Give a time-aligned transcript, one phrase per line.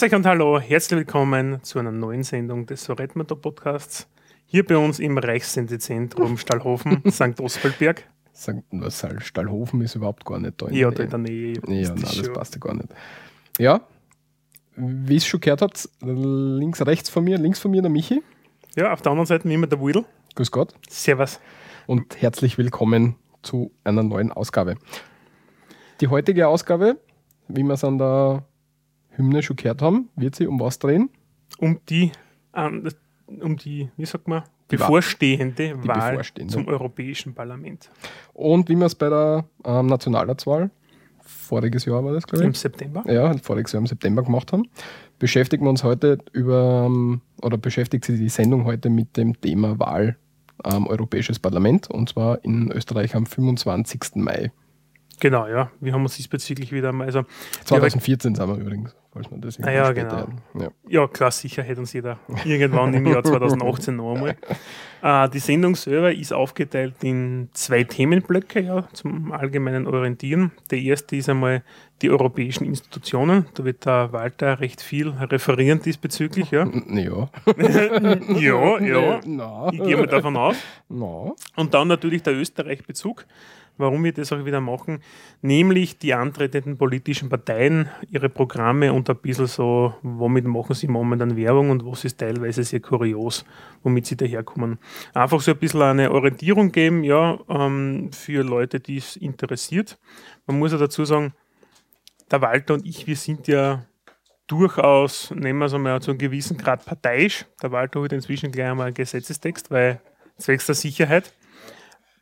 [0.00, 4.08] Grüß euch und hallo, herzlich willkommen zu einer neuen Sendung des So Podcasts.
[4.46, 7.38] Hier bei uns im Reichssendezentrum Stallhofen, St.
[7.38, 8.08] Oswaldberg.
[8.34, 8.62] St.
[9.18, 10.68] Stallhofen ist überhaupt gar nicht da.
[10.68, 11.52] In ja, da in der Nähe.
[11.68, 12.88] Ja, nein, das passt ja gar nicht.
[13.58, 13.82] Ja,
[14.74, 18.22] wie ihr es schon gehört habt, links, rechts von mir, links von mir der Michi.
[18.76, 20.06] Ja, auf der anderen Seite wie immer der Widl.
[20.34, 20.72] Grüß Gott.
[20.88, 21.40] Servus.
[21.86, 24.76] Und herzlich willkommen zu einer neuen Ausgabe.
[26.00, 26.96] Die heutige Ausgabe,
[27.48, 28.46] wie wir es an der
[29.16, 31.10] Hymne schon gehört haben, wird sie um was drehen?
[31.58, 32.12] Um die,
[32.54, 32.88] ähm,
[33.26, 36.52] um die, wie sagt man, bevorstehende die Wahl bevorstehende.
[36.52, 37.90] zum Europäischen Parlament.
[38.32, 40.70] Und wie wir es bei der ähm, Nationalratswahl,
[41.20, 42.46] voriges Jahr war das, glaube ich.
[42.46, 43.04] Im September.
[43.06, 44.68] Ja, voriges Jahr im September gemacht haben,
[45.18, 49.78] beschäftigen wir uns heute über, ähm, oder beschäftigt sich die Sendung heute mit dem Thema
[49.78, 50.16] Wahl
[50.64, 54.16] ähm, Europäisches Parlament und zwar in Österreich am 25.
[54.16, 54.52] Mai.
[55.20, 55.70] Genau, ja.
[55.80, 57.06] Wir haben uns diesbezüglich wieder mal.
[57.06, 57.24] Also,
[57.64, 60.28] 2014 sind wir übrigens falls man das ah, ja, genau.
[60.54, 60.68] Ja.
[60.88, 61.08] ja.
[61.08, 64.36] klar, sicher hätte uns jeder irgendwann im Jahr 2018 noch einmal.
[65.02, 70.52] Äh, die Sendung selber ist aufgeteilt in zwei Themenblöcke ja, zum allgemeinen Orientieren.
[70.70, 71.62] Der erste ist einmal
[72.02, 73.46] die europäischen Institutionen.
[73.54, 76.50] Da wird der Walter recht viel referieren diesbezüglich.
[76.50, 77.28] Ja, ja.
[78.38, 79.20] ja, ja.
[79.24, 79.70] No.
[79.72, 80.56] Ich gehe mal davon aus.
[80.88, 81.36] No.
[81.56, 83.26] Und dann natürlich der Österreich-Bezug
[83.80, 85.02] warum wir das auch wieder machen,
[85.42, 91.36] nämlich die antretenden politischen Parteien, ihre Programme und ein bisschen so, womit machen sie momentan
[91.36, 93.44] Werbung und was ist teilweise sehr kurios,
[93.82, 94.78] womit sie daherkommen.
[95.14, 99.98] Einfach so ein bisschen eine Orientierung geben, ja, ähm, für Leute, die es interessiert.
[100.46, 101.32] Man muss ja dazu sagen,
[102.30, 103.84] der Walter und ich, wir sind ja
[104.46, 107.46] durchaus, nehmen wir es einmal zu einem gewissen Grad parteiisch.
[107.62, 110.00] Der Walter hat inzwischen gleich einmal einen Gesetzestext, weil
[110.38, 111.32] zwecks der Sicherheit.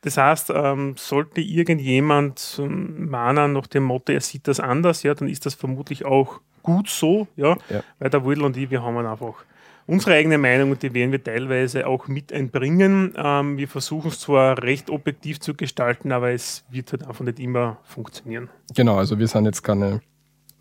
[0.01, 5.13] Das heißt, ähm, sollte irgendjemand ähm, mahnen nach dem Motto, er sieht das anders, ja,
[5.13, 7.83] dann ist das vermutlich auch gut so, ja, ja.
[7.99, 9.43] weil der Wudel und ich, wir haben einfach
[9.87, 13.13] unsere eigene Meinung und die werden wir teilweise auch mit einbringen.
[13.17, 17.39] Ähm, wir versuchen es zwar recht objektiv zu gestalten, aber es wird halt einfach nicht
[17.39, 18.49] immer funktionieren.
[18.75, 20.01] Genau, also wir sind jetzt keine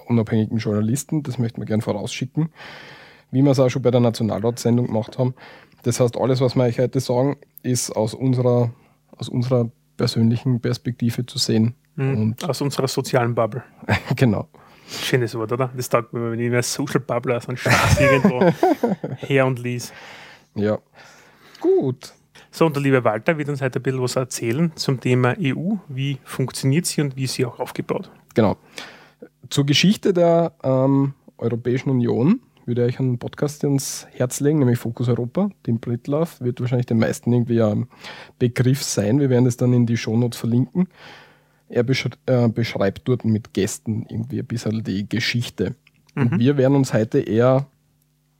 [0.06, 2.48] unabhängigen Journalisten, das möchten wir gerne vorausschicken,
[3.30, 5.34] wie wir es auch schon bei der Nationalratssendung gemacht haben.
[5.82, 8.70] Das heißt, alles, was wir euch heute sagen, ist aus unserer
[9.18, 11.74] aus unserer persönlichen Perspektive zu sehen.
[11.96, 12.36] Mhm.
[12.46, 13.62] Aus unserer sozialen Bubble.
[14.16, 14.48] genau.
[14.88, 15.70] Schönes Wort, oder?
[15.76, 18.40] Das taugt mir, wenn ich mir Social Bubble so einen Spaß irgendwo
[19.16, 19.92] her und ließ.
[20.54, 20.78] Ja.
[21.60, 22.14] Gut.
[22.50, 25.74] So, und der liebe Walter wird uns heute ein bisschen was erzählen zum Thema EU.
[25.88, 28.10] Wie funktioniert sie und wie ist sie auch aufgebaut?
[28.34, 28.56] Genau.
[29.50, 35.08] Zur Geschichte der ähm, Europäischen Union würde ich einen Podcast ins Herz legen, nämlich Fokus
[35.08, 35.50] Europa.
[35.64, 37.88] Tim Britlaff wird wahrscheinlich den meisten irgendwie ein
[38.38, 39.18] Begriff sein.
[39.18, 40.86] Wir werden es dann in die Shownotes verlinken.
[41.68, 41.84] Er
[42.26, 45.74] äh, beschreibt dort mit Gästen irgendwie ein bisschen die Geschichte.
[46.14, 46.22] Mhm.
[46.22, 47.66] Und wir werden uns heute eher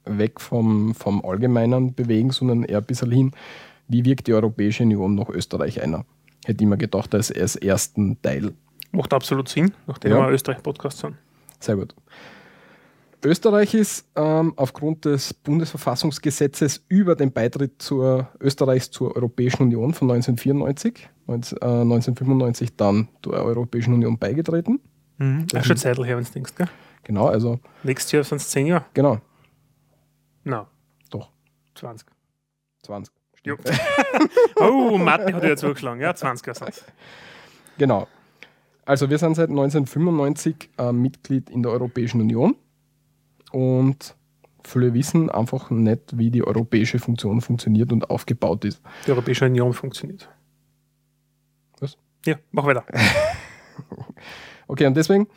[0.05, 3.33] weg vom, vom Allgemeinen bewegen, sondern eher ein bisschen hin,
[3.89, 6.05] wie wirkt die Europäische Union nach Österreich einer.
[6.45, 8.53] Hätte ich mir gedacht, als, als ersten Teil.
[8.93, 10.27] Macht absolut Sinn, nachdem ja.
[10.27, 11.17] wir Österreich-Podcast sind.
[11.61, 11.95] Sehr gut.
[13.25, 20.11] Österreich ist ähm, aufgrund des Bundesverfassungsgesetzes über den Beitritt zur Österreichs zur Europäischen Union von
[20.11, 24.81] 1994, 19, äh, 1995 dann der Europäischen Union beigetreten.
[25.19, 25.47] Mhm.
[25.49, 26.69] Das ist schon Zeitl her, wenn du denkst, gell?
[27.05, 27.59] Genau, also.
[27.83, 28.85] Nächstes Jahr sind es 10 Jahre?
[28.95, 29.19] Genau.
[30.45, 30.59] Na.
[30.59, 30.67] No.
[31.11, 31.31] Doch.
[31.75, 32.07] 20.
[32.83, 33.15] 20.
[34.57, 36.01] oh, Mathe hat ja zugeschlagen.
[36.01, 36.85] Ja, 20 Jahre sind
[37.79, 38.07] Genau.
[38.85, 42.57] Also wir sind seit 1995 äh, Mitglied in der Europäischen Union
[43.53, 44.17] und
[44.65, 48.81] viele wissen einfach nicht, wie die europäische Funktion funktioniert und aufgebaut ist.
[49.07, 50.29] Die Europäische Union funktioniert.
[51.81, 51.97] Was?
[52.27, 52.85] Ja, mach weiter.
[54.69, 55.29] okay, und deswegen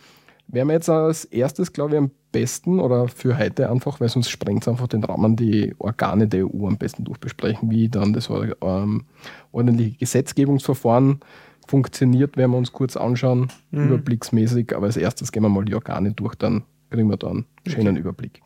[0.48, 4.30] wären wir jetzt als erstes, glaube ich, am besten oder für heute einfach, weil sonst
[4.30, 8.30] sprengt es einfach den Rahmen, die Organe der EU am besten durchbesprechen, wie dann das
[8.30, 9.06] ähm,
[9.52, 11.20] ordentliche Gesetzgebungsverfahren
[11.68, 13.86] funktioniert, werden wir uns kurz anschauen, mhm.
[13.86, 14.76] überblicksmäßig.
[14.76, 17.90] Aber als erstes gehen wir mal die Organe durch, dann kriegen wir da einen schönen
[17.90, 18.00] okay.
[18.00, 18.42] Überblick.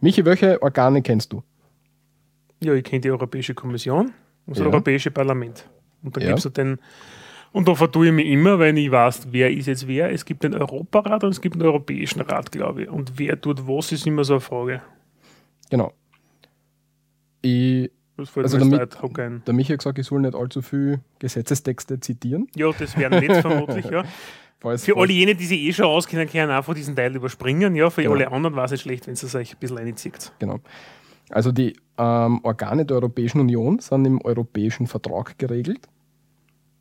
[0.00, 1.42] Michi, welche Organe kennst du?
[2.62, 4.06] Ja, ich kenne die Europäische Kommission
[4.46, 4.66] und das ja.
[4.66, 5.68] Europäische Parlament.
[6.02, 6.28] Und da ja.
[6.28, 6.78] gibt es den,
[7.52, 10.10] und da vertue ich mich immer, wenn ich weiß, wer ist jetzt wer.
[10.10, 12.88] Es gibt den Europarat und es gibt den Europäischen Rat, glaube ich.
[12.88, 14.82] Und wer tut was, ist immer so eine Frage.
[15.68, 15.92] Genau.
[17.42, 17.90] Ich,
[18.36, 22.48] also der, Mi der Michael gesagt, ich soll nicht allzu viel Gesetzestexte zitieren.
[22.54, 24.04] Ja, das wäre nett vermutlich, ja.
[24.60, 27.74] Falls, für alle jene, die sich eh schon auskennen, können einfach diesen Teil überspringen.
[27.74, 28.14] Ja, für genau.
[28.14, 30.32] alle anderen war es schlecht, wenn es euch ein bisschen reinzieht.
[30.38, 30.60] Genau.
[31.30, 35.88] Also die ähm, Organe der Europäischen Union sind im Europäischen Vertrag geregelt.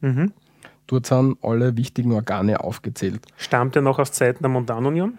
[0.02, 0.34] Mhm.
[0.88, 3.26] Dort sind alle wichtigen Organe aufgezählt.
[3.38, 5.18] Stammt er noch aus Zeiten der Montanunion?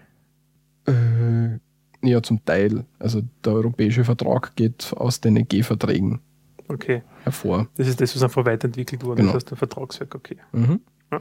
[0.87, 1.61] Äh,
[2.03, 2.85] ja, zum Teil.
[2.99, 6.21] Also der Europäische Vertrag geht aus den EG-Verträgen
[6.69, 7.03] okay.
[7.25, 7.69] hervor.
[7.77, 9.29] Das ist das, was einfach weiterentwickelt wurde, genau.
[9.29, 10.37] das heißt der Vertragswerk, okay.
[10.53, 10.81] Mhm.
[11.13, 11.21] Ja.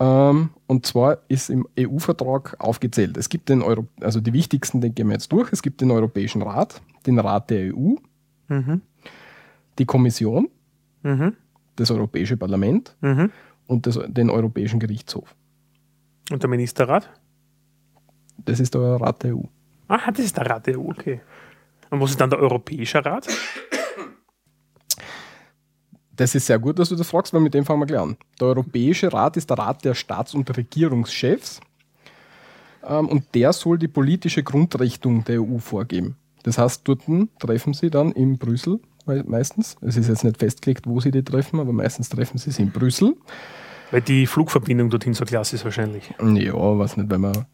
[0.00, 3.16] Ähm, und zwar ist im EU-Vertrag aufgezählt.
[3.16, 5.52] Es gibt den Euro also die wichtigsten, den gehen wir jetzt durch.
[5.52, 7.96] Es gibt den Europäischen Rat, den Rat der EU,
[8.48, 8.82] mhm.
[9.78, 10.48] die Kommission,
[11.02, 11.34] mhm.
[11.76, 13.30] das Europäische Parlament mhm.
[13.66, 15.34] und das, den Europäischen Gerichtshof.
[16.30, 17.08] Und der Ministerrat?
[18.44, 19.42] Das ist der Rat der EU.
[19.88, 21.20] Ah, das ist der Rat der EU, okay.
[21.90, 23.26] Und was ist dann der Europäische Rat?
[26.14, 28.16] Das ist sehr gut, dass du das fragst, weil mit dem fangen wir gleich an.
[28.40, 31.60] Der Europäische Rat ist der Rat der Staats- und Regierungschefs
[32.84, 36.16] ähm, und der soll die politische Grundrichtung der EU vorgeben.
[36.42, 37.02] Das heißt, dort
[37.38, 39.76] treffen sie dann in Brüssel meistens.
[39.80, 42.70] Es ist jetzt nicht festgelegt, wo sie die treffen, aber meistens treffen sie sie in
[42.70, 43.16] Brüssel.
[43.90, 46.12] Weil die Flugverbindung dorthin so klasse ist wahrscheinlich.
[46.20, 47.46] Ja, was nicht, weil man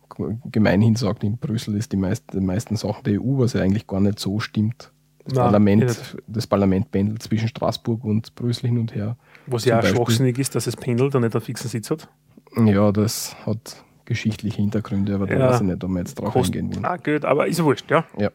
[0.50, 3.86] gemeinhin sagt, in Brüssel ist die, meist, die meisten Sachen der EU, was ja eigentlich
[3.86, 4.92] gar nicht so stimmt.
[5.24, 9.16] Das, Nein, Parlament, das Parlament pendelt zwischen Straßburg und Brüssel hin und her.
[9.46, 12.08] Was ja auch schwachsinnig ist, dass es pendelt und nicht einen fixen Sitz hat.
[12.56, 16.32] Ja, das hat geschichtliche Hintergründe, aber da ja, weiß ich nicht, ob wir jetzt drauf
[16.32, 16.84] Kost, eingehen wollen.
[16.84, 18.04] Ah, gut, aber ist wurscht, ja.
[18.18, 18.30] Ja.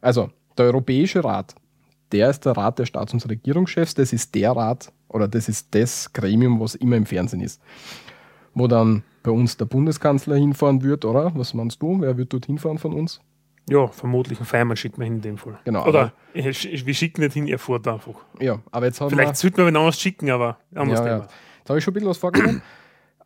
[0.00, 1.54] Also, der Europäische Rat,
[2.12, 5.74] der ist der Rat der Staats- und Regierungschefs, das ist der Rat oder das ist
[5.74, 7.60] das Gremium, was immer im Fernsehen ist.
[8.54, 11.32] Wo dann bei uns der Bundeskanzler hinfahren wird, oder?
[11.34, 12.00] Was meinst du?
[12.00, 13.20] Wer wird dort hinfahren von uns?
[13.68, 15.58] Ja, vermutlich ein Feimann schickt man hin in dem Fall.
[15.64, 15.86] Genau.
[15.86, 18.14] Oder wir schicken nicht hin, er fährt einfach.
[18.40, 21.16] Ja, aber jetzt haben Vielleicht sollten wir wen anders schicken, aber anders ja, ja.
[21.18, 22.62] Jetzt habe ich schon ein bisschen was vorgenommen.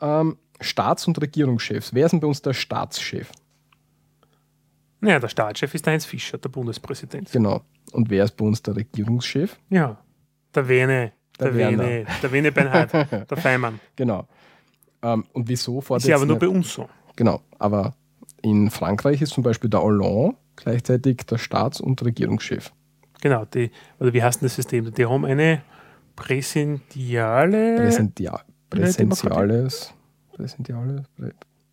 [0.01, 1.95] ähm, Staats- und Regierungschefs.
[1.95, 3.31] Wer ist denn bei uns der Staatschef?
[5.03, 7.31] Naja, der Staatschef ist Heinz Fischer, der Bundespräsident.
[7.33, 7.63] Genau.
[7.91, 9.59] Und wer ist bei uns der Regierungschef?
[9.69, 9.99] Ja,
[10.55, 11.13] der Wene.
[11.41, 12.07] Der, der Wene.
[12.23, 12.93] Der Wene Beinhardt,
[13.31, 13.81] der Feimann.
[13.97, 14.29] Genau.
[15.03, 16.89] Ähm, und wieso fordert Ist ja aber nur bei uns so.
[17.17, 17.43] Genau.
[17.59, 17.97] Aber
[18.43, 22.73] in Frankreich ist zum Beispiel der Hollande gleichzeitig der Staats- und Regierungschef.
[23.21, 24.95] Genau, die, oder wie heißt denn das System?
[24.95, 25.63] Die haben eine
[26.15, 27.77] präsentiale.
[27.77, 28.41] Präsentia
[28.71, 29.93] präsentiales.
[30.33, 31.03] Präsentiales.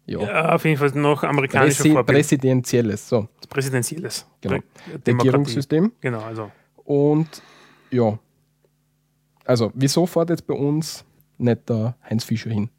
[0.10, 0.20] Ja.
[0.22, 0.56] ja.
[0.56, 3.08] auf jeden Fall noch amerikanische Präsi Präsidentielles.
[3.08, 3.28] So.
[3.48, 4.26] Präsidentielles.
[4.42, 4.60] Genau.
[5.06, 5.92] Regierungssystem.
[6.02, 6.52] Genau, also.
[6.84, 7.42] Und
[7.92, 8.18] ja.
[9.46, 11.06] Also, wieso fährt jetzt bei uns
[11.38, 12.70] nicht der Heinz Fischer hin?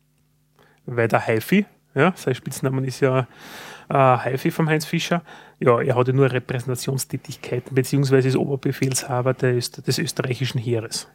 [0.87, 3.29] Weil der Haifi, ja, sein Spitznamen ist ja
[3.88, 5.23] äh, Haifi vom Heinz Fischer.
[5.61, 11.09] Ja, er hatte nur Repräsentationstätigkeiten, beziehungsweise ist Oberbefehlshaber des, des österreichischen Heeres.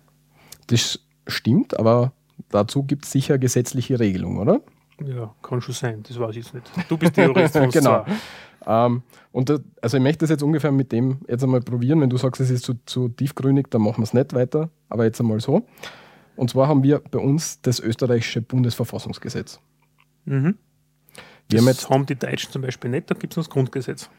[0.67, 2.13] Das stimmt, aber
[2.49, 4.61] dazu gibt es sicher gesetzliche Regelungen, oder?
[5.03, 6.71] Ja, kann schon sein, das weiß ich jetzt nicht.
[6.87, 7.53] Du bist Jurist.
[7.73, 8.05] genau.
[8.65, 12.01] Ähm, und das, also ich möchte das jetzt ungefähr mit dem jetzt einmal probieren.
[12.01, 14.69] Wenn du sagst, es ist zu, zu tiefgrünig, dann machen wir es nicht weiter.
[14.89, 15.67] Aber jetzt einmal so.
[16.35, 19.59] Und zwar haben wir bei uns das österreichische Bundesverfassungsgesetz.
[20.25, 20.57] Mhm.
[21.49, 24.09] Wir das haben, jetzt, haben die Deutschen zum Beispiel nicht, da gibt es das Grundgesetz.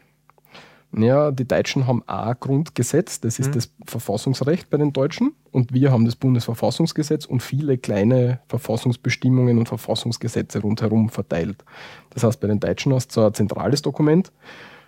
[0.95, 3.53] Ja, die Deutschen haben auch ein Grundgesetz, das ist mhm.
[3.53, 5.33] das Verfassungsrecht bei den Deutschen.
[5.51, 11.63] Und wir haben das Bundesverfassungsgesetz und viele kleine Verfassungsbestimmungen und Verfassungsgesetze rundherum verteilt.
[12.11, 14.31] Das heißt, bei den Deutschen hast du so ein zentrales Dokument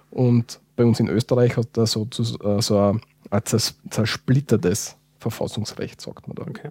[0.10, 2.08] und bei uns in Österreich hat da so,
[2.44, 6.44] äh, so ein, ein zersplittertes Verfassungsrecht, sagt man da.
[6.44, 6.70] Okay.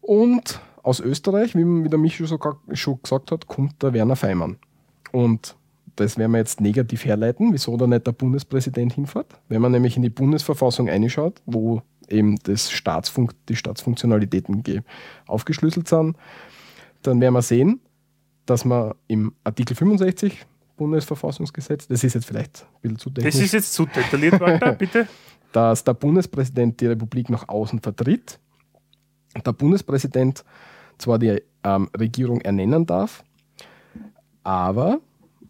[0.00, 4.56] Und aus Österreich, wie, wie der Michi schon gesagt hat, kommt der Werner Feimann.
[5.12, 5.56] Und
[6.00, 9.38] das werden wir jetzt negativ herleiten, wieso da nicht der Bundespräsident hinfährt.
[9.48, 14.64] Wenn man nämlich in die Bundesverfassung einschaut, wo eben das Staatsfunk die Staatsfunktionalitäten
[15.26, 16.16] aufgeschlüsselt sind,
[17.02, 17.80] dann werden wir sehen,
[18.46, 23.34] dass man im Artikel 65 Bundesverfassungsgesetz, das ist jetzt vielleicht ein bisschen zu technisch.
[23.34, 25.06] Das ist jetzt zu detailliert, Walter, bitte.
[25.52, 28.38] Dass der Bundespräsident die Republik nach außen vertritt.
[29.44, 30.44] Der Bundespräsident
[30.96, 33.22] zwar die ähm, Regierung ernennen darf,
[34.42, 35.00] aber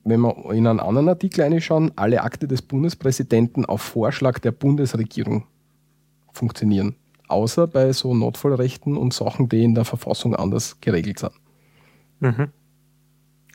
[0.04, 5.44] wenn wir in einen anderen Artikel reinschauen, alle Akte des Bundespräsidenten auf Vorschlag der Bundesregierung
[6.32, 6.94] funktionieren.
[7.28, 11.32] Außer bei so Notfallrechten und Sachen, die in der Verfassung anders geregelt sind.
[12.20, 12.48] Mhm.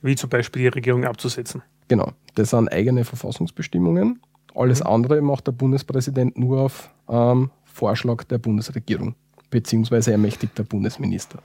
[0.02, 1.62] Wie zum Beispiel die Regierung abzusetzen.
[1.88, 2.12] Genau.
[2.36, 4.22] Das sind eigene Verfassungsbestimmungen
[4.54, 4.88] Alles mhm.
[4.88, 9.16] andere macht der Bundespräsident nur auf ähm, Vorschlag der Bundesregierung,
[9.50, 11.40] beziehungsweise ermächtigt der Bundesminister.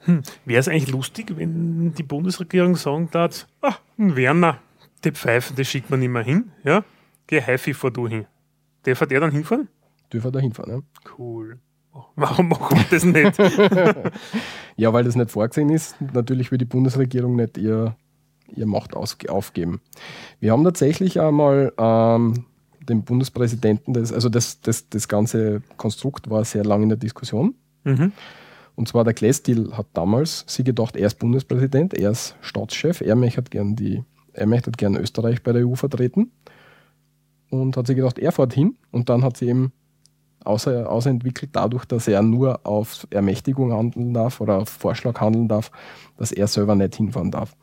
[0.00, 0.22] Hm.
[0.44, 4.58] Wäre es eigentlich lustig, wenn die Bundesregierung sagen darf, ah, Werner,
[5.04, 6.84] die Pfeifen, die schickt man nicht mehr hin, ja?
[7.26, 8.26] Geh Haifi vor du hin.
[8.82, 9.68] Darf der dann hinfahren?
[10.12, 11.12] Dürfen da hinfahren, ja.
[11.16, 11.58] Cool.
[12.16, 13.38] Warum machen wir das nicht?
[14.76, 16.00] ja, weil das nicht vorgesehen ist.
[16.00, 17.96] Natürlich will die Bundesregierung nicht ihr,
[18.54, 19.80] ihr Macht aufgeben.
[20.38, 22.46] Wir haben tatsächlich einmal ähm,
[22.88, 27.54] den Bundespräsidenten, das, also das, das, das ganze Konstrukt war sehr lange in der Diskussion.
[27.84, 28.12] Mhm.
[28.80, 33.14] Und zwar der Klestil hat damals sie gedacht, er ist Bundespräsident, er ist Staatschef, er
[33.14, 36.32] möchte gern die, er möchte gern Österreich bei der EU vertreten.
[37.50, 38.78] Und hat sie gedacht, er fährt hin.
[38.90, 39.72] Und dann hat sie eben
[40.44, 45.70] außer, außerentwickelt dadurch, dass er nur auf Ermächtigung handeln darf oder auf Vorschlag handeln darf,
[46.16, 47.54] dass er selber nicht hinfahren darf.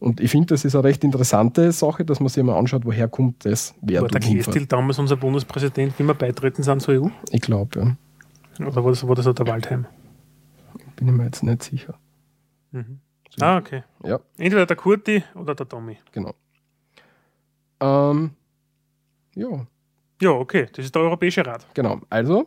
[0.00, 3.06] Und ich finde, das ist eine recht interessante Sache, dass man sich mal anschaut, woher
[3.06, 7.08] kommt das, wer War der Klestil damals unser Bundespräsident, wie wir beitreten sind zur EU?
[7.30, 7.96] Ich glaube,
[8.58, 8.66] ja.
[8.66, 9.86] Oder war das, war das auch der Waldheim?
[11.02, 11.98] Bin ich mir jetzt nicht sicher.
[12.70, 13.00] Mhm.
[13.28, 13.44] So.
[13.44, 13.82] Ah, okay.
[14.04, 14.20] Ja.
[14.38, 15.98] Entweder der Kurti oder der Tommy.
[16.12, 16.32] Genau.
[17.80, 18.30] Ähm,
[19.34, 19.66] ja.
[20.20, 21.66] Ja, okay, das ist der Europäische Rat.
[21.74, 22.46] Genau, also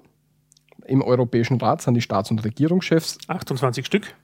[0.86, 3.18] im Europäischen Rat sind die Staats- und Regierungschefs.
[3.28, 4.16] 28 Stück.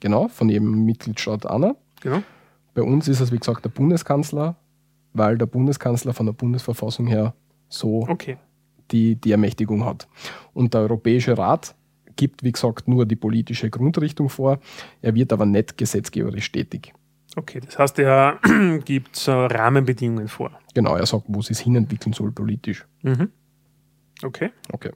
[0.00, 1.74] Genau, von jedem Mitgliedstaat einer.
[2.02, 2.22] Genau.
[2.74, 4.56] Bei uns ist es, wie gesagt, der Bundeskanzler,
[5.14, 7.32] weil der Bundeskanzler von der Bundesverfassung her
[7.70, 8.36] so okay.
[8.90, 10.08] die, die Ermächtigung hat.
[10.52, 11.74] Und der Europäische Rat
[12.16, 14.58] gibt, wie gesagt, nur die politische Grundrichtung vor.
[15.00, 16.92] Er wird aber nicht gesetzgeberisch tätig.
[17.36, 18.38] Okay, das heißt, er
[18.84, 20.50] gibt äh, Rahmenbedingungen vor.
[20.74, 22.86] Genau, er sagt, wo es sich hinentwickeln soll politisch.
[23.02, 23.30] Mhm.
[24.22, 24.50] Okay.
[24.72, 24.92] Okay.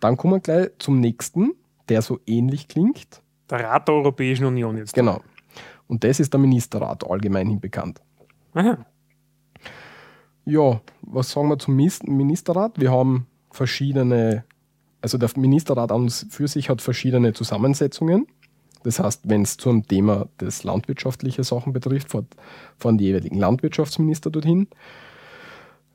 [0.00, 1.52] Dann kommen wir gleich zum nächsten,
[1.88, 3.22] der so ähnlich klingt.
[3.50, 4.94] Der Rat der Europäischen Union jetzt.
[4.94, 5.20] Genau.
[5.86, 8.00] Und das ist der Ministerrat, allgemeinhin bekannt.
[8.54, 8.84] Aha.
[10.44, 12.80] Ja, was sagen wir zum Ministerrat?
[12.80, 14.44] Wir haben verschiedene,
[15.02, 18.26] also der Ministerrat an für sich hat verschiedene Zusammensetzungen.
[18.84, 22.10] Das heißt, wenn es zum Thema des landwirtschaftliche Sachen betrifft,
[22.78, 24.66] fahren die jeweiligen Landwirtschaftsminister dorthin.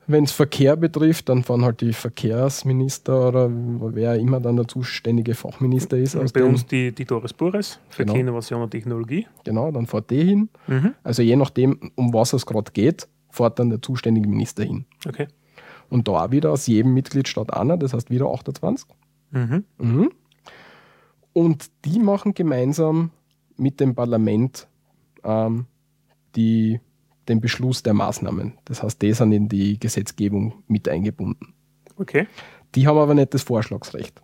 [0.06, 5.34] Wenn es Verkehr betrifft, dann fahren halt die Verkehrsminister oder wer immer dann der zuständige
[5.34, 6.16] Fachminister ist.
[6.32, 8.18] Bei uns die, die Doris Bures, Verkehr, genau.
[8.20, 9.26] Innovation und Technologie.
[9.44, 10.48] Genau, dann fährt die hin.
[10.66, 10.94] Mhm.
[11.02, 14.86] Also je nachdem, um was es gerade geht, fährt dann der zuständige Minister hin.
[15.06, 15.28] Okay.
[15.90, 18.86] Und da wieder aus jedem Mitgliedstaat einer, das heißt wieder 28.
[19.30, 19.64] Mhm.
[19.78, 20.10] Mhm.
[21.32, 23.10] Und die machen gemeinsam
[23.56, 24.68] mit dem Parlament
[25.24, 25.66] ähm,
[26.34, 26.80] die,
[27.28, 28.54] den Beschluss der Maßnahmen.
[28.64, 31.54] Das heißt, die sind in die Gesetzgebung mit eingebunden.
[31.96, 32.26] Okay.
[32.74, 34.22] Die haben aber nicht das Vorschlagsrecht.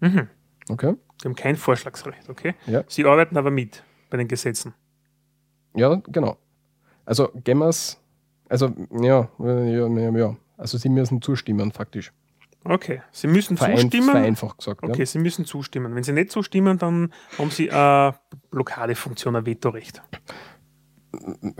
[0.00, 0.28] Mhm.
[0.68, 0.94] Okay.
[1.20, 2.54] Die haben kein Vorschlagsrecht, okay?
[2.66, 2.84] Ja.
[2.88, 4.74] Sie arbeiten aber mit bei den Gesetzen.
[5.74, 6.36] Ja, genau.
[7.04, 8.00] Also gehen wir es,
[8.48, 12.12] also ja, ja, ja, also sie müssen zustimmen faktisch.
[12.64, 14.10] Okay, Sie müssen Verein, zustimmen.
[14.10, 14.82] Vereinfacht gesagt.
[14.84, 15.06] Okay, ja.
[15.06, 15.94] Sie müssen zustimmen.
[15.94, 18.14] Wenn Sie nicht zustimmen, dann haben Sie eine
[18.50, 20.02] Blockadefunktion, ein Vetorecht.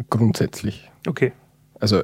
[0.08, 0.90] Grundsätzlich.
[1.06, 1.32] Okay.
[1.80, 2.02] Also,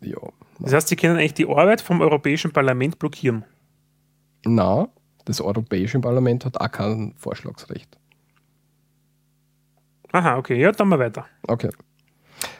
[0.00, 0.18] ja.
[0.58, 3.44] Das heißt, Sie können eigentlich die Arbeit vom Europäischen Parlament blockieren?
[4.44, 4.88] Na,
[5.26, 7.98] das Europäische Parlament hat auch kein Vorschlagsrecht.
[10.12, 11.26] Aha, okay, ja, dann mal weiter.
[11.46, 11.70] Okay.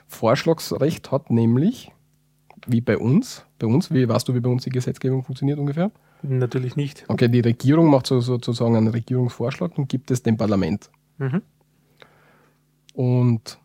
[0.07, 1.93] Vorschlagsrecht hat nämlich
[2.67, 3.45] wie bei uns.
[3.59, 5.91] Bei uns, wie weißt du, wie bei uns die Gesetzgebung funktioniert ungefähr?
[6.23, 7.05] Natürlich nicht.
[7.09, 10.91] Okay, die Regierung macht so, sozusagen einen Regierungsvorschlag und gibt es dem Parlament.
[11.19, 11.43] Mhm.
[12.95, 13.59] Und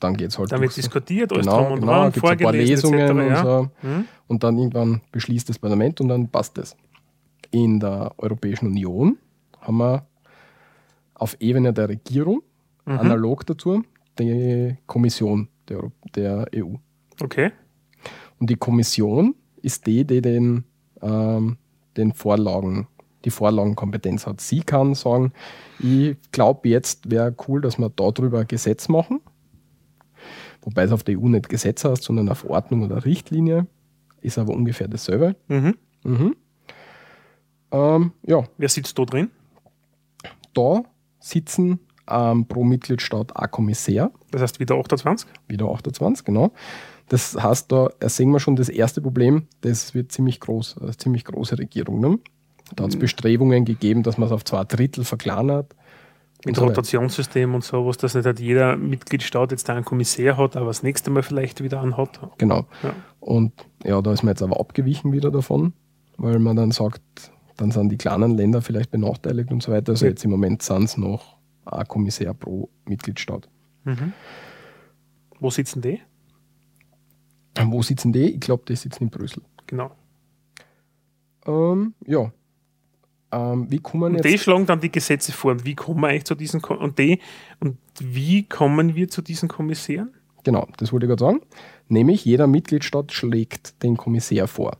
[0.00, 0.50] dann geht es halt.
[0.50, 3.44] Wird diskutiert, alles genau, drum und genau, dran, gibt ein paar Lesungen etc., und ja.
[3.44, 3.70] so.
[3.82, 4.04] Mhm.
[4.26, 6.76] Und dann irgendwann beschließt das Parlament und dann passt es.
[7.50, 9.18] In der Europäischen Union
[9.60, 10.06] haben wir
[11.14, 12.42] auf Ebene der Regierung,
[12.86, 12.98] mhm.
[12.98, 13.84] analog dazu,
[14.18, 16.74] die Kommission der, der EU.
[17.20, 17.52] Okay.
[18.42, 20.64] Und die Kommission ist die, die den,
[21.00, 21.58] ähm,
[21.96, 22.88] den Vorlagen,
[23.24, 24.40] die Vorlagenkompetenz hat.
[24.40, 25.32] Sie kann sagen,
[25.78, 29.20] ich glaube, jetzt wäre cool, dass wir darüber ein Gesetz machen.
[30.62, 33.68] Wobei es auf der EU nicht Gesetz heißt, sondern eine Verordnung oder Richtlinie.
[34.22, 35.36] Ist aber ungefähr dasselbe.
[35.46, 35.76] Mhm.
[36.02, 36.36] Mhm.
[37.70, 38.42] Ähm, ja.
[38.58, 39.30] Wer sitzt da drin?
[40.52, 40.82] Da
[41.20, 41.78] sitzen
[42.10, 44.10] ähm, pro Mitgliedstaat ein Kommissär.
[44.32, 45.28] Das heißt wieder 28?
[45.46, 46.50] Wieder 28, genau.
[47.12, 51.26] Das heißt, da sehen wir schon das erste Problem, das wird ziemlich groß, eine ziemlich
[51.26, 52.00] große Regierung.
[52.00, 52.18] Ne?
[52.74, 53.00] Da hat es mhm.
[53.00, 55.76] Bestrebungen gegeben, dass man es auf zwei Drittel verkleinert.
[56.46, 60.68] Mit so Rotationssystem und sowas, dass nicht halt jeder Mitgliedstaat jetzt einen Kommissär hat, aber
[60.68, 62.18] das nächste Mal vielleicht wieder einen hat.
[62.38, 62.64] Genau.
[62.82, 62.94] Ja.
[63.20, 63.52] Und
[63.84, 65.74] ja, da ist man jetzt aber abgewichen wieder davon,
[66.16, 67.02] weil man dann sagt,
[67.58, 69.92] dann sind die kleinen Länder vielleicht benachteiligt und so weiter.
[69.92, 70.12] Also ja.
[70.12, 73.50] jetzt im Moment sind es noch ein Kommissär pro Mitgliedstaat.
[73.84, 74.14] Mhm.
[75.40, 76.00] Wo sitzen die?
[77.60, 78.34] Wo sitzen die?
[78.34, 79.42] Ich glaube, die sitzen in Brüssel.
[79.66, 79.90] Genau.
[81.46, 82.32] Ähm, ja.
[83.32, 84.24] Ähm, wie kommen jetzt.
[84.24, 85.52] Und die schlagen dann die Gesetze vor.
[85.52, 87.18] Und wie kommen wir eigentlich zu diesen Ko und die
[87.60, 90.10] und wie kommen wir zu diesen Kommissären?
[90.44, 91.40] Genau, das wollte ich gerade sagen.
[91.88, 94.76] Nämlich jeder Mitgliedstaat schlägt den Kommissär vor.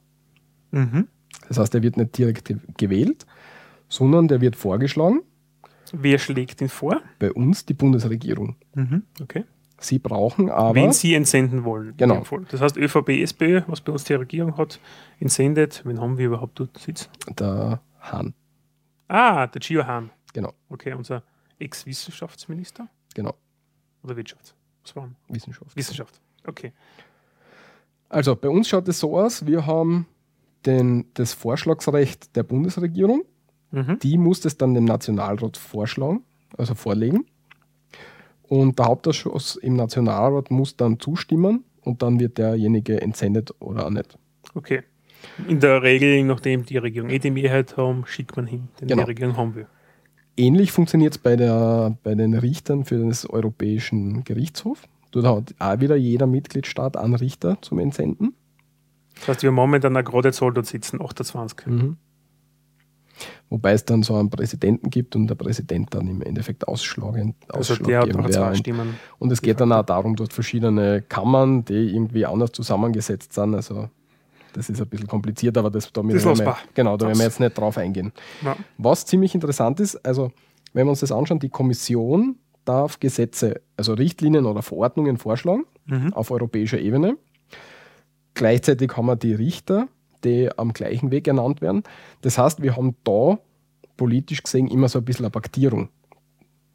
[0.71, 1.09] Mhm.
[1.49, 3.27] Das heißt, er wird nicht direkt gewählt,
[3.89, 5.23] sondern der wird vorgeschlagen.
[5.93, 7.03] Wer schlägt ihn vor?
[7.19, 8.57] Bei uns die Bundesregierung.
[8.75, 9.03] Mhm.
[9.21, 9.45] Okay.
[9.83, 10.75] Sie brauchen aber.
[10.75, 11.95] Wenn Sie entsenden wollen.
[11.97, 12.25] Genau.
[12.51, 14.81] Das heißt, ÖVP, SPÖ, was bei uns die Regierung hat,
[15.19, 15.83] entsendet.
[15.85, 17.09] Wen haben wir überhaupt dort sitzen?
[17.39, 18.35] Der Hahn.
[19.09, 20.11] Ah, der Gio Hahn.
[20.33, 20.53] Genau.
[20.69, 21.23] Okay, unser
[21.59, 22.89] Ex-Wissenschaftsminister?
[23.15, 23.35] Genau.
[24.03, 24.55] Oder Wirtschaft?
[24.83, 25.11] Was war?
[25.29, 25.77] Wissenschaft.
[25.77, 26.21] Wissenschaft.
[26.47, 26.73] Okay.
[28.09, 30.07] Also bei uns schaut es so aus, wir haben
[30.67, 33.25] den, das Vorschlagsrecht der Bundesregierung.
[33.71, 33.99] Mhm.
[34.01, 36.23] Die muss das dann dem Nationalrat vorschlagen,
[36.59, 37.27] also vorlegen.
[38.53, 43.91] Und der Hauptausschuss im Nationalrat muss dann zustimmen und dann wird derjenige entsendet oder auch
[43.91, 44.19] nicht.
[44.55, 44.83] Okay.
[45.49, 49.05] In der Regel, nachdem die Regierung eh die Mehrheit haben, schickt man hin, den genau.
[49.05, 49.67] die Regierung haben will.
[50.37, 51.35] Ähnlich funktioniert es bei,
[52.03, 54.83] bei den Richtern für den Europäischen Gerichtshof.
[55.13, 58.35] Dort hat auch wieder jeder Mitgliedstaat einen Richter zum Entsenden.
[59.15, 61.69] Das heißt, wir haben momentan eine gerade Zahl dort sitzen, 28.
[61.69, 61.97] Mhm.
[63.51, 67.77] Wobei es dann so einen Präsidenten gibt und der Präsident dann im Endeffekt ausschlagend Also
[67.77, 68.97] der hat noch zwei Stimmen.
[69.19, 73.55] Und es geht dann auch darum, dort verschiedene Kammern, die irgendwie anders zusammengesetzt sind.
[73.55, 73.89] Also
[74.53, 77.41] das ist ein bisschen kompliziert, aber das, da, das wir, genau, da werden wir jetzt
[77.41, 78.13] nicht drauf eingehen.
[78.43, 78.57] Ja.
[78.79, 80.33] Was ziemlich interessant ist, also
[80.73, 86.13] wenn wir uns das anschauen, die Kommission darf Gesetze, also Richtlinien oder Verordnungen vorschlagen mhm.
[86.13, 87.17] auf europäischer Ebene.
[88.35, 89.89] Gleichzeitig haben wir die Richter,
[90.25, 91.83] die am gleichen Weg ernannt werden.
[92.21, 93.39] Das heißt, wir haben da
[93.97, 95.89] politisch gesehen immer so ein bisschen eine Paktierung.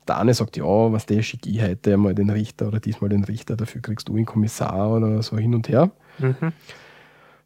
[0.08, 3.25] Der eine sagt, ja, was der schicke ich heute mal den Richter oder diesmal den
[3.25, 5.92] Richter, dafür kriegst du einen Kommissar oder so hin und her.
[6.20, 6.54] Mhm.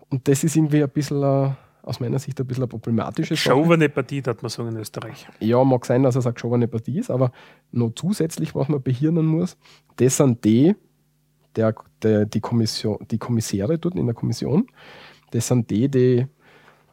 [0.10, 3.50] Und das ist irgendwie ein bisschen, aus meiner Sicht, ein bisschen eine problematische Sache.
[3.50, 5.28] Geschobene Partie, hat man sagen in Österreich.
[5.40, 7.32] Ja, mag sein, dass er sagt, geschobene Partie ist, aber
[7.72, 9.58] noch zusätzlich, was man behirnen muss,
[9.96, 10.76] das sind die,
[11.56, 11.74] der,
[12.04, 14.68] der, die, Kommission, die Kommissäre dort in der Kommission,
[15.32, 16.28] das sind die, die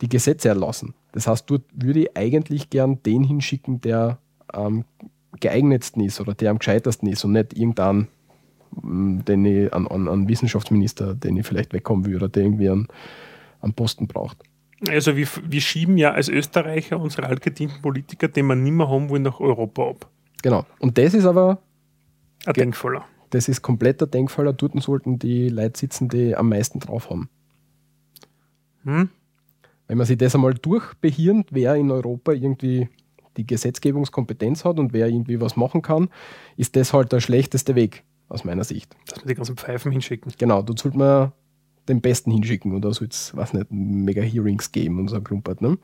[0.00, 0.94] die Gesetze erlassen.
[1.12, 4.84] Das heißt, dort würde ich eigentlich gern den hinschicken, der am
[5.40, 8.08] geeignetsten ist oder der am gescheitersten ist und nicht irgendeinen
[8.82, 12.88] den ich, an, an, an Wissenschaftsminister, den ich vielleicht wegkommen würde, oder der irgendwie einen,
[13.60, 14.38] einen Posten braucht.
[14.88, 19.08] Also wir, wir schieben ja als Österreicher unsere altgedienten Politiker, den wir nicht mehr haben
[19.08, 20.10] wollen, nach Europa ab.
[20.42, 20.66] Genau.
[20.78, 21.58] Und das ist aber
[22.46, 23.04] ein Denkfaller.
[23.30, 24.52] Das ist kompletter Denkfaller.
[24.52, 27.28] Dort sollten die Leute sitzen, die am meisten drauf haben.
[28.88, 29.10] Hm?
[29.86, 32.88] Wenn man sich das einmal durchbehirnt, wer in Europa irgendwie
[33.36, 36.08] die Gesetzgebungskompetenz hat und wer irgendwie was machen kann,
[36.56, 38.96] ist das halt der schlechteste Weg aus meiner Sicht.
[39.06, 40.32] Dass wir die ganzen Pfeifen hinschicken.
[40.38, 41.32] Genau, da sollte man
[41.88, 45.60] den Besten hinschicken oder soll es, was nicht, mega Hearings geben und so ein Klumpert.
[45.60, 45.78] Ne?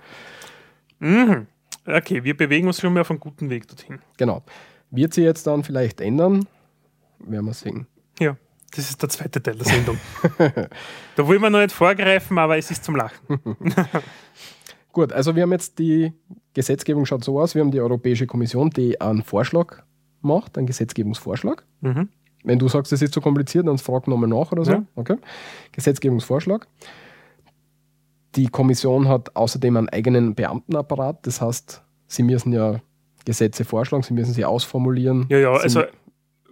[0.98, 1.46] Mhm.
[1.86, 3.98] Okay, wir bewegen uns schon mal auf einem guten Weg dorthin.
[4.16, 4.42] Genau.
[4.90, 6.46] Wird sich jetzt dann vielleicht ändern?
[7.18, 7.86] Werden wir sehen.
[8.76, 9.98] Das ist der zweite Teil der Sendung.
[11.16, 13.20] da wollen wir noch nicht vorgreifen, aber es ist zum Lachen.
[14.92, 16.12] Gut, also wir haben jetzt die
[16.54, 19.82] Gesetzgebung schaut so aus, wir haben die Europäische Kommission, die einen Vorschlag
[20.22, 21.64] macht, einen Gesetzgebungsvorschlag.
[21.80, 22.08] Mhm.
[22.44, 24.72] Wenn du sagst, es ist zu kompliziert, dann frag nochmal nach oder so.
[24.72, 24.84] Ja.
[24.96, 25.16] Okay.
[25.72, 26.66] Gesetzgebungsvorschlag.
[28.36, 31.26] Die Kommission hat außerdem einen eigenen Beamtenapparat.
[31.26, 32.80] Das heißt, sie müssen ja
[33.24, 35.26] Gesetze vorschlagen, sie müssen sie ausformulieren.
[35.28, 35.84] Ja, ja, also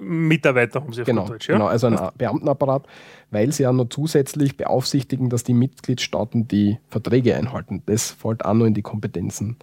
[0.03, 1.55] Mitarbeiter haben sie auf genau, Deutsch, ja?
[1.55, 2.87] Genau, also einen Beamtenapparat,
[3.31, 7.83] weil sie ja noch zusätzlich beaufsichtigen, dass die Mitgliedstaaten die Verträge einhalten.
[7.87, 9.57] Das fällt auch noch in die Kompetenzen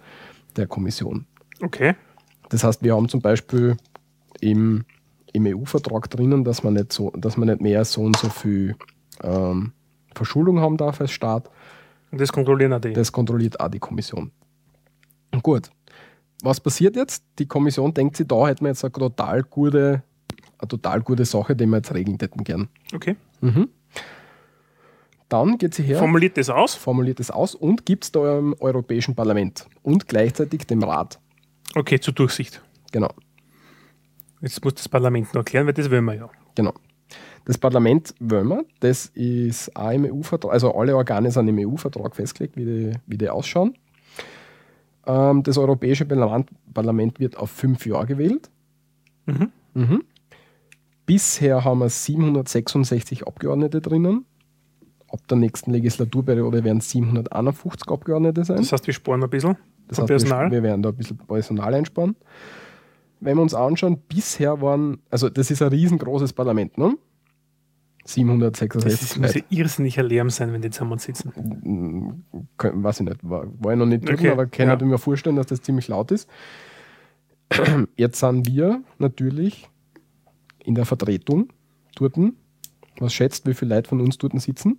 [0.56, 1.26] der Kommission.
[1.62, 1.94] Okay.
[2.48, 3.76] Das heißt, wir haben zum Beispiel
[4.40, 4.84] im
[5.32, 8.76] im EU-Vertrag drinnen, dass man nicht so, dass man nicht mehr so und so viel
[9.22, 9.72] ähm,
[10.14, 11.50] Verschuldung haben darf als Staat.
[12.10, 12.92] Und das kontrollieren auch die.
[12.92, 14.32] Das kontrolliert auch die Kommission.
[15.42, 15.70] Gut.
[16.42, 17.22] Was passiert jetzt?
[17.38, 20.02] Die Kommission denkt sich, da hätten wir jetzt eine total gute,
[20.60, 22.68] eine total gute Sache, die wir jetzt regeln hätten gern.
[22.94, 23.16] Okay.
[23.40, 23.68] Mhm.
[25.28, 25.98] Dann geht sie her.
[25.98, 26.74] Formuliert das aus?
[26.74, 31.20] Formuliert das aus und gibt es da im Europäischen Parlament und gleichzeitig dem Rat.
[31.76, 32.60] Okay, zur Durchsicht.
[32.90, 33.10] Genau.
[34.40, 36.30] Jetzt muss das Parlament noch erklären, weil das wollen wir ja.
[36.56, 36.72] Genau.
[37.44, 42.14] Das Parlament wollen wir, das ist auch im EU-Vertrag, also alle Organe sind im EU-Vertrag
[42.14, 43.74] festgelegt, wie die, wie die ausschauen.
[45.06, 48.50] Ähm, das Europäische Parlament wird auf fünf Jahre gewählt.
[49.26, 49.52] Mhm.
[49.74, 50.04] Mhm.
[51.10, 54.26] Bisher haben wir 766 Abgeordnete drinnen.
[55.08, 58.58] Ab der nächsten Legislaturperiode werden 751 Abgeordnete sein.
[58.58, 59.56] Das heißt, wir sparen ein bisschen
[59.88, 60.52] das heißt, Personal.
[60.52, 62.14] Wir, werden da ein bisschen Personal einsparen
[63.20, 66.96] wenn wir uns anschauen, bisher waren, also das ist ein riesengroßes Parlament, ne?
[68.06, 72.24] 766 Das muss ja irrsinniger Lärm sein, wenn die zusammen sitzen.
[72.56, 74.74] Weiß ich nicht, war, war ich noch nicht Okay, aber kann ja.
[74.74, 76.28] ich mir vorstellen, dass das ziemlich laut ist.
[77.96, 79.68] Jetzt sind wir natürlich
[80.64, 81.52] in der Vertretung
[81.96, 82.16] dort.
[82.98, 84.78] Was schätzt, wie viele Leute von uns dort sitzen?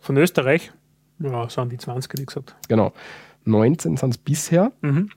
[0.00, 0.72] Von Österreich,
[1.18, 2.54] ja, sind die 20, die gesagt.
[2.68, 2.92] Genau.
[3.44, 5.10] 19 sind es bisher Mhm.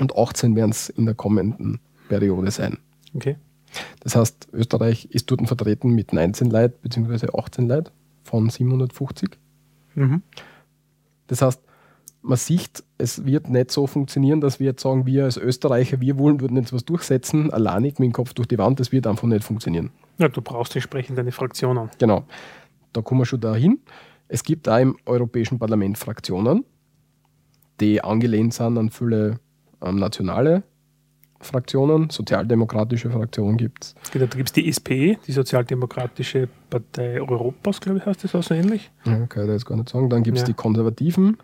[0.00, 2.78] und 18 werden es in der kommenden Periode sein.
[3.14, 3.36] Okay.
[4.00, 7.28] Das heißt, Österreich ist dort vertreten mit 19 Leuten bzw.
[7.38, 7.90] 18 Leuten
[8.24, 9.38] von 750.
[9.94, 10.22] Mhm.
[11.28, 11.60] Das heißt,
[12.22, 16.18] man sieht, es wird nicht so funktionieren, dass wir jetzt sagen, wir als Österreicher, wir
[16.18, 19.26] wollen dort jetzt was durchsetzen, alleinig mit dem Kopf durch die Wand, das wird einfach
[19.26, 19.90] nicht funktionieren.
[20.18, 21.90] Ja, du brauchst entsprechend eine Fraktion an.
[21.98, 22.24] Genau.
[22.92, 23.78] Da kommen wir schon dahin.
[24.28, 26.64] Es gibt da im Europäischen Parlament Fraktionen,
[27.80, 29.40] die angelehnt sind an viele
[29.82, 30.62] ähm, nationale
[31.40, 33.94] Fraktionen, sozialdemokratische Fraktionen gibt es.
[34.12, 38.42] Gibt- Da gibt es die SPE, die Sozialdemokratische Partei Europas, glaube ich, heißt das auch
[38.42, 38.90] so ähnlich.
[39.06, 40.10] Ja, kann ich da jetzt gar nicht sagen.
[40.10, 40.48] Dann gibt es Ja.
[40.48, 41.38] die Konservativen,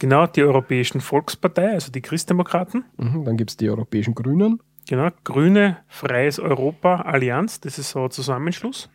[0.00, 2.84] Genau, die Europäischen Volkspartei, also die Christdemokraten.
[2.96, 3.24] mhm.
[3.24, 8.10] dann gibt es die Europäischen Grünen, Genau, Grüne, Freies Europa, Allianz, das ist so ein
[8.10, 8.88] Zusammenschluss.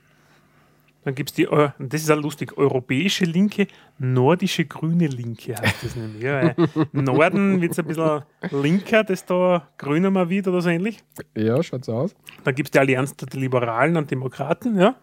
[1.06, 1.48] Dann gibt es die,
[1.80, 6.22] das ist auch lustig, Europäische Linke, Nordische Grüne Linke heißt das nämlich.
[6.22, 6.54] Ja,
[6.92, 11.02] Norden wird es ein bisschen linker, das da grüner mal wird oder so ähnlich.
[11.34, 12.16] ja, schaut so aus.
[12.44, 14.96] Dann gibt es die Allianz der Liberalen und Demokraten, ja.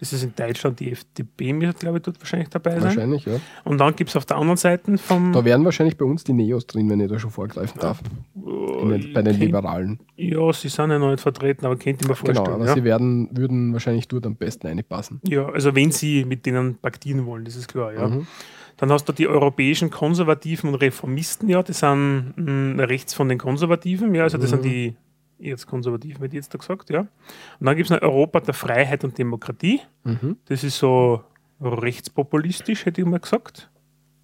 [0.00, 2.82] Das ist in Deutschland die FDP, glaube ich, dort wahrscheinlich dabei sein.
[2.82, 3.34] Wahrscheinlich, ja.
[3.64, 5.32] Und dann gibt es auf der anderen Seite vom.
[5.32, 8.00] Da wären wahrscheinlich bei uns die Neos drin, wenn ich da schon vorgreifen darf.
[8.34, 10.00] In den, bei den kennt- Liberalen.
[10.16, 12.44] Ja, sie sind ja noch nicht vertreten, aber könnte ich mir vorstellen.
[12.44, 12.74] Genau, aber ja.
[12.74, 15.20] sie werden, würden wahrscheinlich dort am besten reinpassen.
[15.28, 18.08] Ja, also wenn sie mit denen paktieren wollen, das ist klar, ja.
[18.08, 18.26] Mhm.
[18.76, 23.38] Dann hast du die europäischen Konservativen und Reformisten, ja, das sind mh, rechts von den
[23.38, 24.54] Konservativen, ja, also das Mhm.
[24.56, 24.94] sind die
[25.38, 27.00] jetzt Konservativen, hätte ich jetzt da gesagt, ja.
[27.00, 27.08] Und
[27.66, 30.36] dann gibt es noch Europa der Freiheit und Demokratie, Mhm.
[30.46, 31.22] das ist so
[31.60, 33.70] rechtspopulistisch, hätte ich mal gesagt.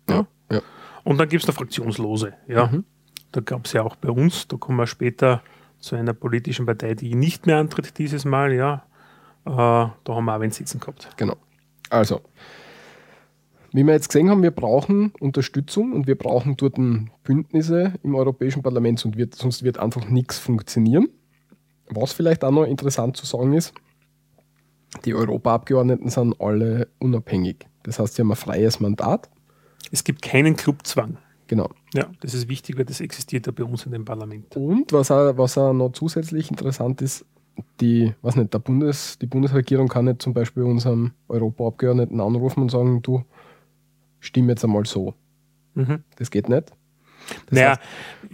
[0.08, 0.26] Ja.
[0.50, 0.60] Ja.
[1.04, 2.66] Und dann gibt es noch Fraktionslose, ja.
[2.66, 2.84] Mhm.
[3.32, 5.42] Da gab es ja auch bei uns, da kommen wir später
[5.78, 8.84] zu einer politischen Partei, die nicht mehr antritt dieses Mal, ja.
[9.46, 11.08] Äh, da haben wir auch einen Sitzen gehabt.
[11.16, 11.36] Genau.
[11.88, 12.20] Also,
[13.72, 16.76] wie wir jetzt gesehen haben, wir brauchen Unterstützung und wir brauchen dort
[17.22, 21.08] Bündnisse im Europäischen Parlament, und wird, sonst wird einfach nichts funktionieren.
[21.88, 23.72] Was vielleicht auch noch interessant zu sagen ist,
[25.04, 27.66] die Europaabgeordneten sind alle unabhängig.
[27.82, 29.30] Das heißt, sie haben ein freies Mandat.
[29.92, 31.18] Es gibt keinen Clubzwang.
[31.46, 31.68] Genau.
[31.94, 34.56] Ja, das ist wichtig, weil das existiert ja bei uns in dem Parlament.
[34.56, 37.24] Und was auch, was auch noch zusätzlich interessant ist,
[37.80, 42.70] die, was nicht, der Bundes, die Bundesregierung kann nicht zum Beispiel unserem Europaabgeordneten anrufen und
[42.70, 43.24] sagen, du
[44.20, 45.14] stimm jetzt einmal so.
[45.74, 46.04] Mhm.
[46.16, 46.72] Das geht nicht.
[47.46, 47.80] Das naja, heißt,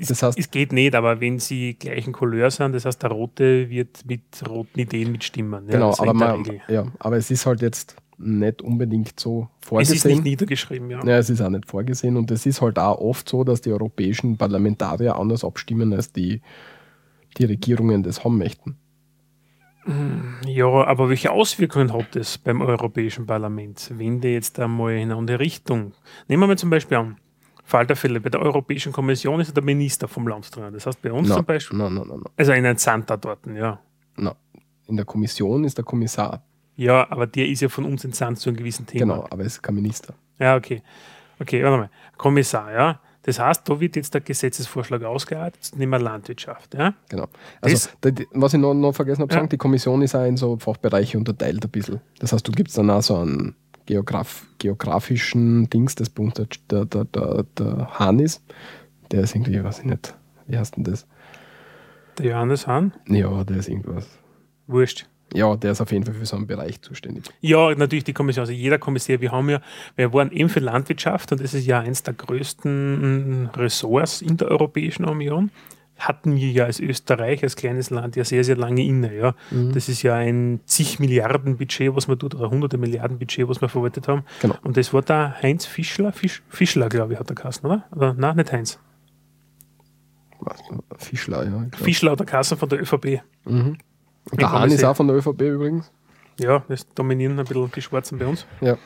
[0.00, 3.10] es, das heißt- es geht nicht, aber wenn sie gleichen Couleur sind, das heißt, der
[3.10, 5.66] Rote wird mit roten Ideen mitstimmen.
[5.66, 9.96] Ja, genau, aber, man, ja, aber es ist halt jetzt nicht unbedingt so Es vorgesehen.
[9.96, 11.04] ist nicht niedergeschrieben, ja.
[11.04, 13.72] ja, es ist auch nicht vorgesehen und es ist halt auch oft so, dass die
[13.72, 16.40] europäischen Parlamentarier anders abstimmen, als die,
[17.36, 18.76] die Regierungen das haben möchten.
[20.46, 25.16] Ja, aber welche Auswirkungen hat das beim Europäischen Parlament, wenn der jetzt einmal in eine
[25.16, 25.92] andere Richtung?
[26.28, 27.16] Nehmen wir mal zum Beispiel an,
[27.64, 30.72] Fall der Fälle, bei der Europäischen Kommission ist der Minister vom Land drin.
[30.72, 33.46] Das heißt bei uns Na, zum Beispiel, na, na, na, na, also ein Santa dort,
[33.46, 33.80] ja.
[34.16, 34.34] na.
[34.86, 36.44] In der Kommission ist der Kommissar.
[36.76, 39.14] Ja, aber der ist ja von uns entsandt zu einem gewissen Thema.
[39.14, 40.14] Genau, aber es ist kein Minister.
[40.38, 40.82] Ja, okay.
[41.40, 41.90] Okay, warte mal.
[42.16, 43.00] Kommissar, ja.
[43.26, 46.94] Das heißt, da wird jetzt der Gesetzesvorschlag ausgearbeitet, nehmen wir Landwirtschaft, ja.
[47.08, 47.26] Genau.
[47.60, 49.40] Also, Das- was ich noch, noch vergessen habe zu Ja.
[49.40, 52.00] sagen, die Kommission ist auch in so Fachbereiche unterteilt ein bisschen.
[52.20, 56.46] Das heißt, du gibst dann auch so einen Geograf, geografischen Dings, das bei uns der,
[56.70, 58.42] der, der, der, der Hahn ist.
[59.10, 60.14] Der ist irgendwie, weiß ich nicht,
[60.46, 61.06] wie heißt denn das?
[62.18, 64.06] Der Johannes Hahn, Ja, der ist irgendwas.
[64.66, 65.06] wurscht.
[65.34, 67.24] Ja, der ist auf jeden Fall für so einen Bereich zuständig.
[67.40, 69.60] Ja, natürlich die Kommission, also jeder Kommissar, wir haben ja,
[69.96, 74.36] wir waren eben für Landwirtschaft und das ist ja eines der größten mm, Ressorts in
[74.36, 75.50] der Europäischen Union.
[75.98, 79.16] Hatten wir ja als Österreich, als kleines Land, ja sehr, sehr lange inne.
[79.16, 79.34] Ja.
[79.50, 79.72] Mhm.
[79.72, 83.62] Das ist ja ein zig Milliarden Budget, was wir dort, oder hunderte Milliarden Budget, was
[83.62, 84.22] wir verwaltet haben.
[84.42, 84.56] Genau.
[84.62, 87.84] Und das war der Heinz Fischler, Fisch, Fischler, glaube ich, hat der Kassen, oder?
[87.94, 88.14] oder?
[88.14, 88.78] Nein, nicht Heinz.
[90.98, 91.66] Fischler, ja.
[91.72, 93.22] Fischler der Kassen von der ÖVP.
[94.30, 95.90] Und der Hahn ist auch von der ÖVP übrigens.
[96.38, 98.46] Ja, das dominieren ein bisschen die Schwarzen bei uns.
[98.60, 98.76] Ja.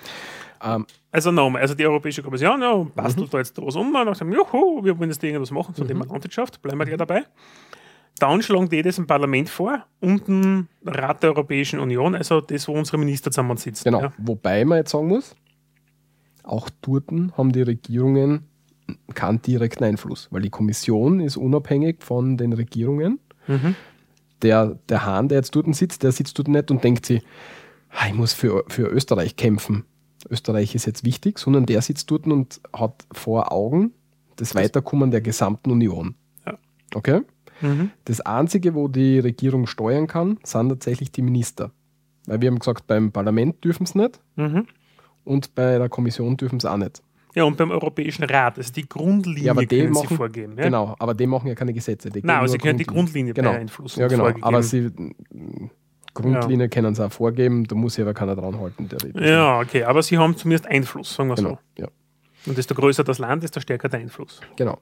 [0.63, 4.31] Ähm, Also nochmal, also die Europäische Kommission, ja, bastelt da jetzt was um und sagt,
[4.31, 7.25] juhu, wir wollen jetzt irgendwas machen zum Thema Landwirtschaft, bleiben wir gleich dabei.
[8.19, 12.69] Dann schlagen die das im Parlament vor und ein Rat der Europäischen Union, also das,
[12.69, 13.85] wo unsere Minister zusammensitzen.
[13.85, 14.03] Genau.
[14.03, 14.13] Ja.
[14.19, 15.35] Wobei man jetzt sagen muss,
[16.43, 18.47] auch dort haben die Regierungen
[19.15, 23.21] keinen direkten Einfluss, weil die Kommission ist unabhängig von den Regierungen.
[23.47, 23.75] Mhm.
[24.43, 27.23] Der, der Hahn, der jetzt dort sitzt, der sitzt dort nicht und denkt sich,
[28.07, 29.85] ich muss für, für Österreich kämpfen.
[30.29, 33.93] Österreich ist jetzt wichtig, sondern der sitzt dort und hat vor Augen
[34.37, 36.15] das Weiterkommen der gesamten Union.
[36.47, 36.59] Ja.
[36.95, 37.23] Okay?
[37.61, 37.91] Mhm.
[38.05, 41.71] Das Einzige, wo die Regierung steuern kann, sind tatsächlich die Minister.
[42.27, 44.67] Weil wir haben gesagt, beim Parlament dürfen es nicht mhm.
[45.25, 47.03] und bei der Kommission dürfen sie auch nicht.
[47.35, 50.57] Ja, und beim Europäischen Rat, also die Grundlinie ja, können machen, sie vorgeben.
[50.59, 50.65] Ja?
[50.65, 52.11] Genau, aber die machen ja keine Gesetze.
[52.13, 53.53] Nein, aber sie können die Grundlinie genau.
[53.53, 54.01] beeinflussen.
[54.01, 54.45] Ja, genau, vorgeben.
[54.45, 54.91] aber sie
[56.13, 56.69] Grundlinie ja.
[56.69, 58.89] können sie auch vorgeben, da muss sich aber keiner dran halten.
[59.15, 61.59] Ja, okay, aber sie haben zumindest Einfluss, sagen wir genau.
[61.77, 61.83] so.
[61.83, 61.89] Ja.
[62.47, 64.41] Und desto größer das Land, desto stärker der Einfluss.
[64.57, 64.79] Genau.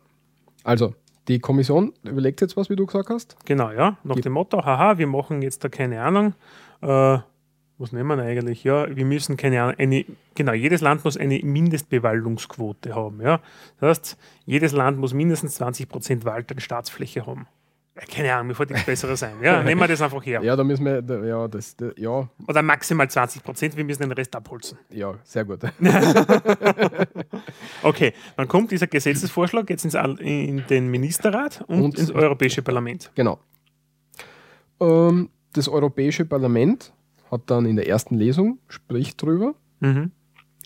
[0.64, 0.94] Also,
[1.28, 3.36] die Kommission überlegt jetzt was, wie du gesagt hast.
[3.44, 3.98] Genau, ja.
[4.04, 6.34] Nach die dem Motto, haha, wir machen jetzt da keine Ahnung.
[6.80, 7.18] Äh,
[7.78, 8.64] was nehmen wir eigentlich?
[8.64, 13.20] Ja, wir müssen keine Ahnung, eine, genau, jedes Land muss eine Mindestbewaldungsquote haben.
[13.22, 13.40] Ja?
[13.80, 17.46] Das heißt, jedes Land muss mindestens 20 Prozent Wald an Staatsfläche haben.
[17.96, 19.34] Ja, keine Ahnung, mir fällt nichts Besseres sein.
[19.42, 20.40] Ja, nehmen wir das einfach her.
[20.42, 22.28] Ja, da müssen wir, ja, das, ja.
[22.46, 24.78] Oder maximal 20 Prozent, wir müssen den Rest abholzen.
[24.90, 25.60] Ja, sehr gut.
[27.82, 33.10] okay, dann kommt dieser Gesetzesvorschlag jetzt ins, in den Ministerrat und, und ins Europäische Parlament.
[33.14, 33.38] Genau.
[34.80, 36.92] Ähm, das Europäische Parlament
[37.30, 40.10] hat dann in der ersten Lesung, spricht drüber mhm.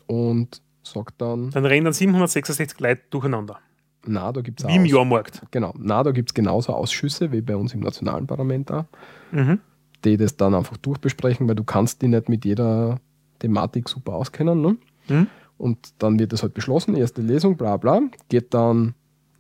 [0.07, 1.51] und sagt dann.
[1.51, 3.59] Dann rennen dann 766 Leute durcheinander.
[4.05, 5.43] Na, da gibt es Wie im Jahrmarkt.
[5.51, 5.75] Genau.
[5.79, 8.85] Na, da gibt es genauso Ausschüsse wie bei uns im nationalen Parlament auch,
[9.31, 9.61] mhm.
[10.05, 12.99] die das dann einfach durchbesprechen, weil du kannst die nicht mit jeder
[13.39, 14.61] Thematik super auskennen.
[14.61, 14.77] Ne?
[15.09, 15.27] Mhm.
[15.57, 18.01] Und dann wird das halt beschlossen, erste Lesung, bla bla.
[18.29, 18.95] Geht dann,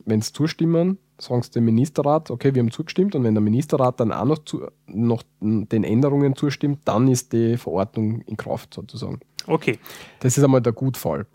[0.04, 4.00] wenn es zustimmen, sagen sie dem Ministerrat, okay, wir haben zugestimmt und wenn der Ministerrat
[4.00, 9.20] dann auch noch, zu, noch den Änderungen zustimmt, dann ist die Verordnung in Kraft sozusagen.
[9.46, 9.78] Okay.
[10.20, 11.26] Das ist einmal der Gutfall.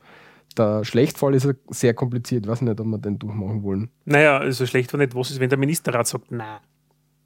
[0.57, 2.45] Der Schlechtfall ist sehr kompliziert.
[2.45, 3.89] Ich weiß nicht, ob wir den durchmachen wollen.
[4.05, 6.59] Naja, also schlecht war nicht, was ist, wenn der Ministerrat sagt, nein,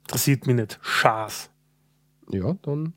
[0.02, 1.50] interessiert mich nicht, Schaß.
[2.30, 2.94] Ja, dann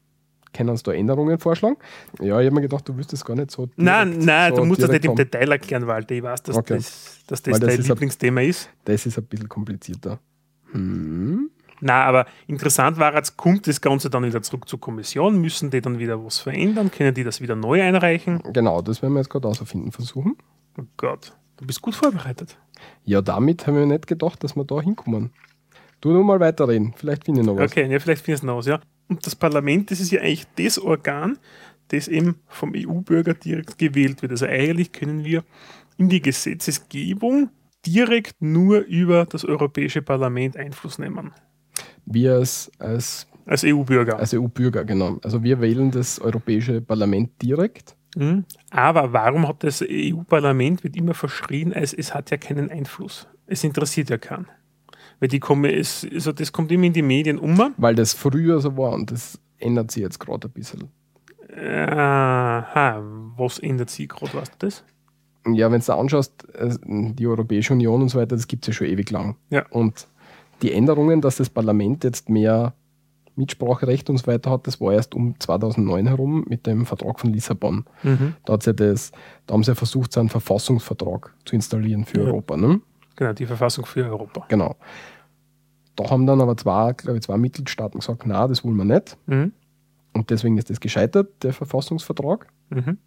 [0.56, 1.78] können sie da Änderungen vorschlagen.
[2.20, 3.66] Ja, ich habe mir gedacht, du wüsstest gar nicht so.
[3.66, 6.16] Direkt, nein, nein, so du musst das nicht im Detail erklären, Walter.
[6.16, 6.76] Ich weiß, dass okay.
[6.76, 8.70] das, dass das, das dein Lieblingsthema ein, ist.
[8.86, 10.20] Das ist ein bisschen komplizierter.
[10.72, 11.50] Hm.
[11.82, 15.40] Na, aber interessant war jetzt, kommt das Ganze dann wieder zurück zur Kommission?
[15.40, 16.90] Müssen die dann wieder was verändern?
[16.90, 18.42] Können die das wieder neu einreichen?
[18.54, 20.38] Genau, das werden wir jetzt gerade ausfinden versuchen.
[20.80, 22.58] Oh Gott, du bist gut vorbereitet.
[23.04, 25.32] Ja, damit haben wir nicht gedacht, dass wir da hinkommen.
[26.02, 27.72] Du nur mal weiterreden, vielleicht finde ich noch was.
[27.72, 28.80] Okay, ja, vielleicht finde ich noch was, ja.
[29.08, 31.38] Und das Parlament, das ist ja eigentlich das Organ,
[31.90, 34.32] das eben vom EU-Bürger direkt gewählt wird.
[34.32, 35.44] Also eigentlich können wir
[35.98, 37.50] in die Gesetzesgebung
[37.86, 41.32] direkt nur über das Europäische Parlament Einfluss nehmen.
[42.06, 44.18] Wir als, als, als EU-Bürger.
[44.18, 45.20] Als EU-Bürger, genau.
[45.24, 47.96] Also wir wählen das Europäische Parlament direkt.
[48.16, 48.46] Mhm.
[48.72, 53.28] Aber warum hat das EU-Parlament, wird immer verschrien, als es hat ja keinen Einfluss.
[53.46, 54.48] Es interessiert ja keinen.
[55.20, 57.74] Weil die kommen, es, also das kommt immer in die Medien um.
[57.78, 60.90] Weil das früher so war und das ändert sich jetzt gerade ein bisschen.
[61.58, 63.02] Aha,
[63.38, 64.84] was ändert sich gerade, weißt du das?
[65.54, 68.74] Ja, wenn du anschaust, äh, die Europäische Union und so weiter, das gibt es ja
[68.74, 69.36] schon ewig lang.
[69.52, 69.66] Ja.
[69.70, 70.08] Und
[70.62, 72.74] die Änderungen, dass das Parlament jetzt mehr
[73.36, 77.32] Mitspracherecht und so weiter hat, das war erst um 2009 herum mit dem Vertrag von
[77.32, 77.86] Lissabon.
[78.04, 78.36] Mhm.
[78.46, 79.12] Da, hat ja das,
[79.46, 82.26] da haben sie ja versucht, so einen Verfassungsvertrag zu installieren für ja.
[82.26, 82.58] Europa.
[82.58, 82.82] Ne?
[83.16, 84.46] Genau, die Verfassung für Europa.
[84.48, 84.76] Genau.
[85.96, 89.18] Da haben dann aber zwei, glaube ich, zwei Mitgliedstaaten gesagt, na, das wollen wir nicht.
[89.28, 89.54] Mhm.
[90.14, 92.48] Und deswegen ist das gescheitert, der Verfassungsvertrag.
[92.70, 92.98] Mhm.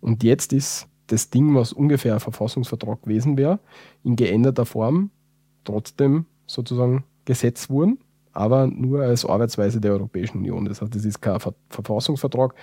[0.00, 3.60] Und jetzt ist das Ding, was ungefähr ein Verfassungsvertrag gewesen wäre,
[4.02, 5.10] in geänderter Form
[5.64, 7.98] trotzdem sozusagen Gesetz wurden,
[8.32, 10.64] aber nur als Arbeitsweise der Europäischen Union.
[10.64, 12.54] Das heißt, das ist kein Ver Verfassungsvertrag.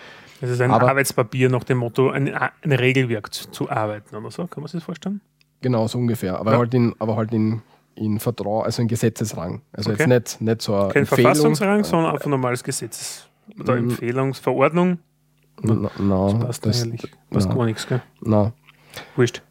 [0.41, 4.45] Es ist ein Arbeitspapier nach dem Motto, ein, ein Regelwerk zu, zu, arbeiten oder so.
[4.47, 5.21] Kann man sich das vorstellen?
[5.63, 6.37] Genau, so ungefähr.
[6.37, 6.57] Aber ja.
[6.57, 7.61] halt in, aber halt in,
[7.95, 9.61] in Vertrag, also in Gesetzesrang.
[9.71, 10.09] Also okay.
[10.09, 10.89] jetzt nicht, nicht so ein.
[10.89, 13.89] Kein Empfehlung, Verfassungsrang, sondern einfach normales Gesetzes- oder mm.
[13.89, 14.99] Empfehlungsverordnung.
[15.61, 17.11] Na, na, das passt das, eigentlich.
[17.29, 18.01] Passt gar nichts, gell?
[18.21, 18.51] Nein.
[19.15, 19.41] Wurscht.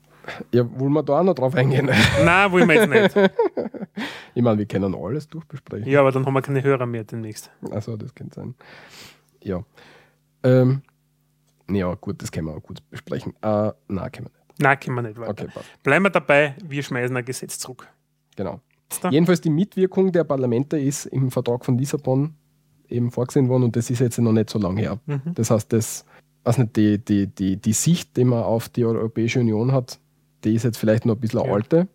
[0.52, 1.90] Ja, wollen wir da auch noch drauf eingehen?
[2.24, 3.30] Nein, wollen wir jetzt nicht.
[4.34, 5.88] ich meine, wir können alles durchbesprechen.
[5.88, 7.50] Ja, aber dann haben wir keine Hörer mehr demnächst.
[7.70, 8.54] Achso, das könnte sein.
[9.42, 9.64] Ja.
[10.44, 10.82] Ähm,
[11.70, 13.32] ja, gut, das können wir auch gut besprechen.
[13.40, 14.41] Äh, nein, können wir nicht.
[14.62, 15.18] Nein, können wir nicht.
[15.18, 15.48] Okay,
[15.82, 17.88] Bleiben wir dabei, wir schmeißen ein Gesetz zurück.
[18.36, 18.60] Genau.
[19.10, 22.34] Jedenfalls die Mitwirkung der Parlamente ist im Vertrag von Lissabon
[22.88, 24.98] eben vorgesehen worden und das ist jetzt noch nicht so lange her.
[25.06, 25.34] Mhm.
[25.34, 26.04] Das heißt, das,
[26.44, 29.98] also nicht, die, die, die, die Sicht, die man auf die Europäische Union hat,
[30.44, 31.52] die ist jetzt vielleicht noch ein bisschen ja.
[31.52, 31.88] alte.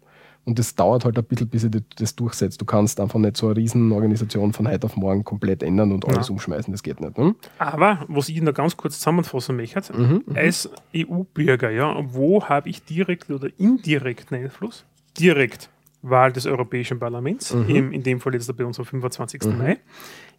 [0.48, 2.62] Und es dauert halt ein bisschen, bis sich das durchsetzt.
[2.62, 6.30] Du kannst einfach nicht so eine Riesenorganisation von heute auf morgen komplett ändern und alles
[6.30, 6.32] ja.
[6.32, 6.72] umschmeißen.
[6.72, 7.18] Das geht nicht.
[7.18, 7.36] Ne?
[7.58, 10.36] Aber, was ich noch ganz kurz zusammenfassen möchte, mhm, mhm.
[10.38, 14.86] als EU-Bürger, ja, wo habe ich direkt oder indirekten Einfluss?
[15.20, 15.70] Direkt
[16.02, 17.70] Wahl des Europäischen Parlaments, mhm.
[17.70, 19.44] eben in dem Fall jetzt bei uns am 25.
[19.44, 19.58] Mhm.
[19.58, 19.78] Mai.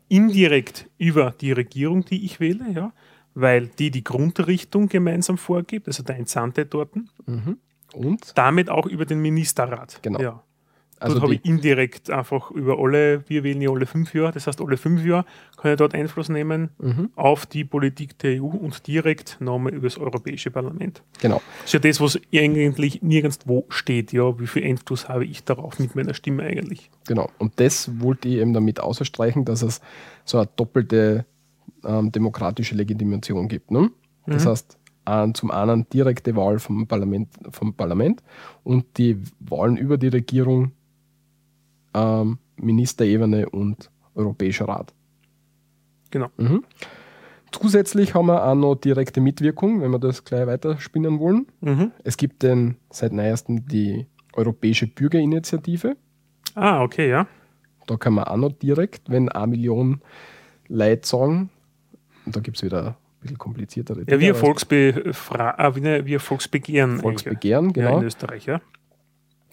[0.08, 2.92] Indirekt über die Regierung, die ich wähle, ja,
[3.34, 6.96] weil die die Grundrichtung gemeinsam vorgibt, also der Entsandte dort.
[7.26, 7.58] Mhm.
[7.92, 8.32] Und?
[8.36, 10.00] Damit auch über den Ministerrat.
[10.02, 10.20] Genau.
[10.20, 10.42] Ja.
[11.00, 14.46] Also dort habe ich indirekt einfach über alle, wir wählen ja alle fünf Jahre, das
[14.46, 15.24] heißt alle fünf Jahre
[15.56, 17.10] kann ich dort Einfluss nehmen mhm.
[17.14, 21.02] auf die Politik der EU und direkt nochmal über das Europäische Parlament.
[21.20, 21.40] Genau.
[21.58, 25.78] Das ist ja das, was eigentlich nirgendwo steht, ja, wie viel Einfluss habe ich darauf
[25.78, 26.90] mit meiner Stimme eigentlich.
[27.06, 29.80] Genau, und das wollte ich eben damit ausstreichen, dass es
[30.24, 31.26] so eine doppelte
[31.84, 33.70] ähm, demokratische Legitimation gibt.
[33.70, 33.90] Ne?
[34.26, 34.48] Das mhm.
[34.48, 34.78] heißt,
[35.34, 38.22] zum einen direkte Wahl vom Parlament, vom Parlament
[38.62, 40.72] und die Wahlen über die Regierung
[41.94, 44.92] ähm, Ministerebene und Europäischer Rat.
[46.10, 46.28] Genau.
[46.36, 46.64] Mhm.
[47.52, 51.46] Zusätzlich haben wir auch noch direkte Mitwirkung, wenn wir das gleich weiterspinnen wollen.
[51.60, 51.92] Mhm.
[52.04, 55.96] Es gibt den seit neuestem die Europäische Bürgerinitiative.
[56.54, 57.26] Ah, okay, ja.
[57.86, 60.02] Da kann man auch noch direkt, wenn eine Million
[60.68, 61.50] Leute sagen,
[62.26, 64.22] und da gibt es wieder bisschen kompliziertere Dinge.
[64.22, 67.00] Ja, wie Volksbe äh, wie Volksbegehren.
[67.00, 67.92] Volksbegehren, genau.
[67.92, 68.60] Ja, in Österreich, ja.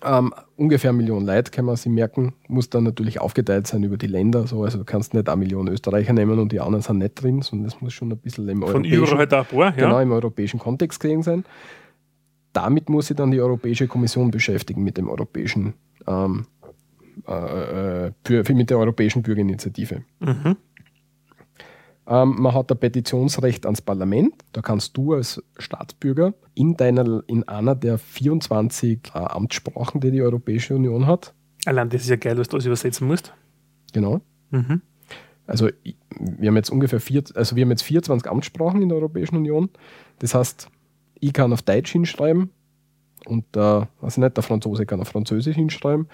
[0.04, 3.98] Ähm, ungefähr eine Million Leute kann man sich merken, muss dann natürlich aufgeteilt sein über
[3.98, 4.46] die Länder.
[4.46, 4.64] So.
[4.64, 7.70] Also du kannst nicht eine Million Österreicher nehmen und die anderen sind nicht drin, sondern
[7.70, 9.72] das muss schon ein bisschen im Von europäischen, halt ein paar, ja.
[9.72, 11.44] genau, im europäischen Kontext gesehen sein.
[12.54, 15.74] Damit muss sich dann die Europäische Kommission beschäftigen mit dem europäischen
[16.08, 16.46] ähm,
[17.28, 20.04] äh, äh, mit der Europäischen Bürgerinitiative.
[20.20, 20.58] Mhm.
[22.08, 24.34] Ähm, man hat ein Petitionsrecht ans Parlament.
[24.54, 30.22] Da kannst du als Staatsbürger in, deiner, in einer der 24 äh, Amtssprachen, die die
[30.22, 31.34] Europäische Union hat.
[31.66, 33.34] Allein das ist ja geil, was du das übersetzen musst.
[33.94, 34.22] Genau.
[34.52, 34.82] Mhm.
[35.48, 35.70] Also
[36.20, 39.70] wir haben jetzt ungefähr vier, also wir haben jetzt 24 Amtssprachen in der Europäischen Union.
[40.20, 40.70] Das heißt,
[41.20, 42.50] ich kann auf Deutsch hinschreiben
[43.26, 46.08] und der, also nicht, der Franzose kann auf Französisch hinschreiben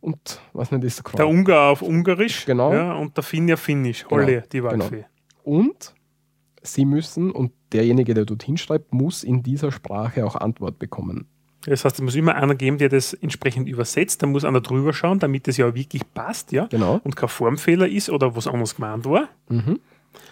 [0.00, 1.16] und was nicht ist der Kram.
[1.16, 2.46] Der Ungar auf Ungarisch.
[2.46, 2.72] Genau.
[2.72, 4.04] Ja, und der Finnier Finnisch.
[4.04, 4.22] Genau.
[4.22, 5.04] Holle, die Waldfee.
[5.44, 5.58] Genau.
[5.58, 5.94] Und
[6.62, 11.26] sie müssen, und derjenige, der dort hinschreibt, muss in dieser Sprache auch Antwort bekommen.
[11.66, 14.22] Das heißt, es muss immer einer geben, der das entsprechend übersetzt.
[14.22, 16.66] Da muss einer drüber schauen, damit es ja wirklich passt, ja.
[16.66, 17.00] Genau.
[17.04, 19.28] Und kein Formfehler ist oder was anderes gemeint war.
[19.48, 19.78] Mhm.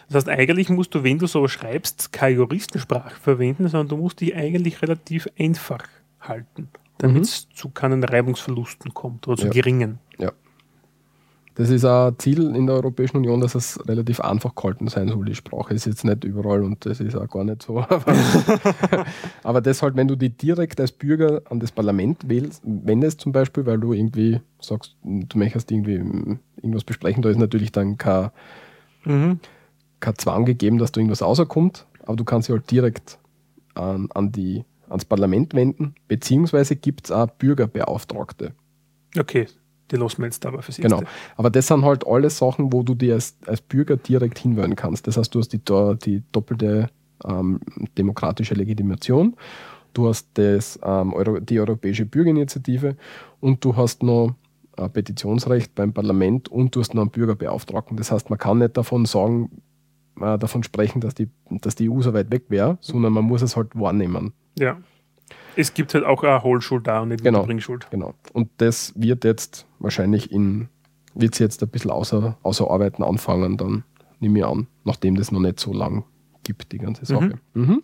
[0.09, 4.23] Das heißt, eigentlich musst du, wenn du so schreibst, keine Juristensprache verwenden, sondern du musst
[4.23, 5.85] dich eigentlich relativ einfach
[6.21, 7.55] halten damit es mhm.
[7.55, 9.53] zu keinen Reibungsverlusten kommt oder zu ja.
[9.53, 9.99] geringen.
[10.19, 10.33] Ja.
[11.59, 15.25] Das ist ein Ziel in der Europäischen Union, dass es relativ einfach gehalten sein soll.
[15.25, 17.81] Die Sprache ist jetzt nicht überall und das ist auch gar nicht so.
[19.43, 23.33] Aber das halt, wenn du die direkt als Bürger an das Parlament wählst, wendest zum
[23.33, 28.31] Beispiel, weil du irgendwie sagst, du möchtest irgendwie irgendwas besprechen, da ist natürlich dann kein,
[29.05, 29.41] mhm.
[29.99, 33.19] kein Zwang gegeben, dass du irgendwas rauskommt, aber du kannst dich halt direkt
[33.75, 38.53] an, an die ans Parlament wenden, beziehungsweise gibt es auch Bürgerbeauftragte.
[39.19, 39.47] Okay,
[39.91, 40.83] die lassen wir jetzt aber für sich.
[40.83, 41.03] Genau,
[41.37, 45.07] aber das sind halt alle Sachen, wo du dir als, als Bürger direkt hinwählen kannst.
[45.07, 45.61] Das heißt, du hast die,
[46.05, 46.91] die doppelte
[47.25, 47.61] ähm,
[47.97, 49.37] demokratische Legitimation,
[49.95, 52.97] du hast das, ähm, Euro, die Europäische Bürgerinitiative
[53.41, 54.35] und du hast noch
[54.77, 57.97] ein Petitionsrecht beim Parlament und du hast noch einen Bürgerbeauftragten.
[57.97, 59.63] Das heißt, man kann nicht davon sagen,
[60.21, 63.43] äh, davon sprechen, dass die, dass die EU so weit weg wäre, sondern man muss
[63.43, 64.33] es halt wahrnehmen.
[64.59, 64.79] Ja.
[65.57, 67.91] Es gibt halt auch eine Hohlschuld da und nicht genau, eine Bringschuld.
[67.91, 68.15] Genau.
[68.33, 70.69] Und das wird jetzt wahrscheinlich in,
[71.15, 73.85] wird es jetzt ein bisschen außer, außer Arbeiten anfangen, dann
[74.21, 76.05] nehme ich an, nachdem das noch nicht so lang
[76.45, 77.39] gibt, die ganze Sache.
[77.55, 77.63] Mhm.
[77.63, 77.83] Mhm.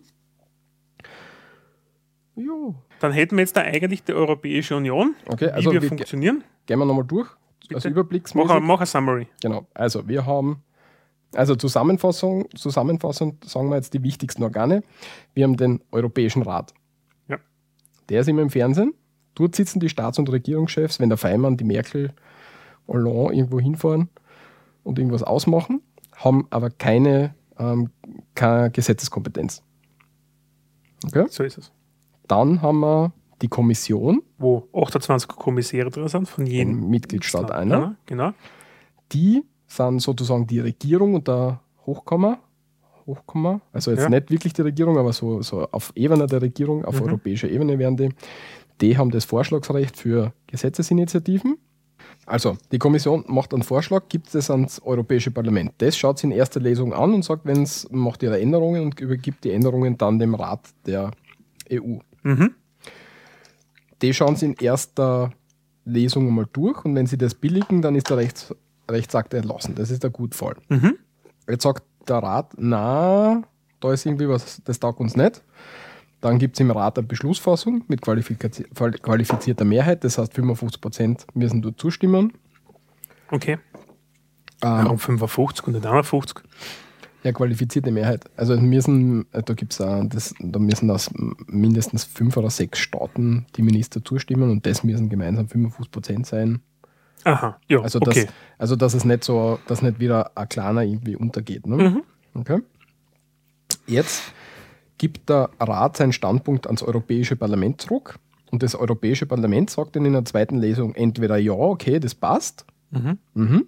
[2.35, 2.75] Jo.
[2.99, 6.43] Dann hätten wir jetzt da eigentlich die Europäische Union, okay, also wie wir funktionieren.
[6.65, 7.29] Gehen wir nochmal durch.
[7.61, 7.75] Bitte?
[7.75, 8.49] Als Überblicksmäßig.
[8.49, 9.27] Mach, mach ein Summary.
[9.41, 9.67] Genau.
[9.73, 10.61] Also wir haben
[11.35, 14.83] also Zusammenfassung, Zusammenfassung sagen wir jetzt die wichtigsten Organe.
[15.33, 16.73] Wir haben den Europäischen Rat.
[17.27, 17.37] Ja.
[18.09, 18.93] Der ist immer im Fernsehen.
[19.35, 22.13] Dort sitzen die Staats- und Regierungschefs, wenn der Feimann, die Merkel,
[22.87, 24.09] Hollande irgendwo hinfahren
[24.83, 25.81] und irgendwas ausmachen,
[26.15, 27.89] haben aber keine, ähm,
[28.35, 29.63] keine Gesetzeskompetenz.
[31.05, 31.25] Okay?
[31.29, 31.71] So ist es.
[32.27, 34.21] Dann haben wir die Kommission.
[34.37, 37.95] Wo 28 Kommissäre drin sind, von jedem Mitgliedstaat einer.
[38.05, 38.31] Genau.
[39.11, 42.39] Die sind sozusagen die Regierung und der Hochkammer.
[43.05, 44.09] Hochkammer, also jetzt ja.
[44.09, 47.07] nicht wirklich die Regierung, aber so, so auf Ebene der Regierung, auf mhm.
[47.07, 48.09] europäischer Ebene werden die.
[48.81, 51.57] Die haben das Vorschlagsrecht für Gesetzesinitiativen.
[52.25, 55.73] Also, die Kommission macht einen Vorschlag, gibt es ans Europäische Parlament.
[55.77, 58.99] Das schaut sie in erster Lesung an und sagt, wenn es macht ihre Änderungen und
[58.99, 61.11] übergibt die Änderungen dann dem Rat der
[61.71, 61.97] EU.
[62.23, 62.55] Mhm.
[64.01, 65.31] Die schauen sie in erster
[65.85, 68.53] Lesung mal durch und wenn sie das billigen, dann ist der Rechts,
[68.89, 69.75] Rechtsakt erlassen.
[69.75, 70.55] Das ist der Gutfall.
[70.69, 70.97] Mhm.
[71.49, 73.43] Jetzt sagt der Rat, na,
[73.79, 75.43] da ist irgendwie was, das taugt uns nicht.
[76.21, 81.61] Dann gibt es im Rat eine Beschlussfassung mit qualifizierter Mehrheit, das heißt 55 Prozent müssen
[81.61, 82.33] dort zustimmen.
[83.29, 83.59] Okay.
[84.63, 86.43] Ähm, Warum 55 und nicht 51?
[87.23, 88.25] Ja, qualifizierte Mehrheit.
[88.37, 91.09] Also müssen, äh, da gibt's auch, das, da müssen aus
[91.47, 96.61] mindestens fünf oder sechs Staaten die Minister zustimmen und das müssen gemeinsam 55 Prozent sein.
[97.23, 98.27] Aha, ja, also, dass, okay.
[98.57, 101.65] also dass es nicht so, dass nicht wieder ein kleiner irgendwie untergeht.
[101.65, 101.75] Ne?
[101.75, 102.03] Mhm.
[102.35, 102.61] Okay.
[103.87, 104.31] Jetzt
[104.97, 108.19] gibt der Rat seinen Standpunkt ans Europäische Parlament zurück
[108.51, 112.65] und das Europäische Parlament sagt dann in der zweiten Lesung entweder ja, okay, das passt,
[112.91, 113.17] mhm.
[113.33, 113.67] Mhm.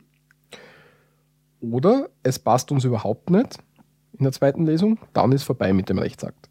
[1.60, 3.58] oder es passt uns überhaupt nicht
[4.14, 6.50] in der zweiten Lesung, dann ist vorbei mit dem Rechtsakt.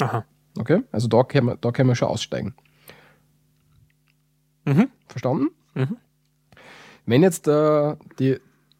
[0.00, 0.24] Aha.
[0.58, 2.54] Okay, also da können wir, da können wir schon aussteigen.
[4.64, 4.88] Mhm.
[5.08, 5.48] Verstanden?
[5.74, 5.96] Mhm.
[7.06, 8.38] Wenn jetzt äh, die,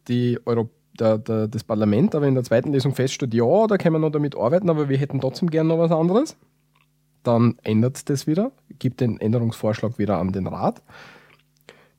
[0.09, 3.95] die Euro, der, der, das Parlament aber in der zweiten Lesung feststellt, ja, da können
[3.95, 6.37] wir noch damit arbeiten, aber wir hätten trotzdem gerne noch was anderes,
[7.23, 10.83] dann ändert das wieder, gibt den Änderungsvorschlag wieder an den Rat.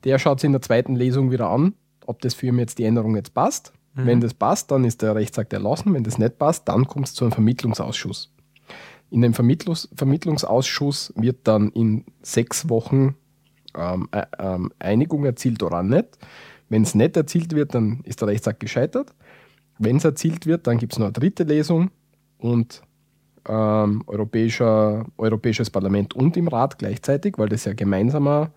[0.04, 1.74] Der schaut sich in der zweiten Lesung wieder an,
[2.06, 3.72] ob das für ihn jetzt die Änderung jetzt passt.
[3.94, 4.06] Mhm.
[4.06, 5.94] Wenn das passt, dann ist der Rechtsakt erlassen.
[5.94, 8.30] Wenn das nicht passt, dann kommt es zu einem Vermittlungsausschuss.
[9.10, 13.14] In dem Vermittlungs Vermittlungsausschuss wird dann in sechs Wochen
[13.76, 16.18] ähm, äh, ähm, Einigung erzielt oder nicht.
[16.68, 19.14] Wenn es nicht erzielt wird, dann ist der Rechtsakt gescheitert.
[19.78, 21.90] Wenn es erzielt wird, dann gibt es noch eine dritte Lesung
[22.38, 22.82] und
[23.46, 28.52] ähm, Europäischer, Europäisches Parlament und im Rat gleichzeitig, weil das ja gemeinsamer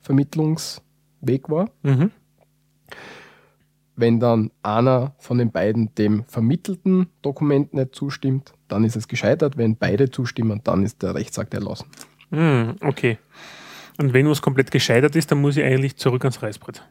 [0.00, 1.70] Vermittlungsweg war.
[1.82, 2.10] Mhm.
[3.96, 9.56] Wenn dann einer von den beiden dem vermittelten Dokument nicht zustimmt, dann ist es gescheitert.
[9.56, 11.86] Wenn beide zustimmen, dann ist der Rechtsakt erlassen.
[12.30, 13.18] Mhm, okay.
[13.98, 16.82] Und wenn was komplett gescheitert ist, dann muss ich eigentlich zurück ans Reißbrett.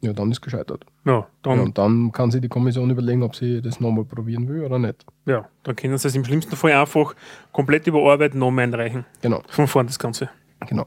[0.00, 0.84] Ja, dann ist gescheitert.
[1.06, 4.46] Ja, dann, ja, und dann kann sich die Kommission überlegen, ob sie das nochmal probieren
[4.48, 5.06] will oder nicht.
[5.24, 7.14] Ja, dann können sie es im schlimmsten Fall einfach
[7.52, 9.06] komplett überarbeiten, nochmal einreichen.
[9.22, 9.42] Genau.
[9.48, 10.28] Von vorn das Ganze.
[10.68, 10.86] Genau.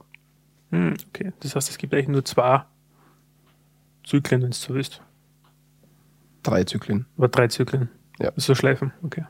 [0.70, 2.64] Hm, okay, das heißt, es gibt eigentlich nur zwei
[4.06, 5.02] Zyklen, wenn du so willst.
[6.44, 7.08] Drei Zyklen.
[7.18, 7.90] Oder drei Zyklen.
[8.20, 8.32] Ja.
[8.36, 9.26] So Schleifen, okay.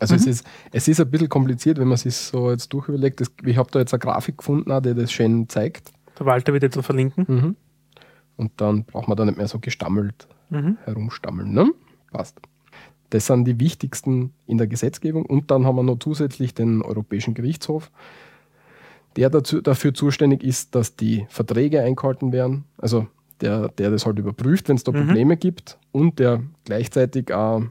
[0.00, 0.20] Also mhm.
[0.20, 3.22] es, ist, es ist ein bisschen kompliziert, wenn man sich so jetzt durchüberlegt.
[3.44, 5.92] ich habe da jetzt eine Grafik gefunden, die das schön zeigt.
[6.18, 7.24] Der Walter wird jetzt verlinken.
[7.28, 7.56] Mhm.
[8.36, 10.78] Und dann braucht man da nicht mehr so gestammelt mhm.
[10.84, 11.52] herumstammeln.
[11.52, 11.70] Ne?
[12.12, 12.40] Passt.
[13.10, 15.24] Das sind die wichtigsten in der Gesetzgebung.
[15.26, 17.90] Und dann haben wir noch zusätzlich den Europäischen Gerichtshof,
[19.16, 22.64] der dazu, dafür zuständig ist, dass die Verträge eingehalten werden.
[22.76, 23.08] Also
[23.40, 25.06] der, der das halt überprüft, wenn es da mhm.
[25.06, 27.62] Probleme gibt und der gleichzeitig auch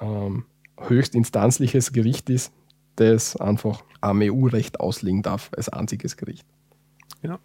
[0.00, 0.44] ähm,
[0.88, 2.52] höchstinstanzliches Gericht ist,
[2.96, 6.46] das einfach am EU-Recht auslegen darf als einziges Gericht.
[7.22, 7.38] Ja.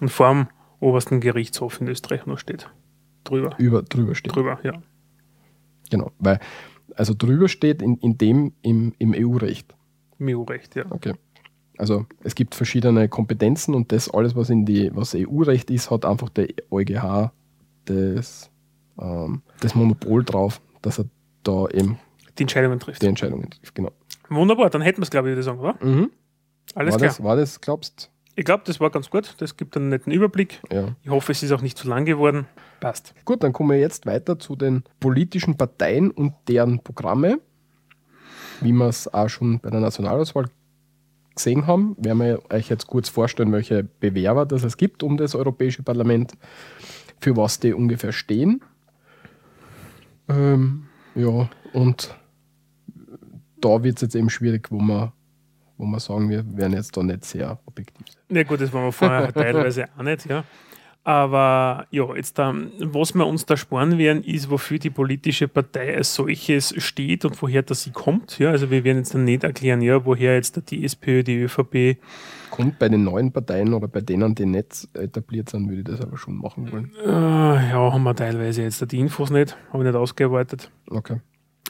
[0.00, 0.48] Und vor dem
[0.80, 2.68] obersten Gerichtshof in Österreich noch steht.
[3.24, 3.54] Drüber.
[3.58, 4.34] Über, drüber steht.
[4.34, 4.82] Drüber, ja.
[5.90, 6.40] Genau, weil,
[6.94, 9.74] also drüber steht in, in dem im, im EU-Recht.
[10.18, 10.84] Im EU-Recht, ja.
[10.90, 11.14] Okay.
[11.76, 16.04] Also es gibt verschiedene Kompetenzen und das alles, was in die, was EU-Recht ist, hat
[16.04, 17.32] einfach der EuGH
[17.86, 18.50] das,
[19.00, 21.06] ähm, das Monopol drauf, dass er
[21.42, 21.98] da eben
[22.40, 23.02] die Entscheidungen trifft.
[23.02, 23.92] Die Entscheidungen trifft, genau.
[24.28, 25.76] Wunderbar, dann hätten wir es, glaube ich, würde ich sagen, oder?
[25.80, 26.10] Mhm.
[26.74, 27.08] Alles war klar.
[27.10, 29.34] Das, war das, glaubst Ich glaube, das war ganz gut.
[29.38, 30.60] Das gibt einen netten Überblick.
[30.72, 30.94] Ja.
[31.02, 32.46] Ich hoffe, es ist auch nicht zu lang geworden.
[32.80, 33.14] Passt.
[33.24, 37.40] Gut, dann kommen wir jetzt weiter zu den politischen Parteien und deren Programme.
[38.60, 40.46] Wie wir es auch schon bei der Nationalauswahl
[41.34, 45.34] gesehen haben, werden wir euch jetzt kurz vorstellen, welche Bewerber das es gibt um das
[45.34, 46.34] Europäische Parlament,
[47.18, 48.62] für was die ungefähr stehen.
[50.28, 52.14] Ähm, ja, und
[53.60, 55.12] da wird es jetzt eben schwierig, wo man,
[55.76, 58.36] wo man sagen, wir werden jetzt da nicht sehr objektiv sein.
[58.36, 60.44] Ja gut, das waren wir vorher teilweise auch nicht, ja.
[61.02, 65.96] Aber ja, jetzt da, was wir uns da sparen werden, ist, wofür die politische Partei
[65.96, 68.38] als solches steht und woher das sie kommt.
[68.38, 71.98] Ja, also wir werden jetzt dann nicht erklären, ja, woher jetzt die SPÖ, die ÖVP.
[72.50, 76.06] Kommt bei den neuen Parteien oder bei denen, die nicht etabliert sind, würde ich das
[76.06, 76.92] aber schon machen wollen.
[77.02, 80.70] Äh, ja, haben wir teilweise jetzt die Infos nicht, habe ich nicht ausgearbeitet.
[80.90, 81.16] Okay.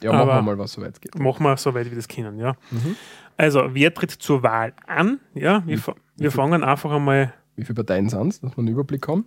[0.03, 1.19] Ja, machen wir mal, was so weit geht.
[1.19, 2.55] Machen wir so weit, wie wir das können, ja.
[2.71, 2.97] Mhm.
[3.37, 5.21] Also, wer tritt zur Wahl an?
[5.35, 7.33] Ja, wir, wie, wir fangen einfach einmal.
[7.57, 9.27] Wie viele Parteien sind es, dass wir einen Überblick haben?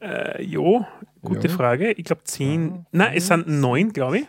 [0.00, 0.84] Äh, jo,
[1.22, 1.54] gute ja.
[1.54, 1.92] Frage.
[1.92, 2.68] Ich glaube zehn.
[2.68, 4.26] Ja, nein, es sind neun, glaube ich.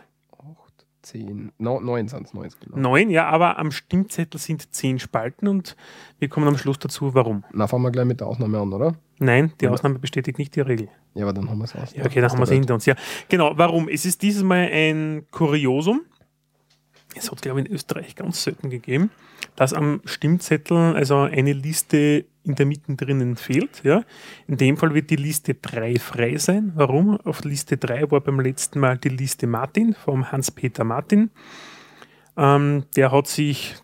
[1.02, 1.52] Zehn.
[1.58, 2.48] No, neun sind es, neun.
[2.60, 2.76] Genau.
[2.76, 5.76] Neun, ja, aber am Stimmzettel sind zehn Spalten und
[6.18, 7.44] wir kommen am Schluss dazu, warum.
[7.52, 8.96] Na, fangen wir gleich mit der Ausnahme an, oder?
[9.20, 10.88] Nein, die Ausnahme bestätigt nicht die Regel.
[11.14, 11.94] Ja, aber dann haben wir es aus.
[11.94, 12.86] Ja, okay, dann haben wir es hinter uns.
[12.86, 12.94] Ja,
[13.28, 13.52] genau.
[13.56, 13.88] Warum?
[13.88, 16.02] Es ist dieses Mal ein Kuriosum.
[17.18, 19.10] Es hat, glaube ich, in Österreich ganz selten gegeben,
[19.56, 23.82] dass am Stimmzettel also eine Liste in der Mitte drinnen fehlt.
[23.84, 24.04] Ja.
[24.46, 26.72] In dem Fall wird die Liste 3 frei sein.
[26.74, 27.20] Warum?
[27.20, 31.30] Auf Liste 3 war beim letzten Mal die Liste Martin vom Hans-Peter Martin.
[32.36, 33.74] Ähm, der hat sich,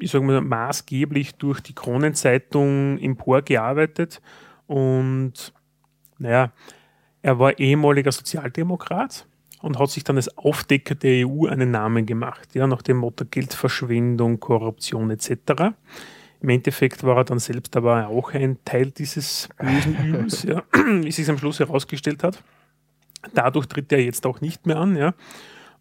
[0.00, 4.20] ich sage mal, maßgeblich durch die Kronenzeitung emporgearbeitet
[4.66, 5.52] und
[6.18, 6.52] naja,
[7.22, 9.26] Er war ehemaliger Sozialdemokrat
[9.62, 13.24] und hat sich dann als Aufdecker der EU einen Namen gemacht, ja, nach dem Motto
[13.24, 15.74] Geldverschwendung, Korruption etc.
[16.40, 21.12] Im Endeffekt war er dann selbst aber auch ein Teil dieses bösen Übels, ja, wie
[21.12, 22.42] sich am Schluss herausgestellt hat.
[23.34, 25.14] Dadurch tritt er jetzt auch nicht mehr an, ja,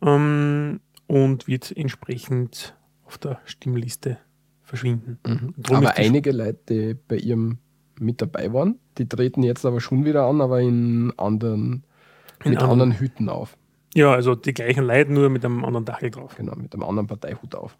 [0.04, 2.76] ähm, und wird entsprechend
[3.06, 4.20] auf der Stimmliste
[4.62, 5.18] verschwinden.
[5.26, 5.54] Mhm.
[5.76, 7.58] Aber einige Leute, die bei ihrem
[8.00, 11.84] mit dabei waren, die treten jetzt aber schon wieder an, aber in anderen,
[12.44, 13.58] in mit anderen, anderen Hüten auf.
[13.94, 16.36] Ja, also die gleichen Leute, nur mit einem anderen Dachel drauf.
[16.36, 17.78] Genau, mit einem anderen Parteihut auf.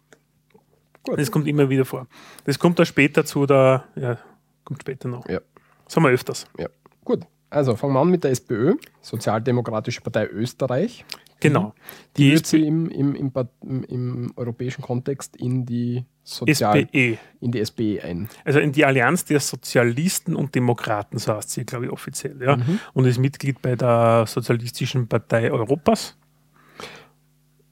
[1.04, 1.18] Gut.
[1.18, 2.06] Das kommt immer wieder vor.
[2.44, 4.18] Das kommt da später zu der, ja,
[4.64, 5.28] kommt später noch.
[5.28, 5.40] Ja.
[5.84, 6.46] Das haben wir öfters.
[6.58, 6.68] Ja.
[7.04, 7.20] Gut.
[7.50, 11.04] Also fangen wir an mit der SPÖ, Sozialdemokratische Partei Österreich.
[11.42, 11.74] Genau.
[12.16, 17.18] Die, die wird sie im, im, im, im, europäischen Kontext in die Sozial SPE.
[17.40, 18.28] in die SPE ein.
[18.44, 22.40] Also in die Allianz der Sozialisten und Demokraten, so heißt sie, glaube ich, offiziell.
[22.40, 22.56] Ja?
[22.56, 22.78] Mhm.
[22.92, 26.16] Und ist Mitglied bei der Sozialistischen Partei Europas.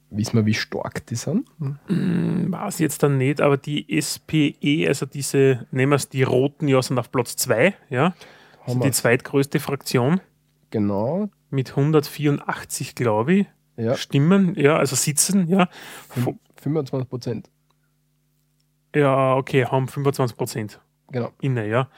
[0.09, 1.47] Wissen wir, wie stark die sind?
[1.87, 6.23] Hm, weiß ich jetzt dann nicht, aber die SPE, also diese, nehmen wir es, die
[6.23, 8.13] Roten, ja, sind auf Platz 2, ja.
[8.65, 10.19] Also die zweitgrößte Fraktion.
[10.69, 11.29] Genau.
[11.49, 13.47] Mit 184, glaube ich,
[13.83, 13.95] ja.
[13.95, 15.67] Stimmen, ja, also sitzen, ja.
[16.61, 17.49] 25 Prozent.
[18.95, 20.79] Ja, okay, haben 25 Prozent.
[21.11, 21.31] Genau.
[21.41, 21.89] Inne, ja.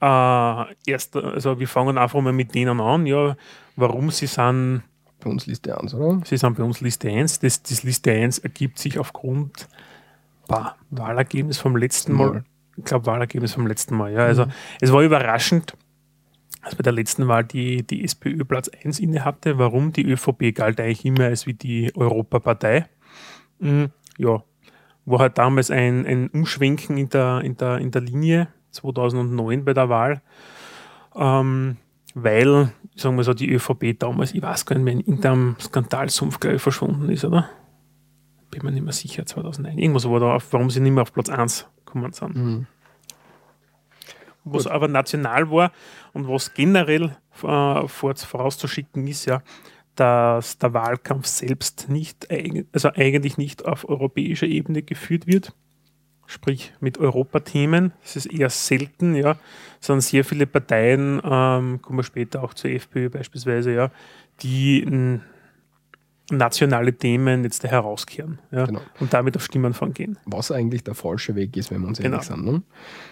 [0.00, 3.36] Äh, erst, also wir fangen einfach mal mit denen an, ja,
[3.76, 4.82] warum sie sind.
[5.20, 6.24] Bei uns Liste 1, oder?
[6.24, 7.40] Sie sind bei uns Liste 1.
[7.40, 9.68] Das, das Liste 1 ergibt sich aufgrund
[10.48, 12.30] bah, Wahlergebnis vom letzten Mal.
[12.30, 12.44] Mal.
[12.76, 14.20] Ich glaube, Wahlergebnis vom letzten Mal, ja.
[14.20, 14.52] Also mhm.
[14.80, 15.74] es war überraschend,
[16.62, 19.58] als bei der letzten Wahl die, die SPÖ Platz 1 inne hatte.
[19.58, 19.92] Warum?
[19.92, 22.86] Die ÖVP galt eigentlich immer als wie die Europapartei.
[23.58, 24.42] Mhm, ja,
[25.06, 29.74] war halt damals ein, ein Umschwenken in der, in, der, in der Linie 2009 bei
[29.74, 30.22] der Wahl,
[31.14, 31.76] ähm,
[32.14, 36.40] weil, sagen wir so, die ÖVP damals, ich weiß gar nicht mehr, in irgendeinem Skandalsumpf,
[36.40, 37.48] glaube ich, verschwunden ist, oder?
[38.50, 39.78] Bin mir nicht mehr sicher, 2009.
[39.78, 42.36] Irgendwas war da, warum sie nicht mehr auf Platz 1 gekommen sind.
[42.36, 42.66] Mhm.
[44.54, 45.72] Was aber national war
[46.12, 49.42] und was generell äh, vorauszuschicken ist, ja,
[49.96, 52.28] dass der Wahlkampf selbst nicht,
[52.72, 55.54] also eigentlich nicht auf europäischer Ebene geführt wird,
[56.26, 57.92] sprich mit Europathemen.
[58.02, 59.36] Das ist eher selten, ja.
[59.80, 63.90] Es sind sehr viele Parteien, ähm, kommen wir später auch zur FPÖ beispielsweise, ja,
[64.42, 65.20] die
[66.30, 68.80] nationale Themen jetzt herauskehren ja, genau.
[69.00, 70.18] und damit auf Stimmen gehen.
[70.26, 72.36] Was eigentlich der falsche Weg ist, wenn wir uns ehrlich genau.
[72.36, 72.44] sind.
[72.44, 72.62] Ne?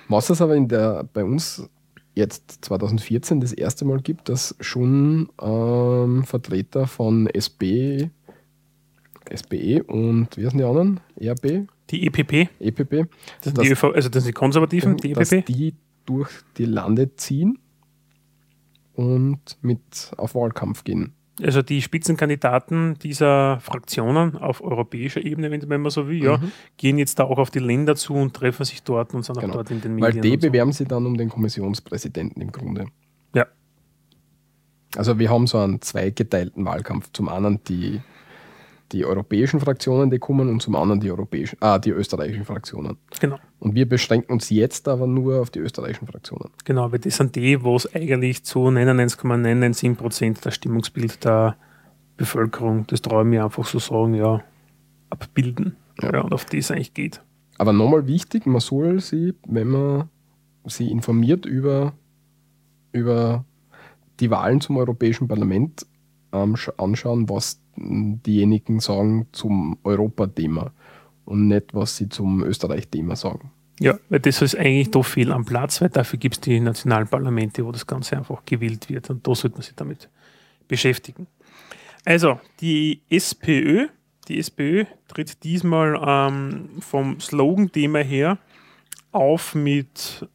[0.08, 1.68] Was es aber in der, bei uns
[2.14, 8.10] jetzt 2014 das erste Mal gibt, dass schon ähm, Vertreter von SB,
[9.34, 11.00] SPE und wie heißen die anderen?
[11.16, 11.68] ERB?
[11.90, 12.48] Die EPP.
[12.60, 13.08] EPP.
[13.40, 15.18] Das sind, die, ÖV, also das sind die Konservativen, die EPP.
[15.18, 15.74] Dass die
[16.06, 17.58] durch die Lande ziehen
[18.94, 21.12] und mit auf Wahlkampf gehen
[21.42, 26.52] also die Spitzenkandidaten dieser Fraktionen auf europäischer Ebene, wenn man so will, ja, mhm.
[26.76, 29.50] gehen jetzt da auch auf die Länder zu und treffen sich dort und sind genau.
[29.50, 30.14] auch dort in den Medien.
[30.16, 32.86] Weil die bewerben sich dann um den Kommissionspräsidenten im Grunde.
[33.34, 33.46] Ja.
[34.96, 37.10] Also wir haben so einen zweigeteilten Wahlkampf.
[37.12, 38.00] Zum einen die
[38.92, 42.96] die europäischen Fraktionen, die kommen, und zum anderen die europäischen, ah, die österreichischen Fraktionen.
[43.20, 43.38] Genau.
[43.58, 46.50] Und wir beschränken uns jetzt aber nur auf die österreichischen Fraktionen.
[46.64, 51.56] Genau, weil das sind die, wo es eigentlich zu 99,997 Prozent das Stimmungsbild der
[52.16, 54.42] Bevölkerung, das traue ich mir einfach so sagen, ja,
[55.10, 55.76] abbilden.
[56.00, 56.12] Ja.
[56.12, 57.20] ja und auf das eigentlich geht.
[57.58, 60.08] Aber nochmal wichtig, man soll sie, wenn man
[60.64, 61.92] sie informiert über,
[62.92, 63.44] über
[64.20, 65.86] die Wahlen zum Europäischen Parlament
[66.32, 67.60] ähm, anschauen, was
[68.24, 70.72] diejenigen sagen zum Europathema
[71.24, 73.50] und nicht, was sie zum Österreich-Thema sagen.
[73.80, 77.06] Ja, weil das ist eigentlich doch viel am Platz, weil dafür gibt es die nationalen
[77.06, 80.08] Parlamente, wo das Ganze einfach gewählt wird und da sollte man sich damit
[80.66, 81.26] beschäftigen.
[82.04, 83.88] Also, die SPÖ,
[84.28, 88.38] die SPÖ tritt diesmal ähm, vom Slogan-Thema her
[89.12, 90.26] auf mit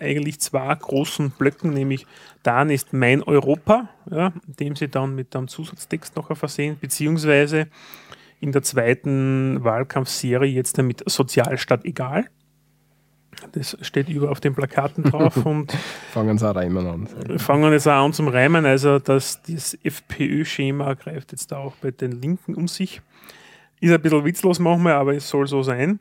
[0.00, 2.06] eigentlich zwei großen Blöcken, nämlich
[2.42, 7.68] dann ist mein Europa, ja, dem sie dann mit einem Zusatztext noch versehen, beziehungsweise
[8.40, 12.26] in der zweiten Wahlkampfserie jetzt mit Sozialstaat egal.
[13.52, 15.72] Das steht über auf den Plakaten drauf und
[16.12, 17.38] fangen sie auch reimen an.
[17.38, 22.20] Fangen jetzt auch an zum Reimen, also dass das FPÖ-Schema greift jetzt auch bei den
[22.20, 23.00] Linken um sich.
[23.80, 26.00] Ist ein bisschen witzlos manchmal, aber es soll so sein.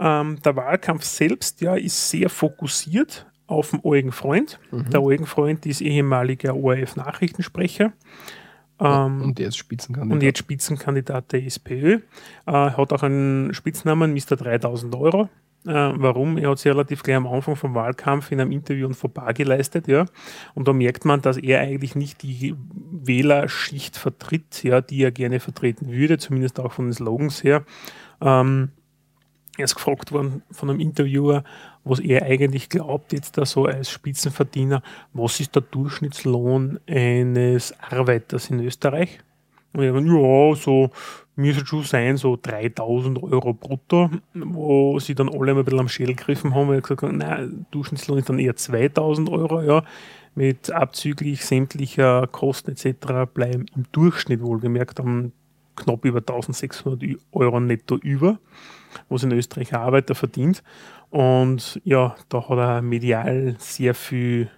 [0.00, 4.58] Ähm, der Wahlkampf selbst ja, ist sehr fokussiert auf den Eugen Freund.
[4.70, 4.90] Mhm.
[4.90, 7.92] Der Eugen Freund ist ehemaliger ORF-Nachrichtensprecher.
[8.80, 10.14] Ähm, und jetzt Spitzenkandidat.
[10.14, 11.98] Und jetzt Spitzenkandidat der SPÖ.
[12.46, 14.36] Äh, hat auch einen Spitznamen, Mr.
[14.36, 15.28] 3000 Euro.
[15.66, 16.38] Äh, warum?
[16.38, 19.88] Er hat sich relativ gleich am Anfang vom Wahlkampf in einem Interview ein Fauxpas geleistet,
[19.88, 20.06] ja.
[20.54, 22.54] Und da merkt man, dass er eigentlich nicht die
[22.90, 27.64] Wählerschicht vertritt, ja, die er gerne vertreten würde, zumindest auch von den Slogans her.
[28.22, 28.70] Ähm,
[29.60, 31.44] er ist gefragt worden von einem Interviewer,
[31.84, 34.82] was er eigentlich glaubt, jetzt da so als Spitzenverdiener,
[35.12, 39.20] was ist der Durchschnittslohn eines Arbeiters in Österreich?
[39.72, 40.90] Und ich meine, ja, so
[41.36, 46.16] müsste schon sein, so 3000 Euro brutto, wo sie dann alle ein bisschen am Schädel
[46.16, 49.84] gegriffen haben, weil gesagt haben, nein, Durchschnittslohn ist dann eher 2000 Euro, ja,
[50.34, 53.30] mit abzüglich sämtlicher Kosten etc.
[53.32, 55.32] bleiben im Durchschnitt wohlgemerkt dann
[55.76, 58.38] knapp über 1600 Euro netto über,
[59.08, 60.62] was in Österreich ein Arbeiter verdient.
[61.10, 64.50] Und ja, da hat er medial sehr viel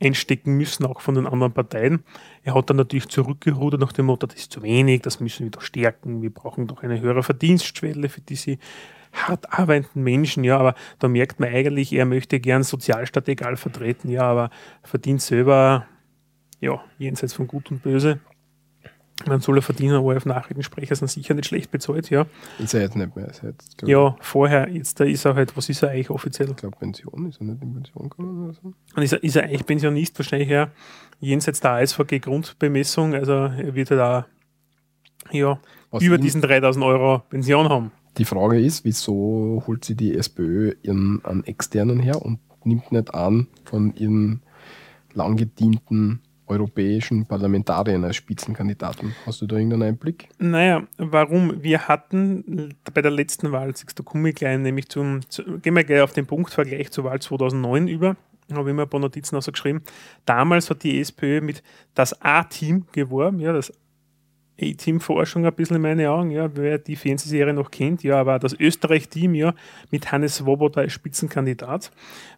[0.00, 2.04] einstecken müssen, auch von den anderen Parteien.
[2.42, 5.50] Er hat dann natürlich zurückgerudert nach dem Motto, das ist zu wenig, das müssen wir
[5.50, 8.58] doch stärken, wir brauchen doch eine höhere Verdienstschwelle für diese
[9.12, 14.10] hart arbeitenden Menschen, ja, aber da merkt man eigentlich, er möchte gern Sozialstaat egal vertreten,
[14.10, 14.50] ja, aber
[14.82, 15.86] verdient selber,
[16.60, 18.20] ja, jenseits von Gut und Böse.
[19.26, 22.26] Man soll er verdienen, ORF-Nachrichtensprecher sind sicher nicht schlecht bezahlt, ja.
[22.58, 23.26] Ist er jetzt nicht mehr.
[23.26, 26.50] Jetzt, ja, vorher, jetzt da ist er halt, was ist er eigentlich offiziell?
[26.50, 28.72] Ich glaube Pension, ist er nicht in Pension gekommen oder so?
[28.96, 30.68] Und ist er, ist er eigentlich Pensionist, wahrscheinlich ja
[31.20, 34.24] jenseits der ASVG-Grundbemessung, also er wird halt auch
[35.32, 35.58] ja,
[36.00, 37.92] über diesen 3000 Euro Pension haben.
[38.18, 43.14] Die Frage ist, wieso holt sie die SPÖ ihren einen externen her und nimmt nicht
[43.14, 44.42] an von ihren
[45.12, 49.14] lang gedienten europäischen Parlamentariern als Spitzenkandidaten.
[49.26, 50.28] Hast du da irgendeinen Einblick?
[50.38, 51.62] Naja, warum?
[51.62, 55.84] Wir hatten bei der letzten Wahl, da komme ich gleich nämlich zum, zu, gehen wir
[55.84, 58.16] gleich auf den Punktvergleich zur Wahl 2009 über,
[58.52, 59.82] habe ich mir ein paar Notizen geschrieben.
[60.26, 61.62] Damals hat die SPÖ mit
[61.94, 63.72] das A-Team geworben, ja, das
[64.60, 68.54] A-Team-Forschung ein bisschen in meine Augen, ja, wer die Fernsehserie noch kennt, ja, aber das
[68.58, 69.54] Österreich-Team, ja,
[69.90, 71.90] mit Hannes Swoboda als Spitzenkandidat.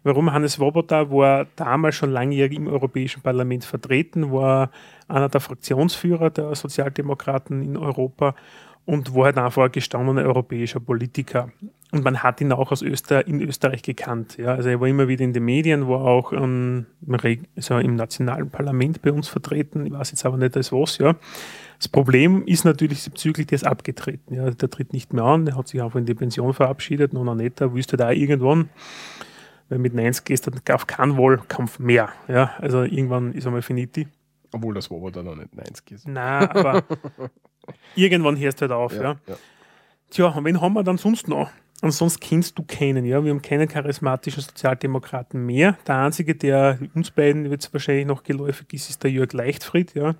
[0.03, 4.71] Warum Hannes Swoboda war damals schon langjährig im Europäischen Parlament vertreten, war
[5.07, 8.35] einer der Fraktionsführer der Sozialdemokraten in Europa
[8.85, 11.51] und war halt einfach ein gestandener europäischer Politiker.
[11.91, 14.37] Und man hat ihn auch aus Öster in Österreich gekannt.
[14.37, 14.55] Ja.
[14.55, 16.85] Also er war immer wieder in den Medien, war auch ähm,
[17.55, 19.85] also im nationalen Parlament bei uns vertreten.
[19.85, 21.15] Ich weiß jetzt aber nicht als was, ja.
[21.77, 24.33] Das Problem ist natürlich bezüglich, der ist abgetreten.
[24.33, 24.49] Ja.
[24.49, 27.59] Der tritt nicht mehr an, der hat sich einfach in die Pension verabschiedet, noch nicht,
[27.59, 28.69] der wüsste da irgendwann,
[29.69, 32.09] weil mit 90 gehst du auf keinen Wahlkampf mehr.
[32.27, 32.51] Ja.
[32.59, 34.07] Also irgendwann ist einmal finiti.
[34.51, 36.07] Obwohl das war dann noch nicht 90 ist.
[36.07, 36.83] Nein, aber
[37.95, 38.93] irgendwann hörst du halt auf.
[38.93, 39.15] Ja, ja.
[39.27, 39.35] ja.
[40.09, 41.49] Tja, und wen haben wir dann sonst noch?
[41.81, 43.23] Ansonsten kennst du keinen, ja.
[43.23, 45.77] Wir haben keinen charismatischen Sozialdemokraten mehr.
[45.85, 50.15] Der einzige, der uns beiden jetzt wahrscheinlich noch geläufig ist, ist der Jörg Leichtfried, ja.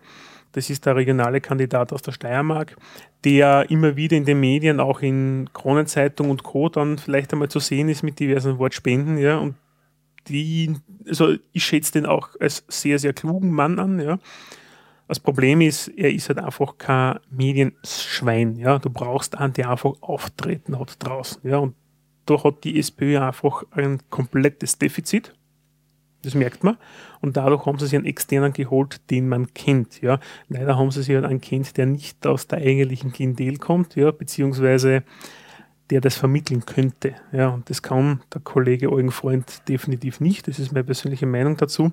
[0.57, 2.77] Das ist der regionale Kandidat aus der Steiermark,
[3.23, 6.67] der immer wieder in den Medien, auch in Kronenzeitung und Co.
[6.67, 9.37] dann vielleicht einmal zu sehen ist mit diversen Wortspenden, ja.
[9.37, 9.53] Und
[10.27, 10.73] die,
[11.07, 14.17] also ich schätze den auch als sehr, sehr klugen Mann an, ja.
[15.07, 18.55] Das Problem ist, er ist halt einfach kein Medienschwein.
[18.55, 18.79] Ja?
[18.79, 21.47] Du brauchst einen, der einfach auftreten hat draußen.
[21.47, 21.57] Ja?
[21.57, 21.75] Und
[22.25, 25.35] da hat die SPÖ einfach ein komplettes Defizit.
[26.23, 26.77] Das merkt man.
[27.21, 30.01] Und dadurch haben sie sich einen externen geholt, den man kennt.
[30.01, 30.19] Ja?
[30.49, 34.11] Leider haben sie sich halt einen kennt, der nicht aus der eigentlichen Klientel kommt, ja?
[34.11, 35.03] beziehungsweise
[35.89, 37.15] der das vermitteln könnte.
[37.31, 37.49] Ja?
[37.49, 40.47] Und das kann der Kollege Eugen Freund definitiv nicht.
[40.47, 41.91] Das ist meine persönliche Meinung dazu.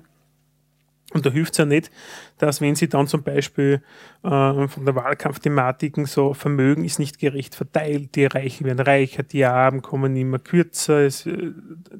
[1.13, 1.91] Und da hilft es ja nicht,
[2.39, 3.81] dass wenn sie dann zum Beispiel
[4.23, 9.45] äh, von der Wahlkampfthematiken so Vermögen ist nicht gerecht verteilt, die Reichen werden reicher, die
[9.45, 11.51] Armen kommen immer kürzer, es, äh,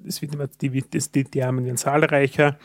[0.06, 2.58] es wird immer, die, die, die Armen werden zahlreicher.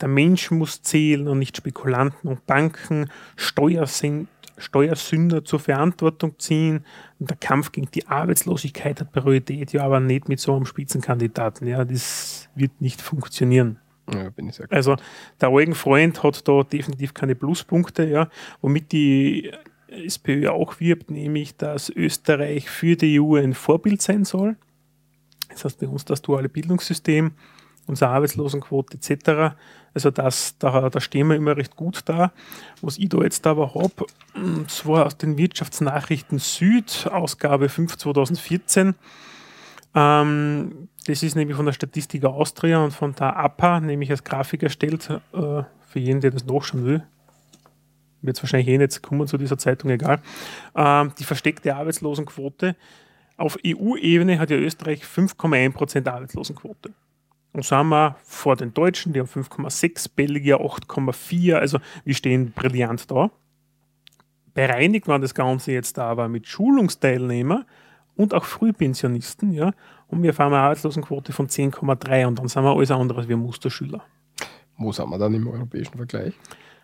[0.00, 6.84] Der Mensch muss zählen und nicht Spekulanten und Banken, Steuersünder zur Verantwortung ziehen.
[7.18, 11.66] Und der Kampf gegen die Arbeitslosigkeit hat Priorität, ja, aber nicht mit so einem Spitzenkandidaten.
[11.66, 13.78] Ja, das wird nicht funktionieren.
[14.14, 14.30] Ja,
[14.70, 14.96] also
[15.40, 18.28] der Eugen-Freund hat da definitiv keine Pluspunkte, ja,
[18.60, 19.52] womit die
[19.88, 24.56] SPÖ auch wirbt, nämlich dass Österreich für die EU ein Vorbild sein soll.
[25.48, 27.32] Das heißt bei uns das duale Bildungssystem,
[27.86, 29.56] unsere Arbeitslosenquote etc.
[29.94, 32.32] Also das, da, da stehen wir immer recht gut da.
[32.80, 34.06] Was ich da jetzt aber habe,
[34.62, 38.94] das war aus den Wirtschaftsnachrichten Süd, Ausgabe 5 2014.
[39.94, 44.62] Ähm, das ist nämlich von der Statistik Austria und von der APA, nämlich als Grafik
[44.62, 47.02] erstellt, äh, für jeden, der das nachschauen will.
[48.22, 50.20] Wird es wahrscheinlich eh nicht kommen zu dieser Zeitung, egal.
[50.74, 52.76] Ähm, die versteckte Arbeitslosenquote.
[53.36, 56.92] Auf EU-Ebene hat ja Österreich 5,1% Arbeitslosenquote.
[57.52, 63.10] Und sind wir vor den Deutschen, die haben 5,6, Belgier 8,4, also wir stehen brillant
[63.10, 63.30] da.
[64.54, 67.64] Bereinigt war das Ganze jetzt aber mit Schulungsteilnehmern
[68.14, 69.72] und auch Frühpensionisten, ja,
[70.10, 73.36] und wir fahren eine Arbeitslosenquote von 10,3 und dann sind wir alles andere als wir
[73.36, 74.02] Musterschüler.
[74.76, 76.34] Wo sind wir dann im europäischen Vergleich?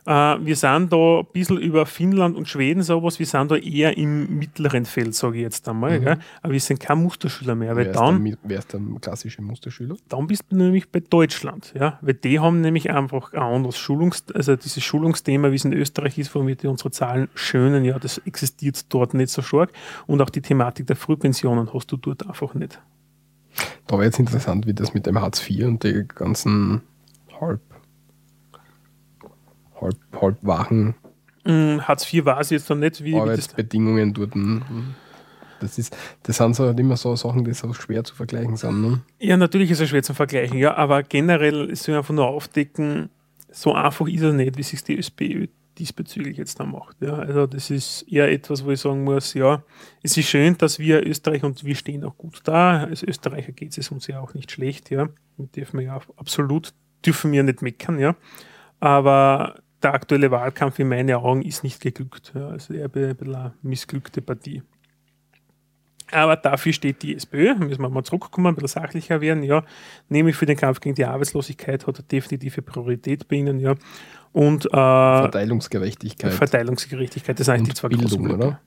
[0.07, 3.97] Äh, wir sind da ein bisschen über Finnland und Schweden sowas, wir sind da eher
[3.97, 5.99] im mittleren Feld, sage ich jetzt einmal.
[5.99, 6.21] Mhm.
[6.43, 7.75] Aber wir sind kein Musterschüler mehr.
[7.75, 9.97] Weil wer, dann, ist der, wer ist der klassische Musterschüler?
[10.09, 11.73] Dann bist du nämlich bei Deutschland.
[11.77, 11.99] Ja?
[12.03, 16.17] Weil die haben nämlich einfach ein anderes Schulungs-, also dieses Schulungsthema, wie es in Österreich
[16.19, 19.73] ist, womit wir unsere Zahlen schönen, ja, das existiert dort nicht so stark.
[20.07, 22.81] Und auch die Thematik der Frühpensionen hast du dort einfach nicht.
[23.87, 26.83] Da wäre jetzt interessant, wie das mit dem Hartz IV und die ganzen
[27.41, 27.61] halb
[29.81, 30.95] halb, halb wachen
[31.45, 34.33] mm, Hartz IV war es jetzt noch nicht, wie Arbeitsbedingungen dort.
[35.61, 38.83] Das, ist, das sind so halt immer so Sachen, die so schwer zu vergleichen sind.
[38.83, 39.01] Ne?
[39.19, 43.09] Ja, natürlich ist es schwer zu vergleichen, ja, aber generell ist es einfach nur aufdecken,
[43.51, 45.47] so einfach ist es nicht, wie sich die SPÖ
[45.79, 47.01] diesbezüglich jetzt da macht.
[47.01, 49.63] Ja, also das ist eher etwas, wo ich sagen muss, ja,
[50.03, 52.85] es ist schön, dass wir Österreich und wir stehen auch gut da.
[52.85, 55.09] Als Österreicher geht es uns ja auch nicht schlecht, ja.
[55.37, 56.73] Wir dürfen ja absolut
[57.05, 58.17] dürfen wir nicht meckern, ja.
[58.81, 62.33] Aber der aktuelle Wahlkampf in meinen Augen ist nicht geglückt.
[62.35, 64.63] Ja, also eher ein bisschen eine missglückte Partie.
[66.13, 69.65] Aber dafür steht die SPÖ, müssen wir mal zurückkommen, ein bisschen sachlicher werden, ja,
[70.09, 73.75] nämlich für den Kampf gegen die Arbeitslosigkeit hat er definitive Priorität bei Ihnen, ja.
[74.37, 76.31] Und äh, Verteilungsgerechtigkeit.
[76.31, 78.61] Verteilungsgerechtigkeit, das sind eigentlich die zwei Bildung, großen oder?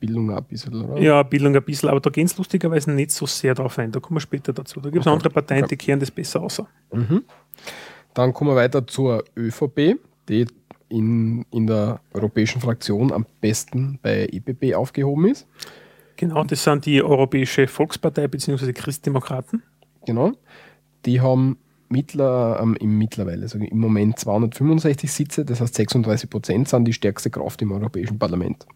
[0.00, 1.00] Bildung ein bisschen, oder?
[1.00, 3.92] Ja, Bildung ein bisschen, aber da gehen es lustigerweise nicht so sehr drauf ein.
[3.92, 4.80] Da kommen wir später dazu.
[4.80, 5.14] Da gibt es okay.
[5.14, 6.60] andere Parteien, die kehren das besser aus.
[6.92, 7.22] Mhm.
[8.12, 10.46] Dann kommen wir weiter zur ÖVP die
[10.88, 15.46] in, in der europäischen Fraktion am besten bei EPP aufgehoben ist.
[16.16, 18.72] Genau, das sind die Europäische Volkspartei bzw.
[18.72, 19.62] Christdemokraten.
[20.06, 20.32] Genau.
[21.06, 21.56] Die haben
[21.92, 26.92] mittler, ähm, im mittlerweile, also im Moment 265 Sitze, das heißt 36 Prozent sind die
[26.92, 28.66] stärkste Kraft im Europäischen Parlament.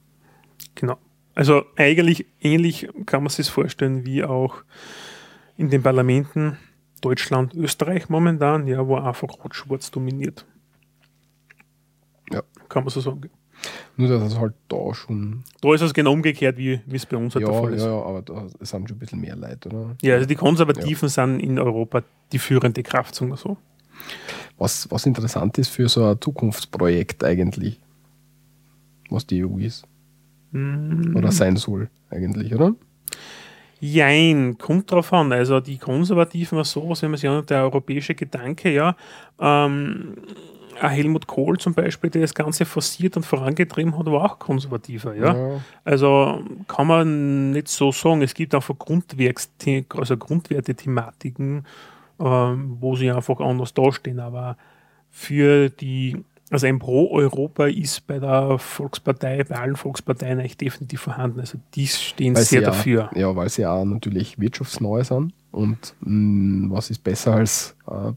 [0.74, 0.98] Genau.
[1.34, 4.62] Also eigentlich ähnlich kann man sich vorstellen wie auch
[5.56, 6.56] in den Parlamenten
[7.00, 10.46] Deutschland, Österreich momentan, ja, wo einfach Rot-Schwarz dominiert.
[12.32, 12.42] Ja.
[12.68, 13.30] Kann man so sagen.
[13.96, 15.42] Nur, dass es halt da schon.
[15.60, 17.82] Da ist es genau umgekehrt, wie, es bei uns halt ja, der Fall ist.
[17.82, 19.96] Ja, aber da sind schon ein bisschen mehr Leute, oder?
[20.02, 21.08] Ja, also die Konservativen ja.
[21.08, 22.02] sind in Europa
[22.32, 23.56] die führende Kraft, sagen wir so.
[24.58, 27.80] Was, was interessant ist für so ein Zukunftsprojekt eigentlich,
[29.08, 29.86] was die EU ist.
[30.52, 31.16] Mm.
[31.16, 32.74] Oder sein soll, eigentlich, oder?
[33.80, 35.32] Jein, kommt drauf an.
[35.32, 38.96] Also die Konservativen war sowas, wenn man sich anschaut, der europäische Gedanke, ja,
[39.38, 40.14] ähm,
[40.80, 45.14] Helmut Kohl zum Beispiel, der das Ganze forciert und vorangetrieben hat, war auch konservativer.
[45.14, 45.36] Ja?
[45.36, 45.60] ja.
[45.84, 48.22] Also kann man nicht so sagen.
[48.22, 49.50] Es gibt einfach Grundwerks
[49.90, 51.64] also Grundwerte-Thematiken,
[52.20, 54.20] ähm, wo sie einfach anders dastehen.
[54.20, 54.56] Aber
[55.10, 61.40] für die, also ein Pro-Europa ist bei der Volkspartei, bei allen Volksparteien eigentlich definitiv vorhanden.
[61.40, 63.10] Also die stehen weil sehr dafür.
[63.14, 65.32] Ja, weil sie auch natürlich wirtschaftsneu sind.
[65.52, 68.12] Und mh, mm, was ist besser als äh,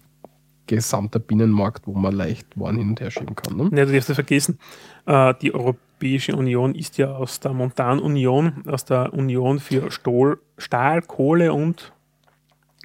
[0.69, 3.57] gesamter Binnenmarkt, wo man leicht Waren hin und her schieben kann.
[3.57, 3.63] Ne?
[3.75, 4.59] Ja, du darfst nicht vergessen,
[5.07, 11.01] äh, die Europäische Union ist ja aus der Montanunion, aus der Union für Stohl, Stahl,
[11.01, 11.91] Kohle und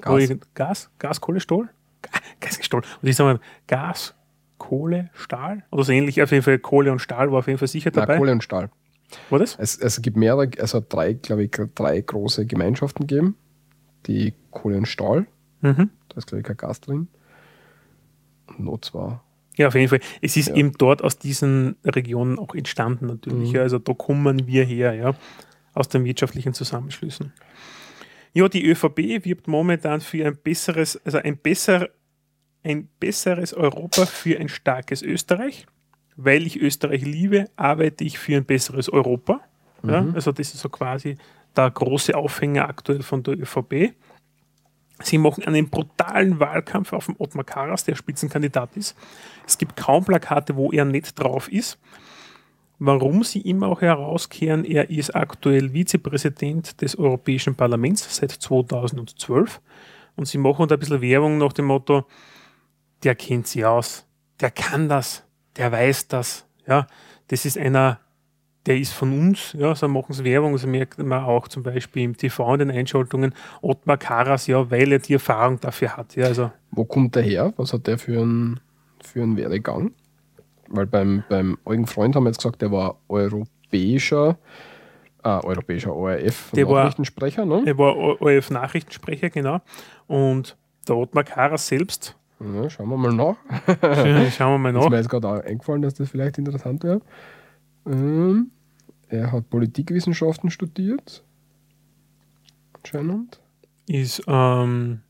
[0.00, 1.68] Gas, Gas, Gas Kohle, Stahl?
[2.40, 2.82] Gas, Stahl.
[3.02, 4.14] Und ich sage mal, Gas,
[4.56, 6.22] Kohle, Stahl oder so ähnlich.
[6.22, 8.14] Auf jeden Fall Kohle und Stahl war auf jeden Fall sicher dabei.
[8.14, 8.70] Nein, Kohle und Stahl.
[9.28, 9.56] War das?
[9.58, 13.36] Es, es gibt mehrere, also drei, glaube ich, drei große Gemeinschaften geben.
[14.06, 15.26] Die Kohle und Stahl.
[15.60, 15.90] Mhm.
[16.08, 17.08] Da ist, glaube ich, kein Gas drin.
[18.58, 19.24] Not zwar.
[19.56, 20.00] Ja, auf jeden Fall.
[20.20, 20.56] Es ist ja.
[20.56, 23.50] eben dort aus diesen Regionen auch entstanden natürlich.
[23.50, 23.54] Mhm.
[23.54, 23.62] Ja.
[23.62, 25.14] Also da kommen wir her, ja,
[25.74, 27.32] aus den wirtschaftlichen Zusammenschlüssen.
[28.32, 31.88] Ja, die ÖVP wirbt momentan für ein besseres, also ein besser,
[32.64, 35.66] ein besseres Europa für ein starkes Österreich.
[36.16, 39.40] Weil ich Österreich liebe, arbeite ich für ein besseres Europa.
[39.84, 40.00] Ja.
[40.00, 40.14] Mhm.
[40.14, 41.16] Also das ist so quasi
[41.56, 43.94] der große Aufhänger aktuell von der ÖVP.
[45.02, 48.96] Sie machen einen brutalen Wahlkampf auf dem Ottmar Karas, der Spitzenkandidat ist.
[49.46, 51.78] Es gibt kaum Plakate, wo er nicht drauf ist.
[52.78, 59.60] Warum sie immer auch herauskehren, er ist aktuell Vizepräsident des Europäischen Parlaments seit 2012
[60.16, 62.04] und sie machen da ein bisschen Werbung nach dem Motto,
[63.02, 64.06] der kennt sie aus,
[64.40, 65.24] der kann das,
[65.56, 66.86] der weiß das, ja,
[67.28, 68.00] das ist einer
[68.66, 72.02] der ist von uns, ja, so machen sie Werbung, also merkt man auch zum Beispiel
[72.02, 76.16] im TV in den Einschaltungen, Ottmar Karas, ja, weil er die Erfahrung dafür hat.
[76.16, 76.50] Ja, also.
[76.70, 77.52] Wo kommt der her?
[77.56, 78.60] Was hat der für einen,
[79.02, 79.92] für einen Werdegang?
[80.68, 84.38] Weil beim, beim Eugen Freund haben wir jetzt gesagt, der war europäischer,
[85.22, 87.66] äh, europäischer ORF der Nachrichtensprecher, war, ne?
[87.66, 89.60] Er war ORF Nachrichtensprecher, genau.
[90.06, 90.56] Und
[90.88, 92.16] der Ottmar Karas selbst.
[92.40, 93.36] Ja, schauen wir mal nach.
[94.32, 94.84] schauen wir mal nach.
[94.84, 97.00] Ist mir jetzt gerade auch eingefallen, dass das vielleicht interessant wäre.
[97.86, 98.50] Ähm,
[99.08, 101.22] er hat Politikwissenschaften studiert.
[102.78, 103.40] anscheinend.
[103.86, 105.00] Ist ähm,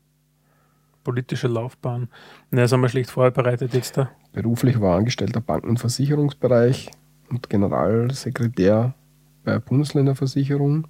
[1.03, 2.09] politische Laufbahn.
[2.51, 4.11] Na, haben wir schlecht vorbereitet jetzt da.
[4.33, 6.91] Beruflich war Angestellter Banken- und Versicherungsbereich
[7.29, 8.93] und Generalsekretär
[9.45, 10.87] bei Bundesländerversicherung.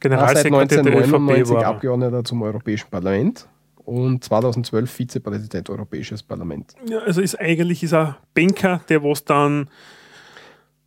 [0.00, 3.46] Generalsekretär seit 1999 Abgeordneter zum Europäischen Parlament
[3.84, 6.74] und 2012 Vizepräsident Europäisches Parlament.
[6.88, 9.68] Ja, also ist eigentlich ist er Banker, der was dann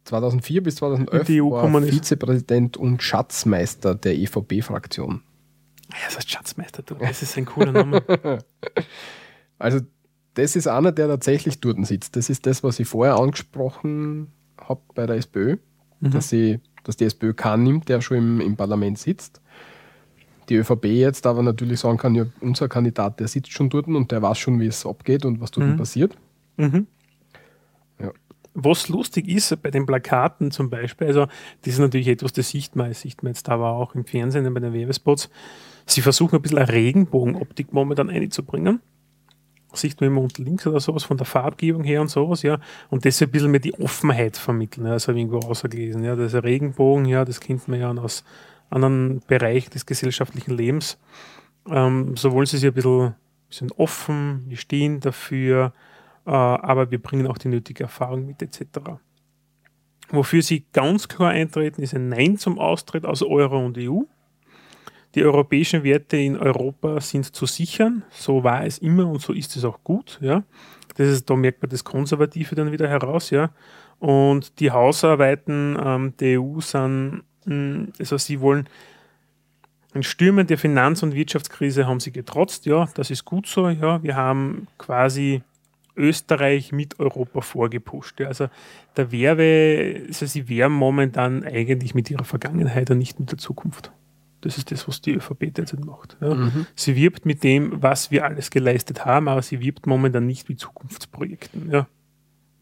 [0.05, 5.21] 2004 bis 2011 die EU war Vizepräsident und Schatzmeister der EVP-Fraktion.
[5.89, 8.03] Ja, das heißt Schatzmeister, du, das ist ein cooler Name.
[9.59, 9.79] also
[10.35, 12.15] das ist einer, der tatsächlich dort sitzt.
[12.15, 14.27] Das ist das, was ich vorher angesprochen
[14.59, 15.57] habe bei der SPÖ,
[15.99, 16.11] mhm.
[16.11, 19.41] dass, sie, dass die SPÖ keinen nimmt, der schon im, im Parlament sitzt.
[20.49, 24.11] Die ÖVP jetzt aber natürlich sagen kann, ja, unser Kandidat, der sitzt schon dort und
[24.11, 25.77] der weiß schon, wie es abgeht und was dort mhm.
[25.77, 26.15] passiert.
[26.57, 26.87] Mhm.
[28.55, 31.27] Was lustig ist bei den Plakaten zum Beispiel, also
[31.61, 34.51] das ist natürlich etwas, das sieht man, das sieht man jetzt aber auch im Fernsehen
[34.53, 35.29] bei den Werbespots,
[35.85, 38.79] sie versuchen ein bisschen eine Regenbogenoptik momentan einzubringen
[39.75, 42.59] sieht man immer unten links oder sowas von der Farbgebung her und sowas, ja.
[42.89, 44.93] Und das ein bisschen mehr die Offenheit vermitteln, ja.
[44.93, 46.15] Das habe ich irgendwo rausgelesen, ja.
[46.15, 48.23] Das ist ein Regenbogen, ja, das kennt man ja aus
[48.69, 50.97] anderen Bereichen des gesellschaftlichen Lebens.
[51.67, 53.15] Ähm, so wollen sie sich ein bisschen,
[53.47, 55.73] bisschen offen, wir stehen dafür,
[56.31, 58.79] aber wir bringen auch die nötige Erfahrung mit, etc.
[60.09, 64.01] Wofür sie ganz klar eintreten, ist ein Nein zum Austritt aus Euro und EU.
[65.15, 68.03] Die europäischen Werte in Europa sind zu sichern.
[68.11, 70.19] So war es immer und so ist es auch gut.
[70.21, 70.43] Ja.
[70.97, 73.29] Das ist, da merkt man das Konservative dann wieder heraus.
[73.29, 73.51] Ja.
[73.99, 78.67] Und die Hausarbeiten ähm, der EU sind, mh, hm, also sie wollen
[79.93, 82.65] in Stürmen der Finanz- und Wirtschaftskrise haben sie getrotzt.
[82.65, 83.69] Ja, das ist gut so.
[83.69, 85.41] Ja, wir haben quasi
[85.95, 88.19] Österreich mit Europa vorgepusht.
[88.21, 88.47] Also
[88.97, 93.91] der Werbe, also sie werben momentan eigentlich mit ihrer Vergangenheit und nicht mit der Zukunft.
[94.41, 96.17] Das ist das, was die ÖVP derzeit macht.
[96.21, 96.35] Ja.
[96.35, 96.67] Mhm.
[96.75, 100.59] Sie wirbt mit dem, was wir alles geleistet haben, aber sie wirbt momentan nicht mit
[100.59, 101.71] Zukunftsprojekten.
[101.71, 101.87] Ja.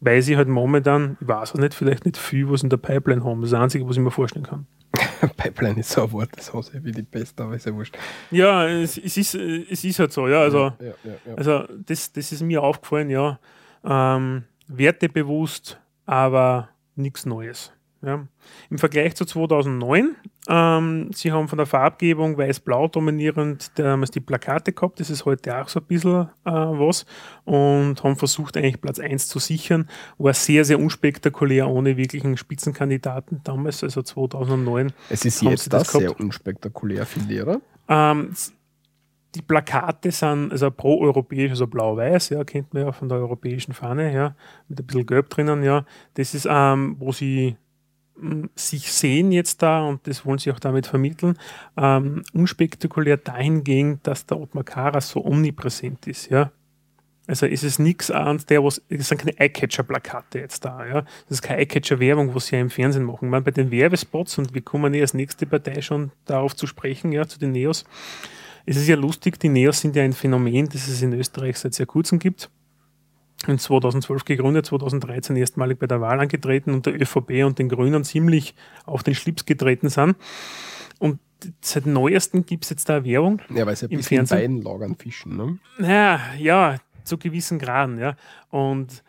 [0.00, 3.24] Weil sie halt momentan, ich weiß auch nicht, vielleicht nicht viel, was in der Pipeline
[3.24, 3.40] haben.
[3.40, 4.66] Das ist das Einzige, was ich mir vorstellen kann.
[5.36, 7.96] Pipeline ist so ein Wort, das hasse ich wie die Pest, aber ist ja wurscht.
[8.30, 10.40] Ja, es, es, ist, es ist halt so, ja.
[10.40, 13.38] Also, ja, ja, ja, also das, das ist mir aufgefallen, ja.
[13.84, 17.72] Ähm, wertebewusst, aber nichts Neues.
[18.02, 18.26] Ja.
[18.70, 20.16] Im Vergleich zu 2009,
[20.48, 25.56] ähm, sie haben von der Farbgebung weiß-blau dominierend damals die Plakate gehabt, das ist heute
[25.58, 27.06] auch so ein bisschen äh, was
[27.44, 29.88] und haben versucht eigentlich Platz 1 zu sichern,
[30.18, 34.92] war sehr, sehr unspektakulär, ohne wirklichen Spitzenkandidaten damals, also 2009.
[35.08, 38.34] Es ist jetzt das, das sehr unspektakulär, finde ich, ähm,
[39.34, 44.12] die Plakate sind also pro-europäisch, also blau-weiß, ja, kennt man ja von der europäischen Fahne,
[44.14, 44.36] ja,
[44.68, 45.84] mit ein bisschen Gelb drinnen, ja.
[46.14, 47.56] Das ist, ähm, wo sie
[48.54, 51.36] sich sehen jetzt da, und das wollen sie auch damit vermitteln,
[51.76, 56.52] ähm, unspektakulär dahingehend, dass der Ottmar Karas so omnipräsent ist, ja.
[57.26, 61.00] Also ist es nichts an der, was, es sind keine Eyecatcher-Plakate jetzt da, ja.
[61.02, 63.30] Das ist keine Eyecatcher-Werbung, was sie ja im Fernsehen machen.
[63.30, 67.12] Man, bei den Werbespots, und wir kommen ja als nächste Partei schon darauf zu sprechen,
[67.12, 67.84] ja, zu den Neos,
[68.66, 71.74] es ist ja lustig, die Neos sind ja ein Phänomen, das es in Österreich seit
[71.74, 72.50] sehr kurzem gibt
[73.46, 78.04] in 2012 gegründet, 2013 erstmalig bei der Wahl angetreten und der ÖVP und den Grünen
[78.04, 78.54] ziemlich
[78.84, 80.16] auf den Schlips getreten sind.
[80.98, 81.18] Und
[81.60, 83.40] seit neuestem gibt es jetzt da Werbung.
[83.54, 84.38] Ja, weil es ja im Fernsehen.
[84.38, 85.58] in beiden Lagern fischen, ne?
[85.78, 88.16] Ja, ja, zu gewissen Graden, ja.
[88.50, 89.02] Und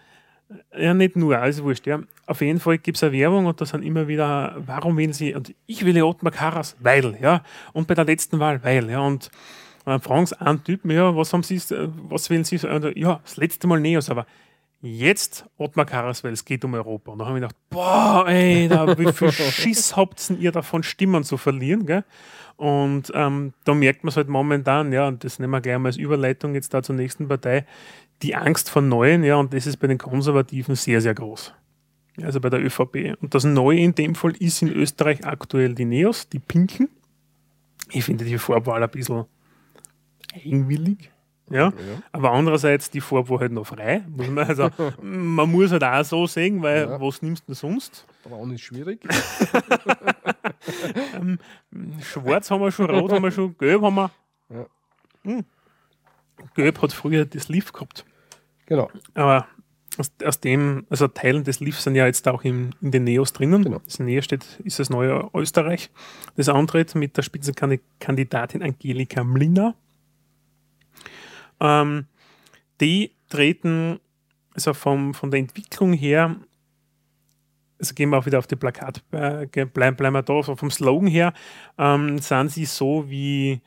[0.77, 2.01] ja, nicht nur, alles wurscht, ja.
[2.27, 5.33] Auf jeden Fall gibt es eine Werbung und da sind immer wieder, warum wählen Sie,
[5.33, 7.43] und ich will Ottmar Karas, weil, ja.
[7.73, 8.99] Und bei der letzten Wahl, weil, ja.
[8.99, 9.31] Und
[9.85, 11.61] fragen sie einen Typen, ja, was haben Sie,
[12.09, 12.57] was wählen Sie?
[12.95, 14.25] Ja, das letzte Mal Neos, aber
[14.81, 17.11] jetzt Ottmar Karas, weil es geht um Europa.
[17.11, 21.23] Und da habe ich gedacht, boah, ey, da, wie viel Schiss habt ihr davon, Stimmen
[21.23, 22.03] zu verlieren, gell?
[22.57, 25.89] Und ähm, da merkt man es halt momentan, ja, und das nehmen wir gleich mal
[25.89, 27.65] als Überleitung jetzt da zur nächsten Partei,
[28.21, 31.53] die Angst vor Neuen, ja, und das ist bei den Konservativen sehr, sehr groß.
[32.21, 33.17] Also bei der ÖVP.
[33.21, 36.87] Und das Neue in dem Fall ist in Österreich aktuell die Neos, die Pinken.
[37.91, 39.25] Ich finde die Vorwahl ein bisschen
[40.35, 41.11] eigenwillig.
[41.49, 41.65] Ja?
[41.65, 41.73] ja?
[42.11, 44.03] aber andererseits die Farbe war halt noch frei.
[44.07, 44.69] Muss man, also,
[45.01, 46.99] man muss halt auch so sehen, weil ja.
[46.99, 48.05] was nimmst du denn sonst?
[48.23, 49.01] Braun ist schwierig.
[51.15, 51.37] ähm,
[52.01, 54.11] Schwarz haben wir schon, Rot haben wir schon, Gelb haben wir.
[54.49, 54.65] Ja.
[55.23, 55.45] Hm.
[56.55, 58.05] Gelb hat früher das Leaf gehabt.
[58.65, 58.89] Genau.
[59.13, 59.47] Aber
[59.97, 63.33] aus, aus, dem, also Teilen des Leafs sind ja jetzt auch in, in den Neos
[63.33, 63.63] drinnen.
[63.63, 63.79] Genau.
[63.85, 65.91] Das Neo steht, ist das neue Österreich.
[66.35, 69.75] Das antritt mit der Spitzenkandidatin Angelika Mlina
[71.59, 72.05] ähm,
[72.81, 73.99] die treten
[74.53, 76.35] also vom, von der Entwicklung her
[77.79, 80.71] also gehen wir auch wieder auf die Plakat, äh, bleiben, bleiben wir da, so vom
[80.71, 81.33] Slogan her,
[81.77, 83.61] ähm, sind sie so wie,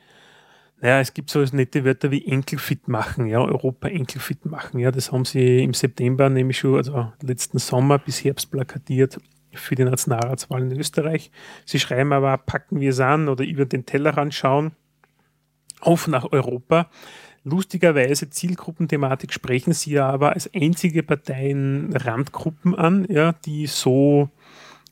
[0.81, 5.13] naja, es gibt so nette Wörter wie Enkelfit machen, ja, Europa Enkelfit machen, ja, das
[5.13, 9.19] haben sie im September nämlich schon, also letzten Sommer bis Herbst plakatiert
[9.53, 11.31] für die Nationalratswahlen in Österreich.
[11.65, 14.73] Sie schreiben aber, packen wir es an oder über den Tellerrand schauen,
[15.81, 16.91] auf nach Europa.
[17.45, 24.31] Lustigerweise Zielgruppenthematik sprechen sie ja aber als einzige Parteien Randgruppen an, ja, die so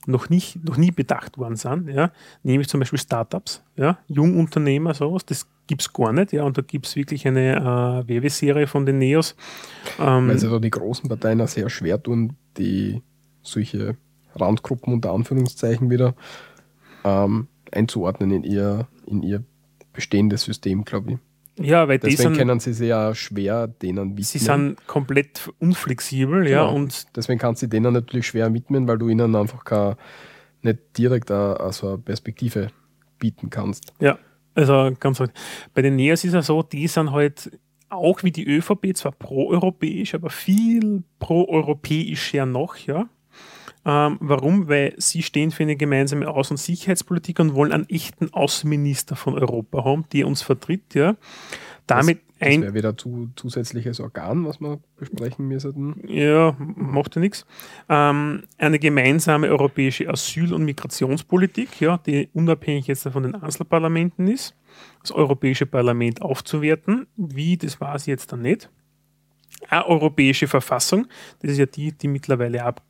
[0.06, 5.26] noch, nicht, noch nie bedacht worden sind, ja, nämlich zum Beispiel Startups, ja, Jungunternehmer, sowas,
[5.26, 8.86] das gibt es gar nicht, ja, und da gibt es wirklich eine äh, Werbeserie von
[8.86, 9.34] den Neos.
[9.98, 13.02] Ähm, Weil sie da die großen Parteien auch sehr schwer tun, die
[13.42, 13.96] solche
[14.34, 16.14] Randgruppen unter Anführungszeichen wieder
[17.04, 19.42] ähm, einzuordnen in ihr, in ihr
[19.92, 21.18] bestehendes System, glaube ich.
[21.58, 24.24] Ja, weil deswegen sind, können sie sehr schwer denen widmen.
[24.24, 26.50] Sie sind komplett unflexibel, genau.
[26.50, 26.64] ja.
[26.66, 29.96] Und deswegen kannst du denen natürlich schwer widmen, weil du ihnen einfach keine,
[30.62, 32.68] nicht direkt eine, also eine Perspektive
[33.18, 33.92] bieten kannst.
[34.00, 34.18] Ja,
[34.54, 35.32] also ganz halt.
[35.72, 37.50] Bei den Neos ist es so, die sind halt
[37.88, 43.08] auch wie die ÖVP zwar pro-europäisch, aber viel pro-europäischer noch, ja.
[43.86, 44.68] Ähm, warum?
[44.68, 49.34] Weil sie stehen für eine gemeinsame Außen- und Sicherheitspolitik und wollen einen echten Außenminister von
[49.34, 50.94] Europa haben, der uns vertritt.
[50.94, 51.14] Ja.
[51.86, 56.02] Damit das, das wäre wieder ein zusätzliches Organ, was wir besprechen müssen.
[56.06, 57.46] Ja, macht ja nichts.
[57.88, 64.54] Ähm, eine gemeinsame europäische Asyl- und Migrationspolitik, ja, die unabhängig jetzt von den Einzelparlamenten ist,
[65.00, 67.06] das Europäische Parlament aufzuwerten.
[67.16, 68.68] Wie, das war es jetzt dann nicht.
[69.70, 71.06] Eine europäische Verfassung,
[71.40, 72.82] das ist ja die, die mittlerweile ab,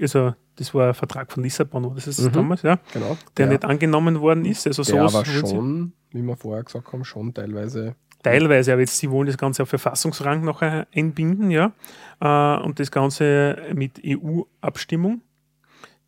[0.00, 2.32] also das war ein Vertrag von Lissabon, oder das ist mhm.
[2.32, 3.16] damals, ja, genau.
[3.36, 4.66] der, der, nicht angenommen worden ist.
[4.66, 7.94] Also der aber schon, wie wir vorher gesagt haben, schon teilweise.
[8.22, 11.72] Teilweise, aber jetzt sie wollen das Ganze auf Verfassungsrang noch einbinden, ja,
[12.20, 15.22] äh, und das Ganze mit EU-Abstimmung.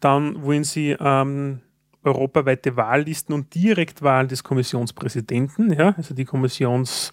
[0.00, 1.60] Dann wollen sie ähm,
[2.04, 7.12] europaweite Wahllisten und Direktwahl des Kommissionspräsidenten, ja, also die Kommissions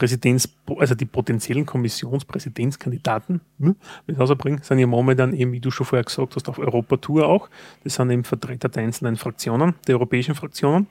[0.00, 0.48] Präsidents,
[0.78, 3.76] also die potenziellen Kommissionspräsidentskandidaten, hm,
[4.06, 7.50] mit rausbringen, sind ja momentan eben, wie du schon vorher gesagt hast, auf Europatour auch.
[7.84, 10.86] Das sind eben Vertreter der einzelnen Fraktionen, der europäischen Fraktionen.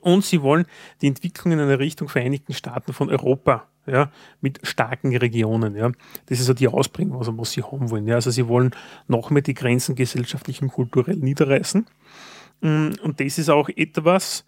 [0.00, 0.66] Und sie wollen
[1.02, 5.90] die Entwicklung in eine Richtung Vereinigten Staaten von Europa, ja, mit starken Regionen, ja.
[6.26, 8.14] Das ist so die Ausprägung, also was sie haben wollen, ja.
[8.14, 8.70] Also sie wollen
[9.08, 11.86] noch mehr die Grenzen gesellschaftlich und kulturell niederreißen.
[12.62, 14.44] Hm, und das ist auch etwas,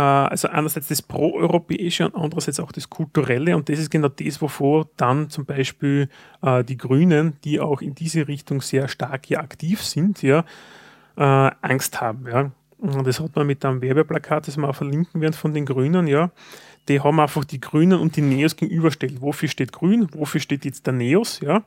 [0.00, 3.56] also einerseits das Pro-Europäische und andererseits auch das Kulturelle.
[3.56, 6.08] Und das ist genau das, wovor dann zum Beispiel
[6.42, 10.44] äh, die Grünen, die auch in diese Richtung sehr stark hier aktiv sind, ja,
[11.16, 12.26] äh, Angst haben.
[12.26, 12.50] Ja.
[12.78, 16.06] Und das hat man mit einem Werbeplakat, das wir auch verlinken werden von den Grünen,
[16.06, 16.30] ja.
[16.88, 19.22] Die haben einfach die Grünen und die Neos gegenüberstellt.
[19.22, 20.08] Wofür steht Grün?
[20.12, 21.40] Wofür steht jetzt der Neos?
[21.40, 21.62] Ja.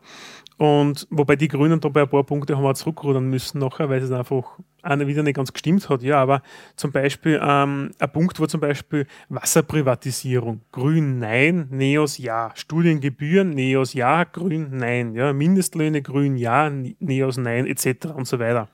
[0.57, 4.01] Und wobei die Grünen da bei ein paar Punkte haben wir zurückrudern müssen nachher, weil
[4.01, 6.01] es einfach wieder nicht ganz gestimmt hat.
[6.01, 6.41] Ja, aber
[6.75, 10.61] zum Beispiel ähm, ein Punkt war zum Beispiel Wasserprivatisierung.
[10.71, 12.51] Grün nein, Neos ja.
[12.55, 15.13] Studiengebühren, Neos ja, Grün nein.
[15.13, 18.07] Ja, Mindestlöhne, Grün ja, Neos nein, etc.
[18.15, 18.67] und so weiter.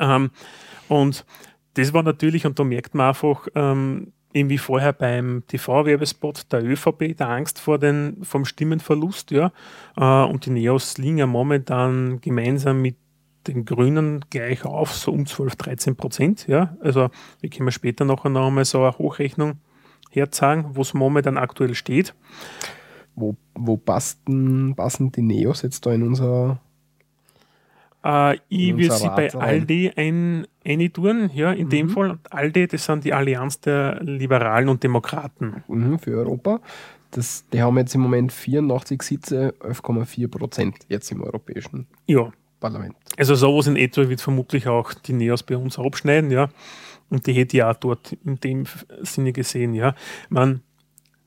[0.00, 0.30] Ähm,
[0.88, 1.26] und
[1.74, 6.64] das war natürlich, und da merkt man einfach, ähm, eben wie vorher beim TV-Werbespot der
[6.64, 9.52] ÖVP, der Angst vor den, vom Stimmenverlust, ja.
[9.96, 12.96] Äh, und die Neos liegen ja momentan gemeinsam mit
[13.46, 16.76] den Grünen gleich auf, so um 12, 13 Prozent, ja.
[16.80, 17.10] Also,
[17.40, 19.58] wir können später noch einmal so eine Hochrechnung
[20.10, 22.14] herzeigen, wo es momentan aktuell steht.
[23.14, 26.60] Wo, wo passen, passen die Neos jetzt da in unser
[28.04, 31.70] äh, ich will sie bei ALDE ein, eintun, ja, in mhm.
[31.70, 32.18] dem Fall.
[32.30, 35.62] ALDE, das sind die Allianz der Liberalen und Demokraten.
[35.68, 36.60] Mhm, für Europa.
[37.10, 42.32] Das, die haben jetzt im Moment 84 Sitze, 11,4 Prozent jetzt im Europäischen ja.
[42.58, 42.96] Parlament.
[43.18, 46.48] Also sowas in etwa wird vermutlich auch die Neos bei uns abschneiden, ja.
[47.10, 48.64] Und die hätte ich auch dort in dem
[49.02, 49.94] Sinne gesehen, ja.
[50.30, 50.62] Man,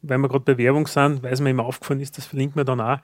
[0.01, 2.65] weil wir gerade bei Werbung sind, weil es mir immer aufgefallen ist, das verlinkt mir
[2.65, 2.97] dann auch,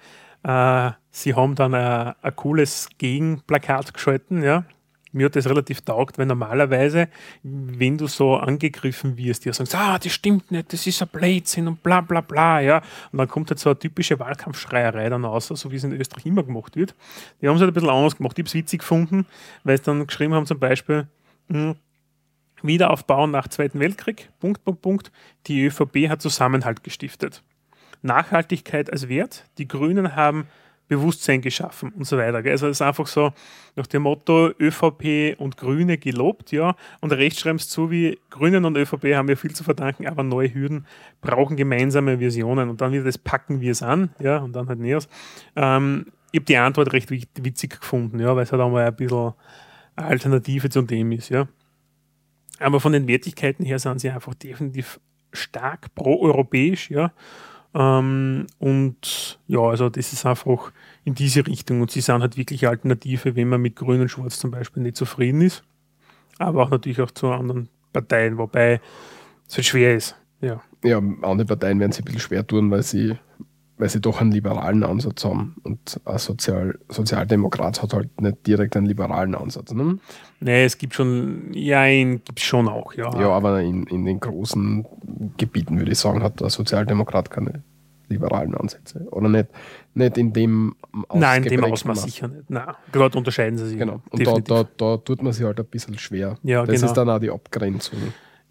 [0.43, 4.65] äh, sie haben dann ein, ein cooles Gegenplakat geschalten, ja.
[5.13, 7.09] Mir hat das relativ taugt, weil normalerweise,
[7.43, 11.67] wenn du so angegriffen wirst, die sagen, ah, das stimmt nicht, das ist ein Blödsinn
[11.67, 12.81] und bla bla bla, ja.
[13.11, 16.25] Und dann kommt halt so eine typische Wahlkampfschreierei dann raus, so wie es in Österreich
[16.25, 16.95] immer gemacht wird.
[17.41, 18.37] Die haben es halt ein bisschen anders gemacht.
[18.37, 19.25] Ich habe es witzig gefunden,
[19.65, 21.07] weil sie dann geschrieben haben, zum Beispiel,
[21.49, 21.75] hm,
[22.63, 25.11] Wiederaufbau nach Zweiten Weltkrieg, Punkt, Punkt, Punkt.
[25.47, 27.43] Die ÖVP hat Zusammenhalt gestiftet.
[28.01, 29.45] Nachhaltigkeit als Wert.
[29.57, 30.47] Die Grünen haben
[30.91, 32.39] Bewusstsein geschaffen und so weiter.
[32.49, 33.31] Also es ist einfach so
[33.77, 38.65] nach dem Motto ÖVP und Grüne gelobt, ja, und rechts schreiben es zu wie Grünen
[38.65, 40.85] und ÖVP haben wir viel zu verdanken, aber neue Hürden
[41.21, 44.79] brauchen gemeinsame Visionen und dann wieder das packen wir es an, ja, und dann halt
[44.79, 45.07] Neos.
[45.55, 49.33] Ähm, ich habe die Antwort recht witzig gefunden, ja, weil es halt einmal ein bisschen
[49.95, 51.47] Alternative zu dem ist, ja.
[52.59, 54.99] Aber von den Wertigkeiten her sind sie einfach definitiv
[55.31, 57.13] stark pro-europäisch, ja.
[57.73, 60.71] Ähm, und ja, also das ist einfach
[61.03, 61.81] in diese Richtung.
[61.81, 64.97] Und sie sind halt wirklich Alternative, wenn man mit Grün und Schwarz zum Beispiel nicht
[64.97, 65.63] zufrieden ist.
[66.37, 68.81] Aber auch natürlich auch zu anderen Parteien, wobei
[69.47, 70.15] es halt schwer ist.
[70.41, 70.61] Ja.
[70.83, 73.15] ja, andere Parteien werden sich ein bisschen schwer tun, weil sie
[73.81, 75.55] weil sie doch einen liberalen Ansatz haben.
[75.63, 79.73] Und ein Sozial Sozialdemokrat hat halt nicht direkt einen liberalen Ansatz.
[79.73, 79.97] Ne?
[80.39, 83.11] Nee, es gibt schon, ja, gibt es schon auch, ja.
[83.19, 84.85] Ja, aber in, in den großen
[85.35, 87.63] Gebieten, würde ich sagen, hat der Sozialdemokrat keine
[88.07, 89.07] liberalen Ansätze.
[89.09, 89.47] Oder nicht,
[89.95, 90.75] nicht in dem
[91.07, 91.19] Ausmaß.
[91.19, 92.51] Nein, in dem Ausmaß sicher nicht.
[92.51, 93.79] Nein, dort unterscheiden sie sich.
[93.79, 94.03] Genau.
[94.11, 96.37] Und da, da, da, tut man sich halt ein bisschen schwer.
[96.43, 96.85] Ja, das genau.
[96.85, 97.97] ist dann auch die Abgrenzung.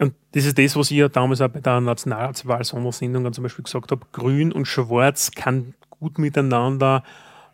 [0.01, 3.93] Und das ist das, was ich ja damals auch bei der Nationalratswahl-Sondersendung zum Beispiel gesagt
[3.93, 7.05] habe: Grün und Schwarz kann gut miteinander.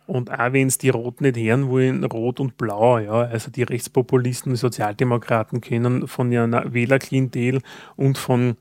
[0.05, 3.63] Und auch wenn es die Rot nicht hören wollen, Rot und Blau, ja, also die
[3.63, 7.59] Rechtspopulisten, die Sozialdemokraten können von ihrer Wählerklientel
[7.97, 8.55] und von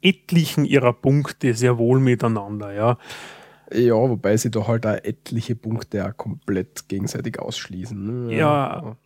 [0.00, 2.98] etlichen ihrer Punkte sehr wohl miteinander, ja.
[3.70, 8.28] Ja, wobei sie da halt auch etliche Punkte auch komplett gegenseitig ausschließen.
[8.28, 8.34] Ne?
[8.34, 8.96] Ja,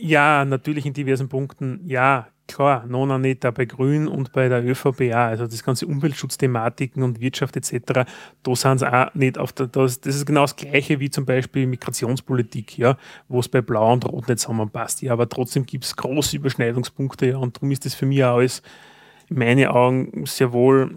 [0.00, 5.12] ja, natürlich in diversen Punkten, ja, klar, Nona nicht bei Grün und bei der ÖVP
[5.12, 5.16] auch.
[5.16, 8.10] Also das ganze Umweltschutzthematiken und Wirtschaft etc.,
[8.42, 11.24] da sind sie auch nicht auf der, das, das ist genau das Gleiche wie zum
[11.24, 12.96] Beispiel Migrationspolitik, ja,
[13.28, 15.02] wo es bei Blau und Rot nicht zusammenpasst.
[15.02, 18.36] Ja, aber trotzdem gibt es große Überschneidungspunkte, ja, und darum ist das für mich auch
[18.36, 18.62] alles
[19.28, 20.96] in meinen Augen sehr wohl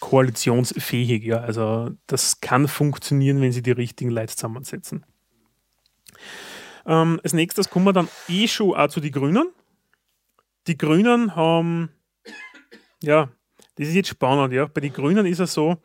[0.00, 1.38] koalitionsfähig, ja.
[1.38, 5.04] Also das kann funktionieren, wenn sie die richtigen Leute zusammensetzen.
[6.86, 9.50] Ähm, als nächstes kommen wir dann eh schon auch zu den Grünen.
[10.66, 11.90] Die Grünen haben,
[13.02, 13.28] ja,
[13.76, 14.66] das ist jetzt spannend, ja.
[14.66, 15.78] Bei den Grünen ist es so,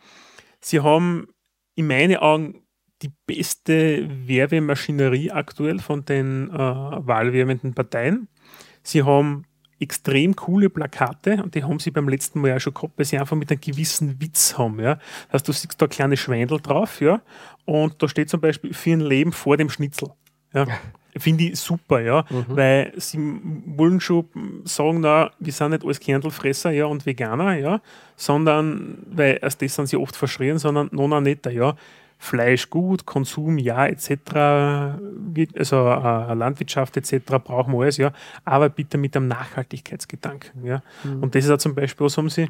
[0.62, 1.28] sie haben
[1.76, 2.64] in meinen Augen
[3.02, 8.28] die beste Werbemaschinerie aktuell von den äh, wahlwerbenden Parteien.
[8.84, 9.46] Sie haben
[9.80, 13.20] extrem coole Plakate und die haben sie beim letzten Mal ja schon gehabt, weil sie
[13.20, 14.80] einfach mit einem gewissen Witz haben.
[14.80, 14.96] Ja.
[14.96, 17.22] Das heißt, du siehst da kleine Schwendel drauf, ja,
[17.66, 20.10] und da steht zum Beispiel für ein Leben vor dem Schnitzel.
[20.54, 20.66] Ja.
[21.20, 22.46] Finde ich super, ja, mhm.
[22.50, 23.18] weil sie
[23.66, 24.26] wollen schon
[24.66, 27.82] sagen, na, wir sind nicht alles Kerntelfresser ja, und Veganer, ja,
[28.16, 31.76] sondern, weil erst das sind sie oft verschrien, sondern noch netter, ja.
[32.20, 34.10] Fleisch gut, Konsum ja, etc.,
[35.56, 37.20] also äh, Landwirtschaft etc.
[37.44, 38.12] brauchen wir alles, ja,
[38.44, 40.66] aber bitte mit einem Nachhaltigkeitsgedanken.
[40.66, 40.82] Ja.
[41.04, 41.24] Mhm.
[41.24, 42.48] Und das ist auch zum Beispiel, was haben sie?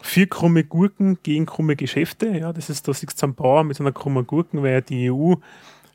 [0.00, 2.26] Vier krumme Gurken gegen krumme Geschäfte.
[2.26, 5.34] Ja, das ist, da sitzt am Bauer mit einer krummen Gurken, weil ja die EU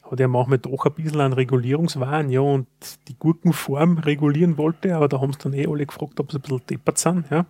[0.10, 2.68] hat ja manchmal doch ein bisschen an Regulierungswahn, ja, und
[3.08, 6.42] die Gurkenform regulieren wollte, aber da haben sie dann eh alle gefragt, ob sie ein
[6.42, 7.46] bisschen deppert sind, ja.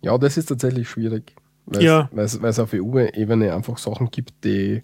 [0.00, 1.34] Ja, das ist tatsächlich schwierig,
[1.66, 2.10] weil ja.
[2.14, 4.82] es auf EU-Ebene einfach Sachen gibt, die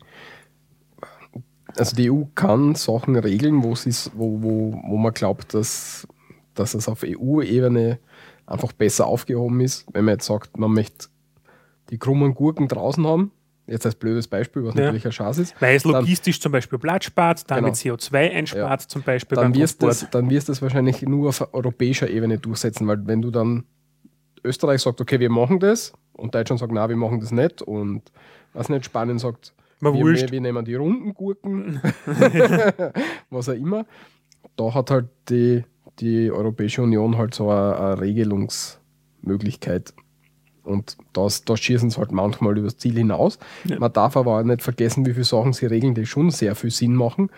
[1.76, 6.06] also die EU kann Sachen regeln, wo, wo, wo, wo man glaubt, dass,
[6.54, 7.98] dass es auf EU-Ebene
[8.46, 9.86] einfach besser aufgehoben ist.
[9.92, 11.08] Wenn man jetzt sagt, man möchte
[11.90, 13.32] die krummen Gurken draußen haben,
[13.70, 14.82] jetzt als blödes Beispiel, was ja.
[14.82, 15.54] natürlich ein Schatz ist.
[15.60, 17.94] Weil es logistisch zum Beispiel Platz spart, damit genau.
[17.94, 18.88] CO2 einspart, ja.
[18.88, 22.86] zum Beispiel dann wirst das, Dann wirst du das wahrscheinlich nur auf europäischer Ebene durchsetzen,
[22.88, 23.64] weil wenn du dann
[24.44, 28.10] Österreich sagt, okay, wir machen das und Deutschland sagt, nein, wir machen das nicht und
[28.52, 31.80] was nicht, Spanien sagt, wir, wir, nehmen die runden Gurken,
[33.30, 33.86] was auch immer.
[34.56, 35.64] Da hat halt die,
[36.00, 39.94] die Europäische Union halt so eine, eine Regelungsmöglichkeit.
[40.70, 43.38] Und das, da schießen sie halt manchmal übers Ziel hinaus.
[43.64, 43.78] Ja.
[43.78, 46.70] Man darf aber auch nicht vergessen, wie viele Sachen sie regeln, die schon sehr viel
[46.70, 47.30] Sinn machen.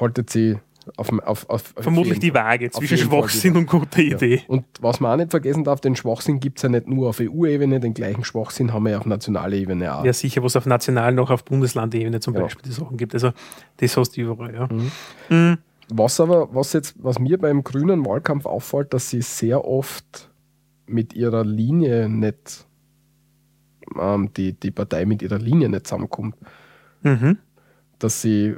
[0.00, 0.58] Haltet sie
[0.96, 4.36] auf, auf, auf Vermutlich die Waage zwischen Schwachsinn und guter Idee.
[4.36, 4.42] Ja.
[4.46, 7.20] Und was man auch nicht vergessen darf, den Schwachsinn gibt es ja nicht nur auf
[7.20, 10.04] EU-Ebene, den gleichen Schwachsinn haben wir ja auf nationaler Ebene auch.
[10.04, 12.42] Ja, sicher, was auf national noch auf Bundeslandebene zum ja.
[12.42, 13.14] Beispiel die Sachen gibt.
[13.14, 13.32] Also
[13.78, 14.68] das hast du überall, ja.
[14.70, 14.90] Mhm.
[15.28, 15.58] Mhm.
[15.88, 20.30] Was aber, was jetzt, was mir beim grünen Wahlkampf auffällt, dass sie sehr oft
[20.86, 22.66] mit ihrer Linie nicht,
[23.98, 26.36] ähm, die, die Partei mit ihrer Linie nicht zusammenkommt.
[27.02, 27.38] Mhm.
[27.98, 28.54] Dass sie,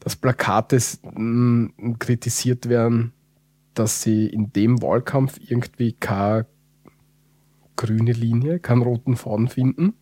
[0.00, 0.78] dass Plakate
[1.98, 3.12] kritisiert werden,
[3.74, 6.46] dass sie in dem Wahlkampf irgendwie keine
[7.76, 9.94] grüne Linie, keinen roten Faden finden,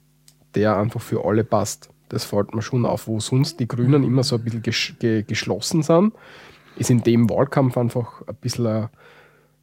[0.55, 1.91] der einfach für alle passt.
[2.09, 4.95] Das fällt mir schon auf, wo sonst die Grünen immer so ein bisschen ges
[5.27, 6.15] geschlossen sind,
[6.77, 8.89] ist in dem Wahlkampf einfach ein bisschen ein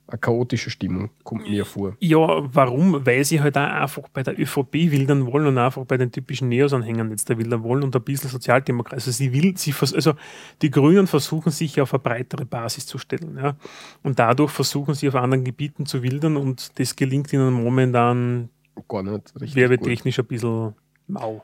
[0.07, 1.95] eine chaotische Stimmung, kommt mir vor.
[1.99, 2.17] Ja,
[2.53, 3.05] warum?
[3.05, 6.49] Weil sie halt auch einfach bei der ÖVP wildern wollen und einfach bei den typischen
[6.49, 8.95] Neos-Anhängern jetzt da wildern wollen und ein bisschen Sozialdemokrat.
[8.95, 10.13] Also sie will, sie also
[10.61, 13.37] die Grünen versuchen sich auf eine breitere Basis zu stellen.
[13.37, 13.55] Ja.
[14.03, 18.49] Und dadurch versuchen sie auf anderen Gebieten zu wildern und das gelingt ihnen momentan.
[18.85, 20.73] Werbetechnisch ein bisschen
[21.07, 21.43] mau.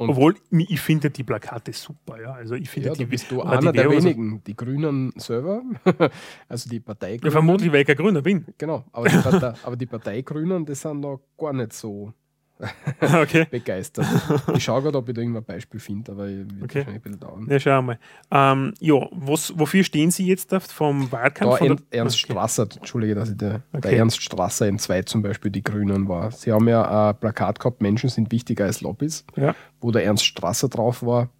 [0.00, 2.32] Und Obwohl, ich finde die Plakate super, ja.
[2.32, 5.62] Also ich finde ja, die bist du einer der wenigen, die Grünen selber,
[6.48, 8.46] also die Partei Ja, vermutlich, weil ich kein Grüner bin.
[8.56, 12.14] Genau, aber die, Partei, aber die Parteigrünen, die sind noch gar nicht so
[13.00, 13.46] okay.
[13.50, 14.06] begeistert.
[14.54, 16.78] Ich schaue gerade, ob ich da irgendein Beispiel finde, aber wird okay.
[16.78, 17.46] wahrscheinlich ein bisschen dauern.
[17.48, 17.98] Ja, schau mal.
[18.30, 21.58] Ähm, ja, was, wofür stehen Sie jetzt vom Wahlkampf?
[21.58, 22.32] Da Ernst okay.
[22.32, 23.88] Strasser, Entschuldige, dass ich der, okay.
[23.88, 26.30] der Ernst Strasser in zwei zum Beispiel die Grünen war.
[26.30, 29.54] Sie haben ja ein Plakat gehabt, Menschen sind wichtiger als Lobbys, ja.
[29.80, 31.30] wo der Ernst Strasser drauf war.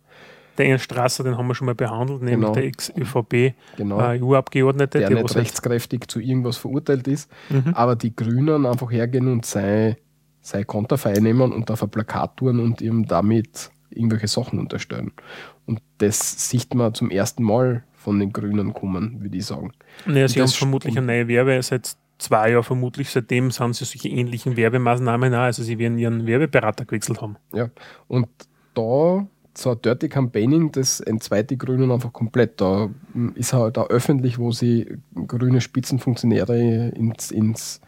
[0.59, 2.53] Der Ernst Strasser, den haben wir schon mal behandelt, nämlich genau.
[2.53, 4.01] der Ex-ÖVP genau.
[4.01, 4.99] äh, EU-Abgeordnete.
[4.99, 7.73] Der, der nicht rechtskräftig zu irgendwas verurteilt ist, mhm.
[7.75, 9.47] aber die Grünen einfach hergehen und
[10.41, 15.13] sei Konterfei nehmen und auf ein Plakat tun und ihm damit irgendwelche Sachen unterstellen.
[15.67, 19.73] Und das sieht man zum ersten Mal von den Grünen kommen, würde ich sagen.
[20.07, 24.09] Naja, sie haben vermutlich eine neue Werbe seit zwei Jahren vermutlich, seitdem sind sie solche
[24.09, 27.37] ähnlichen Werbemaßnahmen auch, also sie werden ihren Werbeberater gewechselt haben.
[27.53, 27.71] Ja,
[28.09, 28.29] und
[28.75, 29.27] da
[29.57, 32.61] so ein Dirty Campaigning, das entzweit die Grünen einfach komplett.
[32.61, 32.89] Da
[33.35, 37.81] ist halt auch öffentlich, wo sie grüne Spitzenfunktionäre ins, ins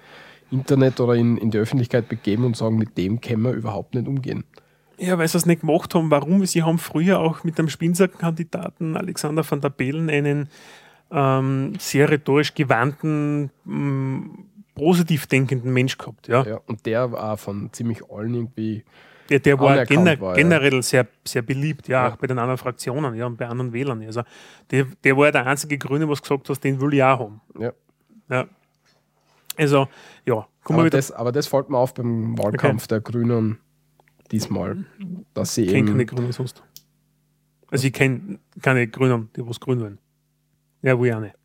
[0.52, 4.06] Internet oder in, in die Öffentlichkeit begeben und sagen, mit dem können wir überhaupt nicht
[4.06, 4.44] umgehen.
[4.98, 6.10] Ja, weil sie es nicht gemacht haben.
[6.10, 6.44] Warum?
[6.46, 10.48] Sie haben früher auch mit dem Spinzer-Kandidaten Alexander van der Bellen einen
[11.10, 16.28] ähm, sehr rhetorisch gewandten, ähm, positiv denkenden Mensch gehabt.
[16.28, 16.44] Ja.
[16.44, 18.84] ja, und der war von ziemlich allen irgendwie.
[19.28, 20.82] Ja, der war, gener war generell ja.
[20.82, 24.02] sehr, sehr beliebt, ja, ja, auch bei den anderen Fraktionen ja, und bei anderen Wählern.
[24.02, 24.22] Also
[24.70, 27.40] der, der war ja der einzige Grüne, was gesagt hat, den will ich auch haben.
[27.58, 27.72] Ja.
[28.28, 28.46] ja.
[29.56, 29.88] Also,
[30.26, 30.46] ja.
[30.64, 32.88] Aber das, aber das fällt mir auf beim Wahlkampf okay.
[32.88, 33.58] der Grünen
[34.30, 34.84] diesmal,
[35.34, 35.88] dass sie ich eben.
[35.88, 36.62] keine Grünen sonst.
[37.70, 39.98] Also, ich kenne keine Grünen, die was grün wollen.
[40.82, 41.36] Ja, wo auch nicht.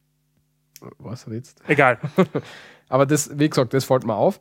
[1.00, 1.62] Was jetzt?
[1.68, 2.00] Egal.
[2.90, 4.40] aber das, wie gesagt, das fällt mir auf.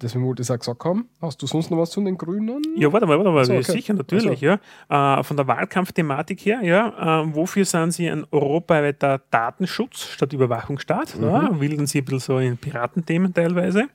[0.00, 1.08] Deswegen wollte ich es auch gesagt haben.
[1.20, 2.62] Hast du sonst noch was zu den Grünen?
[2.76, 3.44] Ja, warte mal, warte mal.
[3.44, 3.72] So, okay.
[3.72, 4.44] Sicher, natürlich.
[4.44, 4.58] Also.
[4.90, 5.18] Ja.
[5.18, 11.16] Äh, von der Wahlkampfthematik her, ja, äh, wofür sind Sie ein europaweiter Datenschutz statt Überwachungsstaat?
[11.16, 11.24] Mhm.
[11.24, 13.88] Ja, wilden Sie ein bisschen so in Piratenthemen teilweise.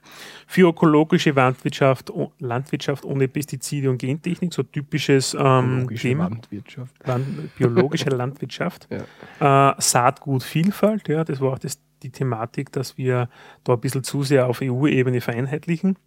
[0.47, 6.29] Für ökologische Landwirtschaft, Landwirtschaft ohne Pestizide und Gentechnik, so typisches ähm, Thema.
[6.29, 6.95] Landwirtschaft.
[7.05, 8.87] Land, biologische Landwirtschaft.
[9.39, 9.71] Ja.
[9.71, 13.29] Äh, Saatgutvielfalt, ja, das war auch das die Thematik, dass wir
[13.63, 15.97] da ein bisschen zu sehr auf EU-Ebene vereinheitlichen.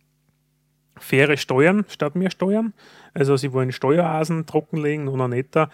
[0.96, 2.74] Faire Steuern statt mehr Steuern.
[3.14, 5.70] Also sie wollen Steuerasen trockenlegen auch netter.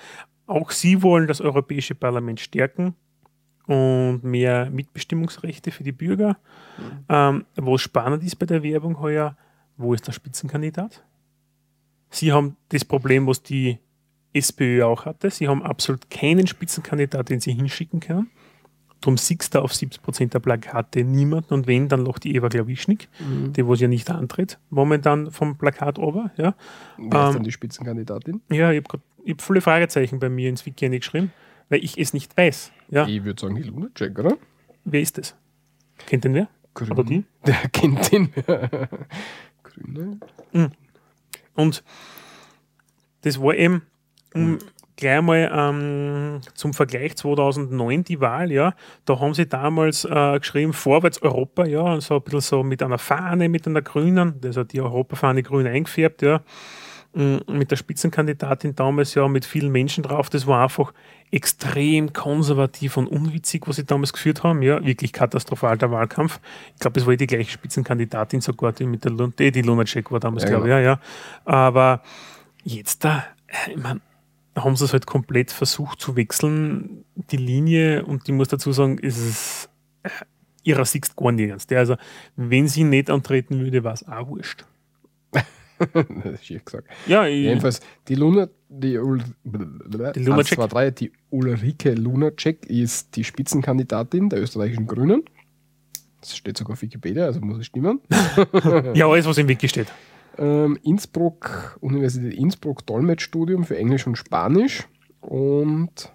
[0.47, 2.95] Auch sie wollen das Europäische Parlament stärken
[3.67, 6.39] und mehr Mitbestimmungsrechte für die Bürger.
[6.79, 7.05] Mhm.
[7.09, 9.37] Ähm, was spannend ist bei der Werbung heuer,
[9.77, 11.05] wo ist der Spitzenkandidat?
[12.11, 13.79] Sie haben das Problem, was die
[14.33, 15.31] SPÖ auch hatte.
[15.31, 18.31] Sie haben absolut keinen Spitzenkandidat, den sie hinschicken können.
[19.01, 23.09] Darum siehst du auf 70% der Plakate niemanden und wenn, dann noch die Eva Glawischnik,
[23.21, 23.53] mhm.
[23.53, 26.33] die was ja nicht antritt, momentan vom Plakat ober.
[26.37, 26.55] Ja.
[26.97, 28.41] Wer ist ähm, dann die Spitzenkandidatin?
[28.51, 31.33] Ja, ich habe hab viele Fragezeichen bei mir ins Wiki geschrieben,
[31.69, 32.73] weil ich es nicht weiß.
[32.91, 33.07] Ja.
[33.07, 34.37] Ich würde sagen, die Lunacek, oder?
[34.85, 35.37] Wer ist das?
[36.07, 36.49] Kennt den wer?
[36.75, 36.93] Grün.
[36.93, 37.25] Oder die?
[37.47, 38.33] Der kennt den.
[39.63, 40.19] Grüne.
[40.53, 40.73] Mhm.
[41.55, 41.85] Und
[43.23, 43.83] das war eben,
[44.35, 44.59] um mhm
[44.99, 50.73] gleich mal ähm, zum Vergleich 2009 die Wahl, ja, da haben sie damals äh, geschrieben,
[50.73, 54.65] vorwärts Europa, ja, und so ein bisschen so mit einer Fahne, mit einer grünen, also
[54.65, 56.41] die Europafahne grün eingefärbt, ja,
[57.15, 60.93] mm, mit der Spitzenkandidatin damals ja mit vielen Menschen drauf, das war einfach
[61.31, 66.41] extrem konservativ und unwitzig, was sie damals geführt haben, ja, wirklich katastrophal der Wahlkampf.
[66.75, 70.43] Ich glaube, es war die gleiche Spitzenkandidatin sogar, die mit der die Lunacek war damals,
[70.43, 71.01] ja, glaube ich, ja, ja.
[71.45, 72.03] Aber
[72.65, 73.25] jetzt da,
[73.69, 74.01] ich meine,
[74.65, 78.99] haben sie es halt komplett versucht zu wechseln, die Linie, und ich muss dazu sagen,
[78.99, 79.69] ist es
[80.03, 80.11] äh,
[80.63, 81.67] ihrer Sicht gar nirgends.
[81.73, 81.97] Also,
[82.37, 84.65] wenn sie nicht antreten würde, war es auch wurscht.
[85.79, 86.89] das ist schief gesagt.
[87.07, 90.59] Ja, Jedenfalls, die Luna, die, Ul die, Lunacek.
[90.59, 95.25] 1, 2, 3, die Ulrike Lunacek ist die Spitzenkandidatin der österreichischen Grünen.
[96.21, 98.01] Das steht sogar auf Wikipedia, also muss es stimmen.
[98.95, 99.89] ja, alles, was im Wiki steht
[100.39, 104.89] ähm, Innsbruck, Universität Innsbruck Dolmetschstudium für Englisch und Spanisch
[105.21, 106.13] und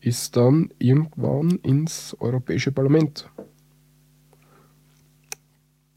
[0.00, 3.30] ist dann irgendwann ins Europäische Parlament.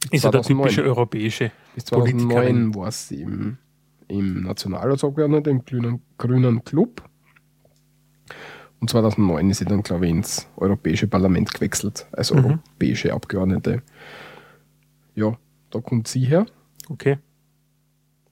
[0.09, 3.57] Ist ja der typische europäische Bis 2009 war sie im,
[4.07, 7.03] im Nationalratsabgeordneten, im grünen, grünen Club.
[8.81, 12.45] Und 2009 ist sie dann, glaube ich, ins Europäische Parlament gewechselt, als mhm.
[12.45, 13.83] europäische Abgeordnete.
[15.13, 15.37] Ja,
[15.69, 16.45] da kommt sie her.
[16.91, 17.17] Okay.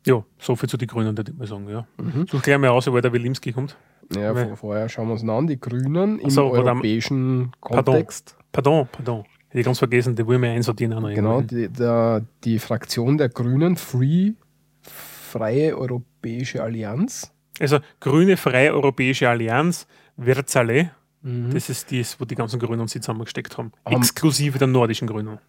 [0.06, 1.69] Ja, so viel zu den Grünen, würde ich mal sagen.
[1.69, 1.88] Ja.
[1.98, 2.27] Mhm.
[2.27, 3.77] Such gleich mal aus, wo der Wilimski kommt.
[4.15, 5.48] Ja, Weil, vorher schauen wir uns an.
[5.48, 8.36] Die Grünen im so, europäischen Kontext.
[8.52, 9.23] Pardon, pardon.
[9.49, 10.94] Hätte ich ganz vergessen, die wollen wir einsortieren.
[10.94, 14.34] Auch noch genau, die, der, die Fraktion der Grünen, Free,
[14.81, 17.31] Freie Europäische Allianz.
[17.60, 19.88] Also Grüne Freie Europäische Allianz,
[20.18, 20.91] Verzale,
[21.22, 21.52] mhm.
[21.52, 23.72] das ist das, wo die ganzen Grünen sich zusammengesteckt haben.
[23.86, 25.40] Exklusive der nordischen Grünen.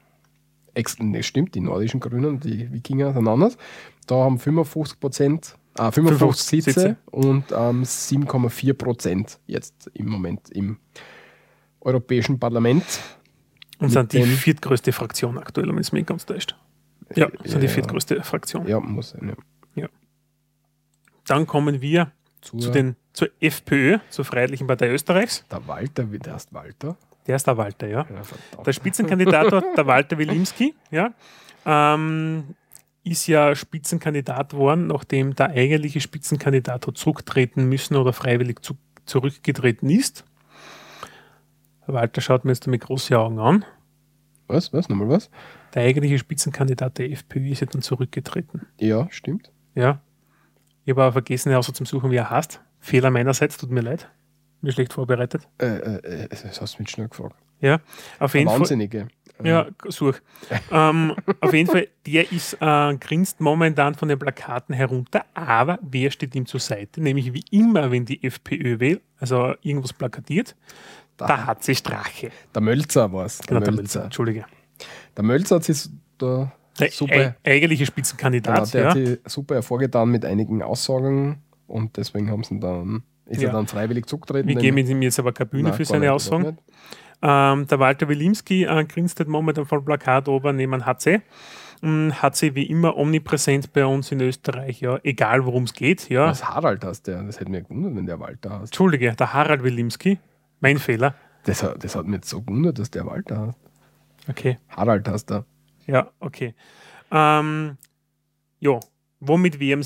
[0.74, 3.56] Ex ne, stimmt, die nordischen Grünen, die Wikinger sind anders.
[4.06, 10.08] Da haben 55 Prozent, ah, 55, 55 Sitze, Sitze, und ähm, 7,4 Prozent jetzt im
[10.08, 10.78] Moment im
[11.80, 12.84] Europäischen Parlament.
[13.78, 16.54] Und sind die viertgrößte Fraktion aktuell, wenn es mich ganz täuscht.
[17.14, 18.66] Ja, sind die viertgrößte ja, Fraktion.
[18.68, 19.28] Ja, muss sein,
[19.74, 19.82] ja.
[19.82, 19.88] ja.
[21.26, 25.44] Dann kommen wir zur, zu den, zur FPÖ, zur Freiheitlichen Partei Österreichs.
[25.50, 26.96] Der Walter, wie der heißt Walter?
[27.26, 28.06] Der ist der Walter, ja.
[28.08, 31.12] ja der Spitzenkandidat der Walter Wilimski, ja.
[31.66, 32.54] Ähm,
[33.04, 38.74] ist ja Spitzenkandidat worden, nachdem der eigentliche Spitzenkandidat hat zurücktreten müssen oder freiwillig zu,
[39.04, 40.24] zurückgetreten ist.
[41.86, 43.64] Walter schaut mir jetzt mit großen Augen an.
[44.46, 44.72] Was?
[44.72, 44.88] Was?
[44.88, 45.30] Nochmal was?
[45.74, 48.66] Der eigentliche Spitzenkandidat der FPÖ ist ja dann zurückgetreten.
[48.78, 49.50] Ja, stimmt.
[49.74, 50.00] Ja.
[50.84, 52.60] Ich habe aber vergessen, außer zum Suchen, wie er heißt.
[52.80, 54.10] Fehler meinerseits, tut mir leid.
[54.62, 55.48] Mir schlecht vorbereitet.
[55.58, 57.36] Äh, äh, äh das hast du mich schnell gefragt.
[57.60, 57.80] Ja,
[58.18, 59.08] auf jeden Wahnsinnige.
[59.36, 59.46] Fall.
[59.46, 60.20] Ja, such.
[60.70, 66.10] ähm, auf jeden Fall, der ist, äh, grinst momentan von den Plakaten herunter, aber wer
[66.10, 67.00] steht ihm zur Seite?
[67.00, 70.56] Nämlich wie immer, wenn die FPÖ will, also irgendwas plakatiert,
[71.16, 72.30] da, da hat sie Strache.
[72.54, 73.38] Der Mölzer war es.
[73.40, 74.44] Genau, der Mölzer, Entschuldige.
[75.16, 75.88] Der Mölzer hat sich
[76.18, 77.36] da der super.
[77.44, 78.56] eigentliche Spitzenkandidat.
[78.56, 78.88] Genau, der ja.
[78.88, 83.48] hat sich super hervorgetan mit einigen Aussagen und deswegen haben sie dann, ist ja.
[83.48, 84.48] er dann freiwillig zurückgetreten.
[84.48, 86.58] Wir geben ihm jetzt aber keine Bühne Nein, für seine Aussagen.
[87.22, 91.22] Ähm, der Walter Wilimski äh, grinst halt momentan vom Plakat oben neben HC.
[91.82, 96.10] HC wie immer omnipräsent bei uns in Österreich, ja, egal worum es geht.
[96.10, 96.26] Ja.
[96.26, 97.22] Was Harald hast der?
[97.22, 98.64] Das hätte mir gewundert, wenn der Walter heißt.
[98.64, 100.18] Entschuldige, der Harald Wilimski.
[100.60, 101.14] Mein Fehler.
[101.44, 103.58] Das, das hat mich jetzt so gewundert, dass der Walter heißt.
[104.28, 104.58] Okay.
[104.68, 105.44] Harald hast du.
[105.86, 106.54] Ja, okay.
[107.10, 107.78] Ähm,
[108.58, 108.78] ja,
[109.20, 109.82] womit wären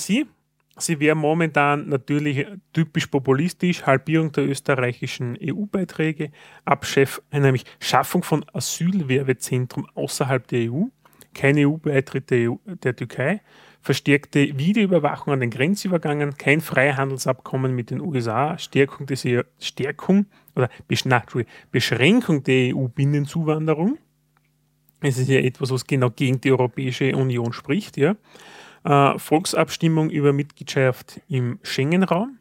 [0.76, 1.00] Sie?
[1.00, 6.30] Wären momentan natürlich typisch populistisch, Halbierung der österreichischen EU-Beiträge,
[6.64, 10.84] Abschaff, nämlich Schaffung von Asylwerbezentrum außerhalb der EU,
[11.34, 13.40] kein EU-Beitritt der, EU, der Türkei,
[13.84, 20.26] verstärkte Videoüberwachung an den Grenzübergangen, kein Freihandelsabkommen mit den USA, Stärkung, des, e Stärkung
[20.56, 20.70] oder
[21.70, 23.98] Beschränkung der EU-Binnenzuwanderung.
[25.00, 27.98] Es ist ja etwas, was genau gegen die Europäische Union spricht.
[27.98, 28.16] Ja.
[28.84, 32.38] Äh, Volksabstimmung über Mitgliedschaft im Schengen-Raum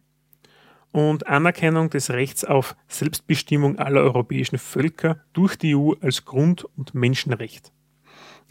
[0.91, 6.93] und Anerkennung des Rechts auf Selbstbestimmung aller europäischen Völker durch die EU als Grund- und
[6.93, 7.71] Menschenrecht.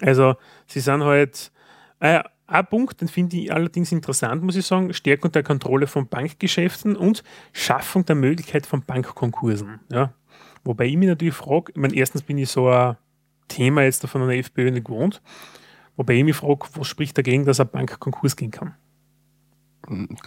[0.00, 0.34] Also
[0.66, 1.52] sie sind halt,
[2.00, 6.08] äh, ein Punkt, den finde ich allerdings interessant, muss ich sagen, Stärkung der Kontrolle von
[6.08, 9.80] Bankgeschäften und Schaffung der Möglichkeit von Bankkonkursen.
[9.90, 10.12] Ja.
[10.64, 12.96] Wobei ich mich natürlich frage, ich meine, erstens bin ich so ein
[13.48, 15.22] Thema jetzt von einer FPÖ nicht gewohnt,
[15.96, 18.74] wobei ich mich frage, was spricht dagegen, dass eine Bank Konkurs gehen kann?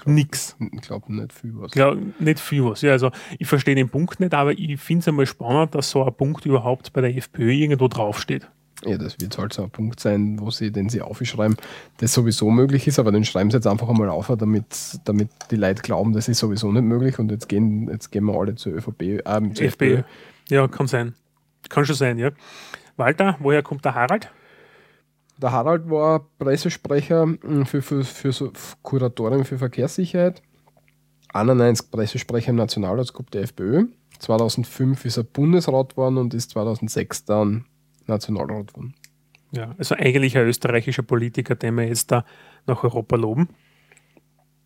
[0.06, 0.56] Nix.
[0.74, 1.72] Ich glaube nicht viel was.
[1.72, 2.82] Glaub, nicht viel was.
[2.82, 6.04] Ja, also ich verstehe den Punkt nicht, aber ich finde es einmal spannend, dass so
[6.04, 8.50] ein Punkt überhaupt bei der FPÖ irgendwo draufsteht.
[8.84, 11.56] Ja, das wird halt so ein Punkt sein, wo sie, den sie aufschreiben,
[11.98, 14.66] das sowieso möglich ist, aber den schreiben sie jetzt einfach einmal auf, damit,
[15.06, 18.38] damit die Leute glauben, das ist sowieso nicht möglich und jetzt gehen, jetzt gehen wir
[18.38, 20.04] alle zur ÖVP, äh, zur FPÖ.
[20.50, 21.14] Ja, kann sein.
[21.70, 22.32] Kann schon sein, ja.
[22.98, 24.30] Walter, woher kommt der Harald?
[25.42, 28.52] Der Harald war Pressesprecher hm, für, für, für so
[28.82, 30.42] Kuratorium für Verkehrssicherheit,
[31.34, 33.88] 91 Pressesprecher im Nationalratsgruppe der FPÖ.
[34.20, 37.66] 2005 ist er Bundesrat geworden und ist 2006 dann
[38.08, 38.96] Nationalrat geworden.
[39.52, 42.26] Ja, also eigentlich ein österreichischer Politiker, den wir jetzt da
[42.66, 43.50] nach Europa loben.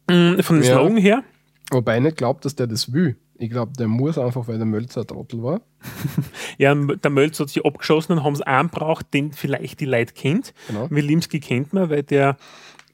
[0.10, 1.24] Mm, von den ja, Slogan her.
[1.72, 3.16] Wobei ich nicht glaube, dass der das will.
[3.41, 5.61] Ich glaube, der muss einfach, weil der Mölzer ein Trottel war.
[6.57, 10.14] ja, der Mölzer hat sich abgeschossen und haben es einen braucht, den vielleicht die Leute
[10.14, 10.53] kennt.
[10.68, 10.88] Genau.
[10.91, 12.36] Wilimski kennt man, weil der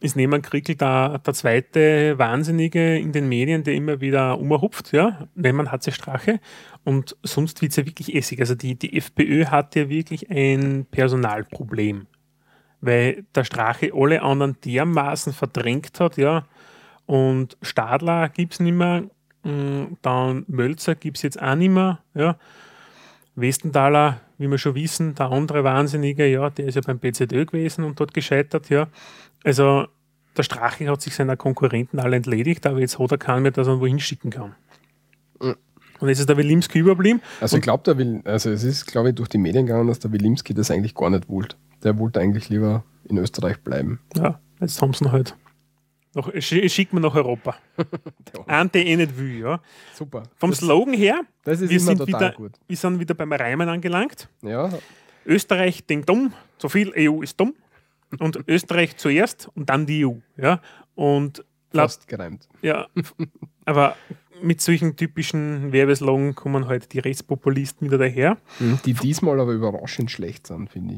[0.01, 5.27] ist neben Krickel der, der zweite Wahnsinnige in den Medien, der immer wieder umhupft, ja,
[5.33, 6.39] wenn man hat sie Strache.
[6.83, 8.39] Und sonst wird es ja wirklich essig.
[8.39, 12.05] Also die, die FPÖ hat ja wirklich ein Personalproblem,
[12.81, 16.45] weil der Strache alle anderen dermaßen verdrängt hat, ja.
[17.07, 19.09] Und Stadler gibt es nicht mehr,
[20.01, 22.37] dann Mölzer gibt es jetzt auch nicht mehr, ja.
[23.35, 27.83] Westenthaler, wie wir schon wissen, der andere Wahnsinnige, ja, der ist ja beim BZÖ gewesen
[27.83, 28.87] und dort gescheitert, ja.
[29.43, 29.87] Also
[30.35, 33.67] der Strache hat sich seiner Konkurrenten alle entledigt, aber jetzt hat er keinen mehr, dass
[33.67, 34.55] er irgendwo hinschicken kann.
[35.39, 35.55] Mhm.
[35.99, 37.21] Und jetzt ist der Wilimski überblieben.
[37.39, 40.11] Also ich glaube, Will, also es ist, glaube ich, durch die Medien gegangen, dass der
[40.11, 41.55] Wilimski das eigentlich gar nicht wollte.
[41.83, 43.99] Der wollte eigentlich lieber in Österreich bleiben.
[44.15, 45.35] Ja, jetzt haben sie ihn halt.
[46.15, 47.55] Noch, schickt man nach Europa.
[48.73, 49.61] Der eh nicht will, ja.
[49.93, 50.23] Super.
[50.37, 52.53] Vom das, Slogan her, das ist wir, sind wieder, gut.
[52.67, 54.29] wir sind wieder beim Reimen angelangt.
[54.41, 54.71] Ja.
[55.25, 57.53] Österreich denkt dumm, so viel EU ist dumm
[58.17, 60.13] und Österreich zuerst und dann die EU.
[60.37, 60.61] Ja?
[60.95, 61.43] Und
[61.73, 62.47] Fast gereimt.
[62.61, 62.87] Ja,
[63.65, 63.97] aber
[64.41, 68.37] mit solchen typischen Werbeslogan kommen halt die Rechtspopulisten wieder daher.
[68.59, 70.93] Mhm, die diesmal aber überraschend schlecht sind, finde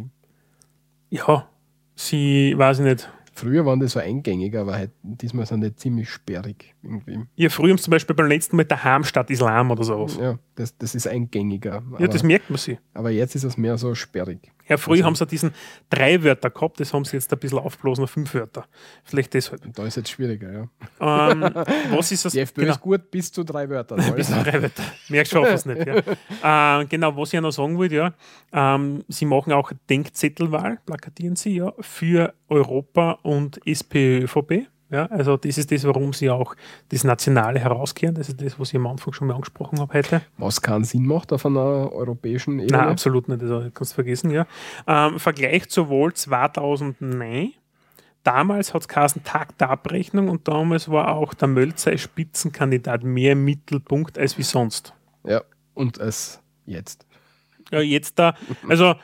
[1.10, 1.20] ich.
[1.20, 1.50] Ja,
[1.96, 6.10] sie, weiß ich nicht, Früher waren die so eingängig, aber halt, diesmal sind die ziemlich
[6.10, 7.20] sperrig irgendwie.
[7.36, 10.18] Ja, früher haben zum Beispiel beim letzten Mal daheim statt Islam oder sowas.
[10.20, 11.84] Ja, das, das ist eingängiger.
[12.00, 12.78] ja, das merkt man sich.
[12.94, 14.52] Aber jetzt ist es mehr so sperrig.
[14.68, 15.52] Ja, früher also, haben sie diesen
[15.90, 18.66] drei Wörter gehabt, das haben sie jetzt ein bisschen aufblasen auf fünf Wörter.
[19.04, 19.62] Vielleicht deshalb.
[19.74, 21.32] Da ist jetzt schwieriger, ja.
[21.32, 21.42] Ähm,
[21.92, 22.34] was ist das?
[22.34, 22.74] Die FPÖ genau.
[22.74, 24.04] ist gut bis zu drei Wörtern.
[24.16, 24.84] bis zu drei Wörter.
[25.10, 25.88] Mehr schaffen es nicht.
[25.88, 26.82] Ja.
[26.82, 28.14] äh, genau, was ich noch sagen wollte, ja,
[28.52, 34.68] ähm, sie machen auch Denkzettelwahl, plakatieren sie ja, für Europa und SPÖ, ÖVP.
[34.90, 36.56] Ja, also das ist das, warum sie auch
[36.90, 38.16] das Nationale herauskehren.
[38.16, 40.22] Das ist das, was ich am Anfang schon mal angesprochen habe heute.
[40.38, 42.78] Was keinen Sinn macht auf einer europäischen Ebene?
[42.78, 43.42] Nein, absolut nicht.
[43.42, 44.48] Also kannst du vergessen, ja.
[44.88, 47.54] Ähm, Vergleich zur Wahl 2009.
[48.24, 53.04] Damals hat es geheißen Tag der Abrechnung und damals war auch der Mölzer als Spitzenkandidat
[53.04, 54.94] mehr im Mittelpunkt als wie sonst.
[55.26, 55.42] Ja,
[55.74, 57.06] und als jetzt.
[57.72, 58.36] Ja, jetzt da,
[58.68, 58.96] also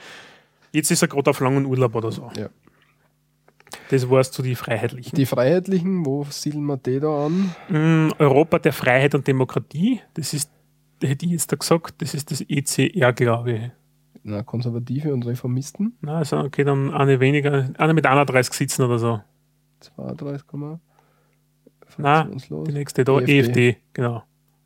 [0.72, 2.32] jetzt ist er gerade auf langen Urlaub oder so.
[2.38, 2.50] Ja.
[3.90, 5.16] Das warst du die Freiheitlichen.
[5.16, 7.56] Die Freiheitlichen, wo siedeln wir die da an?
[7.70, 10.52] Mm, Europa der Freiheit und Demokratie, das ist,
[11.02, 13.72] hätte ich jetzt da gesagt, das ist das ECR, glaube ich.
[14.24, 15.98] Na, Konservative und Reformisten?
[16.02, 19.22] Na, also okay, dann eine weniger, eine mit 31 sitzen oder so.
[19.82, 20.46] 32,
[21.98, 23.40] Na, die nächste da, EFD.
[23.40, 24.24] EFD, genau.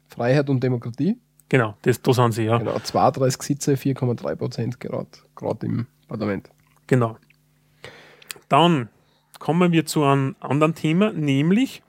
[0.10, 1.18] Freiheit und Demokratie?
[1.50, 2.58] Genau, das, da sind sie, ja.
[2.58, 5.08] Genau, 32 Sitze, 4,3 Prozent gerade
[5.64, 6.50] im Parlament.
[6.86, 7.18] Genau.
[8.50, 8.90] Dann
[9.40, 11.84] kommen wir zu einem anderen Thema, nämlich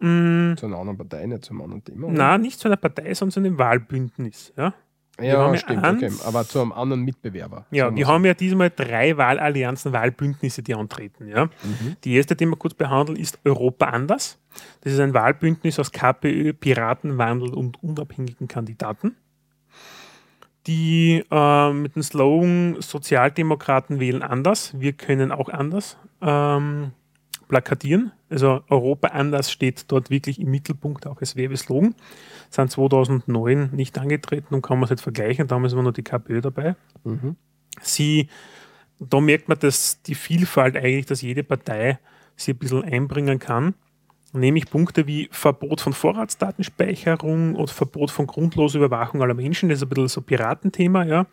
[0.00, 0.08] mh,
[0.52, 2.06] mm, zu einer anderen Partei, nicht zu einem anderen Thema.
[2.06, 2.16] Oder?
[2.16, 4.52] Nein, nicht zu einer Partei, sondern zu einem Wahlbündnis.
[4.56, 4.74] Ja,
[5.20, 6.26] ja stimmt, eins, okay.
[6.26, 7.66] aber zu einem anderen Mitbewerber.
[7.70, 8.12] Ja, wir so.
[8.12, 11.28] haben ja diesmal drei Wahlallianzen, Wahlbündnisse, die antreten.
[11.28, 11.46] Ja.
[11.46, 11.96] Mhm.
[12.04, 14.38] Die erste, die wir kurz behandeln, ist Europa anders.
[14.82, 19.16] Das ist ein Wahlbündnis aus KPÖ, Piratenwandel und unabhängigen Kandidaten
[20.66, 26.92] die äh, mit dem Slogan Sozialdemokraten wählen anders, wir können auch anders ähm,
[27.48, 28.12] plakatieren.
[28.30, 31.94] Also Europa anders steht dort wirklich im Mittelpunkt, auch als Werbeslogan.
[32.50, 35.46] Sind 2009 nicht angetreten und kann man es nicht vergleichen.
[35.48, 36.76] Damals war nur die KPÖ dabei.
[37.04, 37.36] Mhm.
[37.80, 38.28] Sie,
[38.98, 41.98] da merkt man, dass die Vielfalt eigentlich, dass jede Partei
[42.36, 43.74] sie ein bisschen einbringen kann
[44.34, 49.82] nämlich Punkte wie Verbot von Vorratsdatenspeicherung und Verbot von grundloser Überwachung aller Menschen, das ist
[49.84, 51.26] ein bisschen so Piratenthema, ja.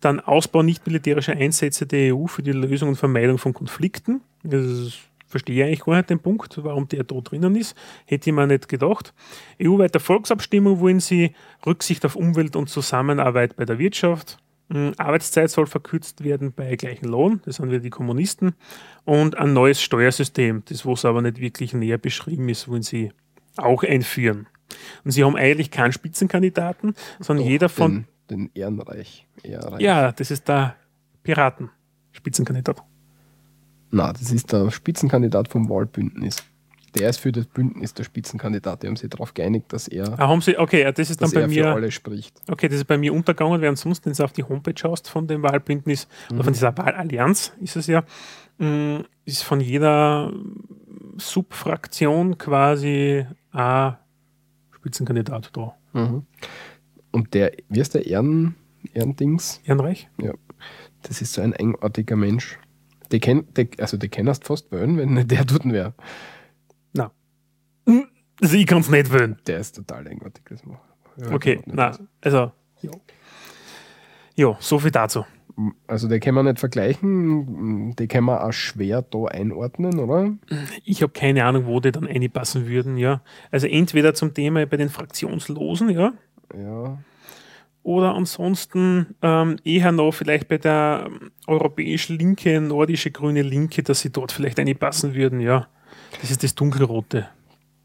[0.00, 4.20] Dann Ausbau nicht militärischer Einsätze der EU für die Lösung und Vermeidung von Konflikten.
[4.42, 7.76] Das verstehe ich eigentlich gar nicht den Punkt, warum der da drinnen ist.
[8.04, 9.14] Hätte ich mir nicht gedacht.
[9.60, 11.34] EU-weite Volksabstimmung wollen sie
[11.66, 14.41] Rücksicht auf Umwelt und Zusammenarbeit bei der Wirtschaft.
[14.70, 18.54] Hm, Arbeitszeit soll verkürzt werden bei gleichem Lohn, das sind wir die Kommunisten,
[19.04, 23.12] und ein neues Steuersystem, das was aber nicht wirklich näher beschrieben ist, wollen sie
[23.56, 24.46] auch einführen.
[25.04, 28.06] Und sie haben eigentlich keinen Spitzenkandidaten, sondern Doch, jeder von.
[28.30, 29.80] Den, den Ehrenreich, Ehrenreich.
[29.82, 30.76] Ja, das ist der
[31.22, 32.82] Piraten-Spitzenkandidat.
[33.90, 36.42] Na, das ist der Spitzenkandidat vom Wahlbündnis
[36.94, 38.82] der ist für das Bündnis der Spitzenkandidat.
[38.82, 41.46] Die haben sich darauf geeinigt, dass er, ah, haben sie, okay, das ist dann bei
[41.46, 42.40] mir, für alle spricht.
[42.50, 45.26] Okay, das ist bei mir untergegangen, während sonst, wenn du auf die Homepage schaust von
[45.26, 46.36] dem Wahlbündnis, mhm.
[46.36, 48.04] oder von dieser Wahlallianz ist es ja,
[48.58, 50.32] mm, ist von jeder
[51.16, 53.96] Subfraktion quasi ein
[54.72, 55.74] Spitzenkandidat da.
[55.92, 56.26] Mhm.
[57.10, 58.54] Und der, wie ist der Ehren,
[58.92, 59.60] Ehrendings?
[59.64, 60.08] Ehrenreich?
[60.20, 60.32] Ja.
[61.02, 62.58] Das ist so ein eigenartiger Mensch.
[63.10, 65.94] Die kenn, die, also die kennst fast wählen, wenn nicht der tut wäre.
[68.40, 69.36] Also ich kann es nicht wählen.
[69.46, 70.44] Der ist total eigenartig.
[70.48, 70.62] Das
[71.16, 72.52] ja, okay, na, also.
[72.80, 72.90] Ja.
[74.34, 75.24] ja, so viel dazu.
[75.86, 80.32] Also die kann man nicht vergleichen, die kann man auch schwer da einordnen, oder?
[80.84, 83.20] Ich habe keine Ahnung, wo die dann einpassen würden, ja.
[83.50, 86.14] Also entweder zum Thema bei den Fraktionslosen, ja.
[86.58, 86.98] Ja.
[87.82, 91.10] Oder ansonsten ähm, eher noch vielleicht bei der
[91.46, 95.68] europäisch linke, nordische grüne Linke, dass sie dort vielleicht einpassen würden, ja.
[96.20, 97.28] Das ist das dunkelrote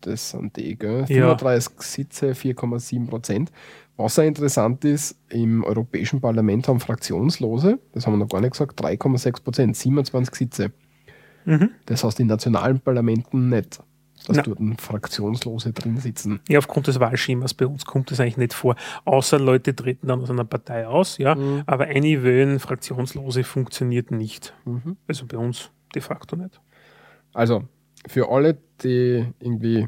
[0.02, 1.06] das sind die, gell?
[1.08, 1.82] 35 ja.
[1.82, 3.52] Sitze, 4,7 Prozent.
[3.98, 8.52] Was auch interessant ist, im Europäischen Parlament haben Fraktionslose, das haben wir noch gar nicht
[8.52, 10.72] gesagt, 3,6 Prozent, 27 Sitze.
[11.46, 11.72] Mhm.
[11.88, 13.80] Das heißt, in nationalen Parlamenten nicht,
[14.28, 14.44] dass Na.
[14.44, 16.42] dort Fraktionslose drin sitzen.
[16.48, 18.76] Ja, aufgrund des Wahlschemas bei uns kommt das eigentlich nicht vor,
[19.06, 21.64] außer Leute treten dann aus einer Partei aus, ja, mhm.
[21.66, 24.54] aber eine Wählen Fraktionslose funktioniert nicht.
[24.66, 24.98] Mhm.
[25.08, 26.60] Also bei uns de facto nicht.
[27.34, 27.64] Also,
[28.06, 29.88] für alle, die irgendwie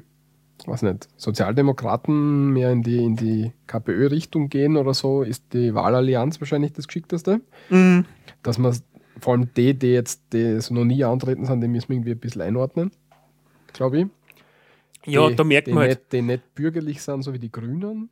[0.68, 6.40] weiß nicht, Sozialdemokraten mehr in die, in die KPÖ-Richtung gehen oder so, ist die Wahlallianz
[6.42, 7.42] wahrscheinlich das Geschickteste.
[7.70, 8.06] Mhm.
[8.44, 8.76] Dass man
[9.20, 12.12] vor allem die, die jetzt die so noch nie antreten sind, die müssen wir irgendwie
[12.12, 12.92] ein bisschen einordnen,
[13.74, 14.08] glaube ich.
[15.06, 16.00] Ja, da merkt die man halt.
[16.00, 18.10] Nicht, die nicht bürgerlich sind, so wie die Grünen.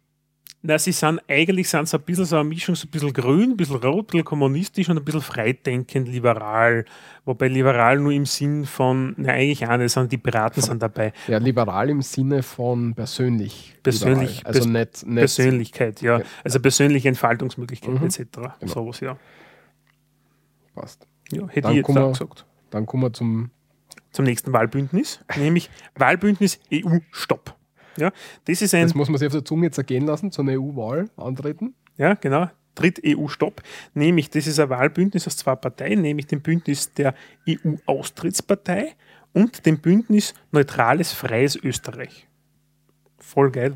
[0.64, 3.52] Na, sie sind eigentlich sind sie ein bisschen so eine Mischung, so ein bisschen grün,
[3.52, 6.84] ein bisschen rot, ein bisschen kommunistisch und ein bisschen freidenkend liberal.
[7.26, 11.14] Wobei liberal nur im Sinn von, na eigentlich auch nicht, sondern die Piraten sind dabei.
[11.28, 13.76] Ja, liberal im Sinne von persönlich.
[13.84, 14.56] Persönlich, liberal.
[14.56, 16.20] also nicht, nicht Persönlichkeit, ja.
[16.20, 16.26] Ja.
[16.44, 18.06] Also persönliche Entfaltungsmöglichkeiten Mhm.
[18.06, 18.20] etc.
[18.60, 18.74] Genau.
[18.74, 19.16] Sowas, ja.
[20.76, 21.08] passt.
[21.32, 21.48] ja.
[21.48, 22.46] Hätte Dann ich jetzt auch wir- gesagt.
[22.72, 23.52] Dann kommen wir zum
[24.12, 27.56] Zum nächsten Wahlbündnis, nämlich Wahlbündnis EU-Stopp.
[27.98, 28.12] Ja,
[28.46, 31.10] das ist ein Das muss man sich auf der Zunge zergehen lassen, zu einer EU-Wahl
[31.18, 31.76] antreten.
[31.98, 32.50] Ja, genau.
[32.76, 33.64] Tritt EU-Stopp.
[33.96, 37.16] Nämlich, das ist ein Wahlbündnis aus zwei Parteien, nämlich dem Bündnis der
[37.50, 38.96] EU-Austrittspartei
[39.34, 42.28] und dem Bündnis Neutrales Freies Österreich.
[43.18, 43.74] Voll geil.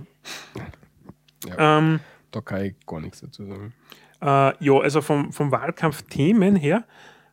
[1.57, 1.99] Ähm,
[2.31, 3.73] Da kann ich gar nichts dazu sagen.
[4.21, 4.25] äh,
[4.63, 6.85] ja, also vom, vom Wahlkampfthemen her,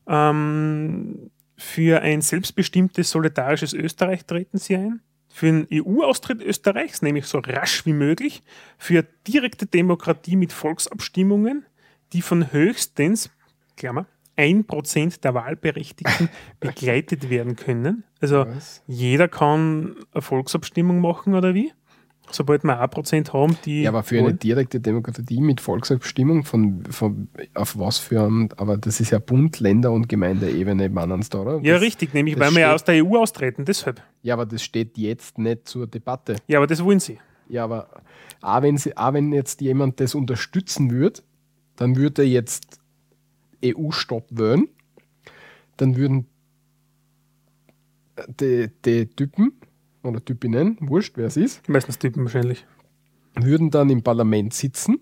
[0.07, 5.01] ähm, für ein selbstbestimmtes, solidarisches Österreich treten sie ein.
[5.39, 8.43] Für einen EU-Austritt Österreichs, nämlich so rasch wie möglich.
[8.77, 11.65] Für direkte Demokratie mit Volksabstimmungen,
[12.13, 13.31] die von höchstens,
[13.77, 14.07] Klammer,
[14.37, 16.29] 1% der Wahlberechtigten
[16.59, 18.03] begleitet werden können.
[18.21, 18.83] Also Was?
[18.89, 21.73] jeder kann eine Volksabstimmung machen oder wie?
[22.31, 23.83] Sobald wir 1% haben, die.
[23.83, 24.39] Ja, aber für eine wollen.
[24.39, 29.61] direkte Demokratie mit Volksabstimmung von, von auf was für ein, aber das ist ja Bund,
[29.61, 31.61] Länder und Gemeindeebene, meinen da, oder?
[31.63, 34.03] Ja, das, richtig, nämlich weil wir ja steht- aus der EU austreten, deshalb.
[34.23, 36.37] Ja, aber das steht jetzt nicht zur Debatte.
[36.47, 37.19] Ja, aber das wollen sie.
[37.49, 37.89] Ja, aber
[38.43, 41.23] auch wenn, sie, auch wenn jetzt jemand das unterstützen würde,
[41.77, 42.79] dann würde er jetzt
[43.65, 44.69] EU-Stopp wählen,
[45.79, 46.27] dann würden
[48.41, 49.53] die, die Typen
[50.03, 52.67] oder Typinnen, wurscht, wer es ist, Meistens Typen wahrscheinlich.
[53.35, 54.99] würden dann im Parlament sitzen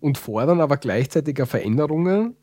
[0.00, 2.34] und fordern aber gleichzeitig eine Veränderung,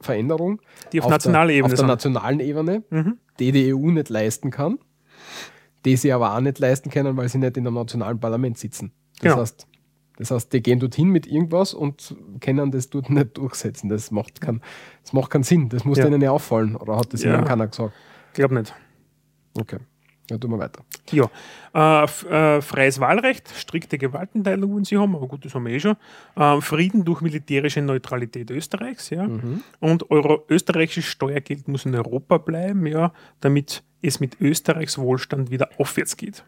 [0.00, 0.60] Veränderung
[0.92, 3.18] Die auf, der- nationaler Ebene auf der nationalen Ebene, Mhm.
[3.38, 4.78] die die EU nicht leisten kann,
[5.84, 8.92] die sie aber auch nicht leisten können, weil sie nicht in einem nationalen Parlament sitzen.
[9.14, 9.36] Das, Genau.
[9.42, 9.66] heißt,
[10.16, 13.88] das heißt, die gehen dorthin mit irgendwas und können das dort nicht durchsetzen.
[13.88, 14.60] Das macht, kein,
[15.02, 15.68] das macht keinen Sinn.
[15.68, 16.04] Das muss Ja.
[16.04, 16.76] denen ja auffallen.
[16.76, 17.34] Oder hat das Ja.
[17.34, 17.92] ihnen keiner gesagt?
[18.34, 18.74] Glaub nicht.
[19.58, 19.78] Okay,
[20.30, 20.82] ja, tun wir weiter.
[21.10, 21.30] Ja.
[21.74, 25.80] Äh, äh, freies Wahlrecht, strikte Gewaltenteilung wollen sie haben, aber gut, das haben wir eh
[25.80, 25.96] schon.
[26.36, 29.24] Äh, Frieden durch militärische Neutralität Österreichs, ja.
[29.24, 29.62] Mhm.
[29.80, 35.68] Und Euro österreichisches Steuergeld muss in Europa bleiben, ja, damit es mit Österreichs Wohlstand wieder
[35.78, 36.44] aufwärts geht.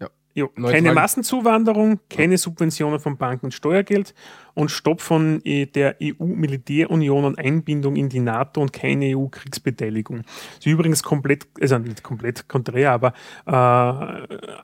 [0.00, 0.08] Ja.
[0.34, 4.14] Ja, keine Massenzuwanderung, keine Subventionen von Banken und Steuergeld
[4.54, 10.18] und Stopp von äh, der EU-Militärunion und Einbindung in die NATO und keine EU-Kriegsbeteiligung.
[10.22, 13.12] Das ist übrigens komplett, also nicht komplett konträr, aber
[13.46, 13.52] äh,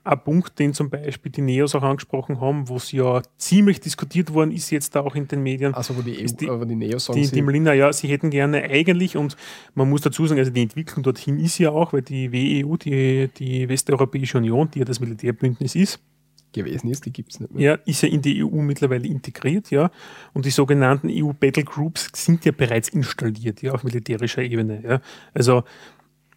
[0.05, 4.33] ein Punkt, den zum Beispiel die Neos auch angesprochen haben, wo es ja ziemlich diskutiert
[4.33, 5.75] worden ist, jetzt auch in den Medien.
[5.75, 8.31] Also, wo die, EU, die- aber die Neos sagen, Die, die Melina, ja, sie hätten
[8.31, 9.37] gerne eigentlich, und
[9.75, 13.29] man muss dazu sagen, also die Entwicklung dorthin ist ja auch, weil die WEU, die,
[13.39, 16.01] die Westeuropäische Union, die ja das Militärbündnis ist,
[16.53, 17.63] gewesen ist, die gibt es nicht mehr.
[17.63, 19.91] ja, ist ja in die EU mittlerweile integriert, ja.
[20.33, 25.01] Und die sogenannten EU Battle Groups sind ja bereits installiert, ja, auf militärischer Ebene, ja.
[25.35, 25.65] Also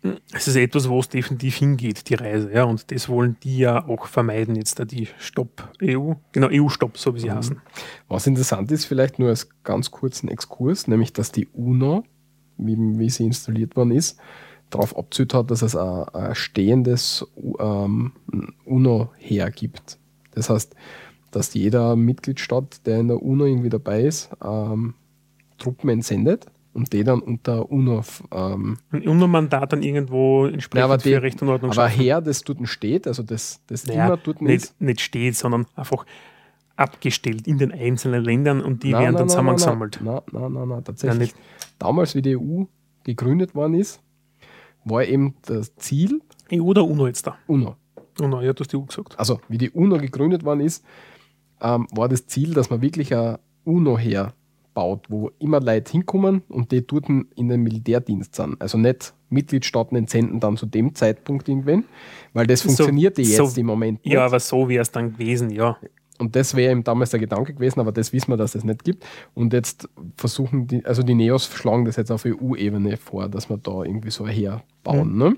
[0.03, 2.64] mh, es ist etwas, wo es definitiv hingeht, die Reise, ja.
[2.64, 7.15] Und das wollen die ja auch vermeiden, jetzt da die Stopp EU, genau, EU-Stopp, so
[7.15, 7.61] wie sie heißen.
[8.07, 12.03] Was interessant ist, vielleicht nur als ganz kurzen Exkurs, nämlich dass die UNO,
[12.57, 14.19] wie, wie sie installiert worden ist,
[14.73, 17.26] darauf abzüht hat, dass es ein, ein stehendes
[17.60, 18.14] ähm,
[18.65, 19.99] UNO-Heer gibt.
[20.35, 20.76] Das heißt,
[21.31, 24.93] dass jeder Mitgliedstaat, der in der UNO irgendwie dabei ist, ähm,
[25.57, 30.97] Truppen entsendet und die dann unter UNO ähm, Ein UNO-Mandat dann irgendwo entsprechend Ja, aber
[30.97, 32.01] die- für Recht und Ordnung aber schaffen.
[32.01, 34.41] Heer, das dort steht, also das, das naja, immer dort ist.
[34.41, 36.05] nicht, nicht steht, sondern einfach
[36.76, 39.99] abgestellt in den einzelnen Ländern und die Nein, werden nein, dann zusammengesammelt.
[40.03, 41.34] Nein, nein, nein, nein, tatsächlich.
[41.77, 42.64] Damals, wie die EU
[43.03, 44.01] gegründet worden ist,
[44.84, 47.38] war eben das Ziel EU oder UNO jetzt da?
[47.47, 47.76] UNO.
[48.22, 49.18] UNO, ja, du hast die EU gesagt.
[49.19, 50.84] Also, wie die UNO gegründet worden ist,
[51.61, 54.34] ähm, war das Ziel, dass man wirklich ein UNO-Heer
[54.73, 58.60] baut, wo immer Leute hinkommen und die dort in den Militärdienst sind.
[58.60, 61.84] Also nicht Mitgliedstaaten entsenden dann zu dem Zeitpunkt irgendwann,
[62.34, 64.14] weil das So- funktionierte jetzt so- im Moment nicht.
[64.14, 65.77] Ja, aber so wäre es dann gewesen, ja.
[66.19, 68.84] Und das wäre eben damals der Gedanke gewesen, aber das wissen wir, dass es nicht
[68.84, 69.06] gibt.
[69.35, 69.88] Und jetzt
[70.18, 74.10] versuchen die, also die Neos schlagen das jetzt auf EU-Ebene vor, dass wir da irgendwie
[74.11, 75.18] so ein Heer bauen.
[75.18, 75.35] Ne?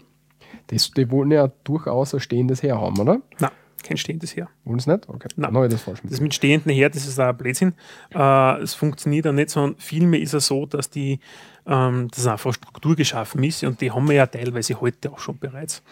[0.67, 3.21] Das, die wollen ja durchaus ein stehendes Heer haben, oder?
[3.39, 3.51] Nein,
[3.83, 4.49] kein stehendes Heer.
[4.63, 5.07] Wollen sie nicht?
[5.07, 5.53] Okay, Nein.
[5.53, 7.73] dann das falsch Das mit stehenden Heer, das ist ein Blödsinn.
[8.13, 11.19] Äh, es funktioniert auch nicht, sondern vielmehr ist es so, dass die,
[11.67, 15.37] ähm, dass einfach Struktur geschaffen ist und die haben wir ja teilweise heute auch schon
[15.37, 15.83] bereits.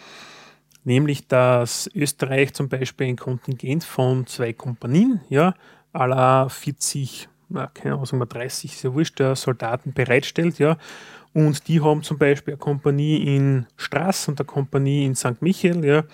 [0.84, 5.54] Nämlich, dass Österreich zum Beispiel ein Kontingent von zwei Kompanien, ja,
[5.92, 10.76] aller 40, na, keine Ahnung, sagen wir 30, ist ja wurscht, der Soldaten bereitstellt, ja.
[11.34, 15.42] Und die haben zum Beispiel eine Kompanie in Straß und eine Kompanie in St.
[15.42, 16.04] Michael, ja.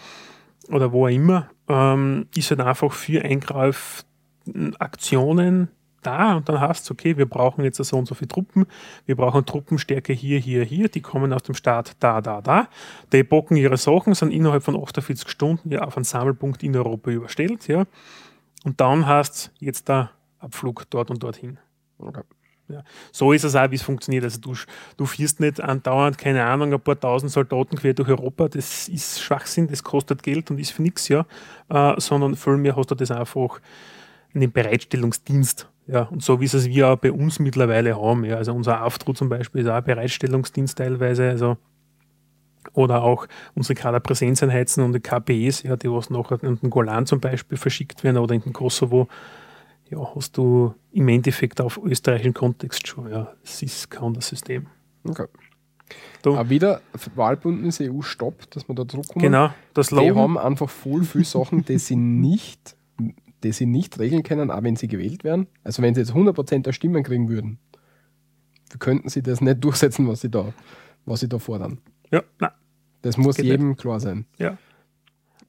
[0.70, 5.68] oder wo auch immer, ähm, ist halt einfach für Eingreifaktionen
[6.02, 8.66] da und dann hast du, okay, wir brauchen jetzt so und so viele Truppen,
[9.06, 12.68] wir brauchen Truppenstärke hier, hier, hier, die kommen aus dem Staat da, da, da.
[13.12, 17.10] Die bocken ihre Sachen, sind innerhalb von 48 Stunden ja auf einen Sammelpunkt in Europa
[17.10, 17.84] überstellt, ja.
[18.64, 21.58] Und dann hast jetzt der Abflug dort und dorthin.
[21.98, 22.22] Okay.
[22.70, 22.82] Ja.
[23.12, 24.24] So ist es auch, wie es funktioniert.
[24.24, 24.54] Also du,
[24.96, 28.48] du fährst nicht andauernd, keine Ahnung, ein paar tausend Soldaten quer durch Europa.
[28.48, 31.26] Das ist Schwachsinn, das kostet Geld und ist für nichts, ja.
[31.68, 33.60] Äh, sondern vielmehr hast du das einfach
[34.32, 35.68] in den Bereitstellungsdienst.
[35.86, 38.24] Ja, und so wie es wir auch bei uns mittlerweile haben.
[38.24, 38.36] Ja.
[38.36, 41.28] Also unser Auftruh zum Beispiel ist auch ein Bereitstellungsdienst teilweise.
[41.28, 41.56] Also
[42.72, 47.20] oder auch unsere Kaderpräsenzeinheiten und die KPEs, ja, die was nachher in den Golan zum
[47.20, 49.08] Beispiel verschickt werden oder in den Kosovo
[49.90, 53.10] ja, hast du im Endeffekt auf österreichischen Kontext schon.
[53.10, 54.66] Ja, es ist kein anderes System.
[55.04, 55.26] Okay.
[56.22, 56.80] Du, Aber wieder
[57.16, 59.22] Wahlbündnis EU Stopp, dass man da zurückkommen.
[59.22, 60.14] Genau, das Logan.
[60.14, 62.76] Die haben einfach voll viele Sachen, die sie nicht,
[63.42, 65.48] die sie nicht regeln können, auch wenn sie gewählt werden.
[65.64, 67.58] Also wenn sie jetzt 100% der Stimmen kriegen würden,
[68.78, 70.52] könnten sie das nicht durchsetzen, was sie da,
[71.06, 71.78] was sie da fordern.
[72.12, 72.50] Ja, nein.
[73.02, 73.80] Das muss jedem nicht.
[73.80, 74.26] klar sein.
[74.38, 74.58] Ja.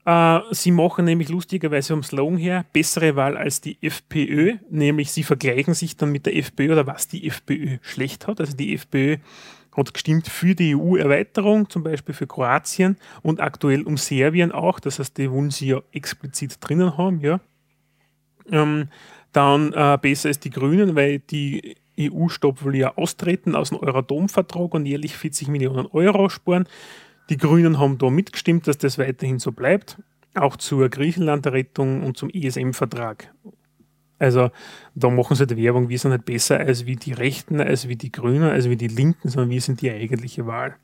[0.06, 5.24] Äh, sie machen nämlich lustigerweise vom Slogan her bessere Wahl als die FPÖ, nämlich sie
[5.24, 8.40] vergleichen sich dann mit der FPÖ oder was die FPÖ schlecht hat.
[8.40, 9.18] Also die FPÖ
[9.76, 14.80] hat gestimmt für die EU-Erweiterung, zum Beispiel für Kroatien und aktuell um Serbien auch.
[14.80, 17.40] Das heißt, die wollen sie ja explizit drinnen haben, ja.
[18.52, 18.90] Ähm,
[19.32, 24.74] dann äh, besser als die Grünen, weil die EU-Stopp will ja austreten aus dem Euratom-Vertrag
[24.74, 26.68] und jährlich 40 Millionen Euro sparen.
[27.32, 29.98] Die Grünen haben da mitgestimmt, dass das weiterhin so bleibt,
[30.36, 33.34] auch zur Griechenland-Rettung und zum ESM-Vertrag.
[34.20, 34.52] Also
[34.96, 37.96] da machen sie die Werbung, wir sind nicht besser als wie die Rechten, als wie
[37.96, 40.76] die Grünen, als wie die Linken, sondern wir sind die eigentliche Wahl.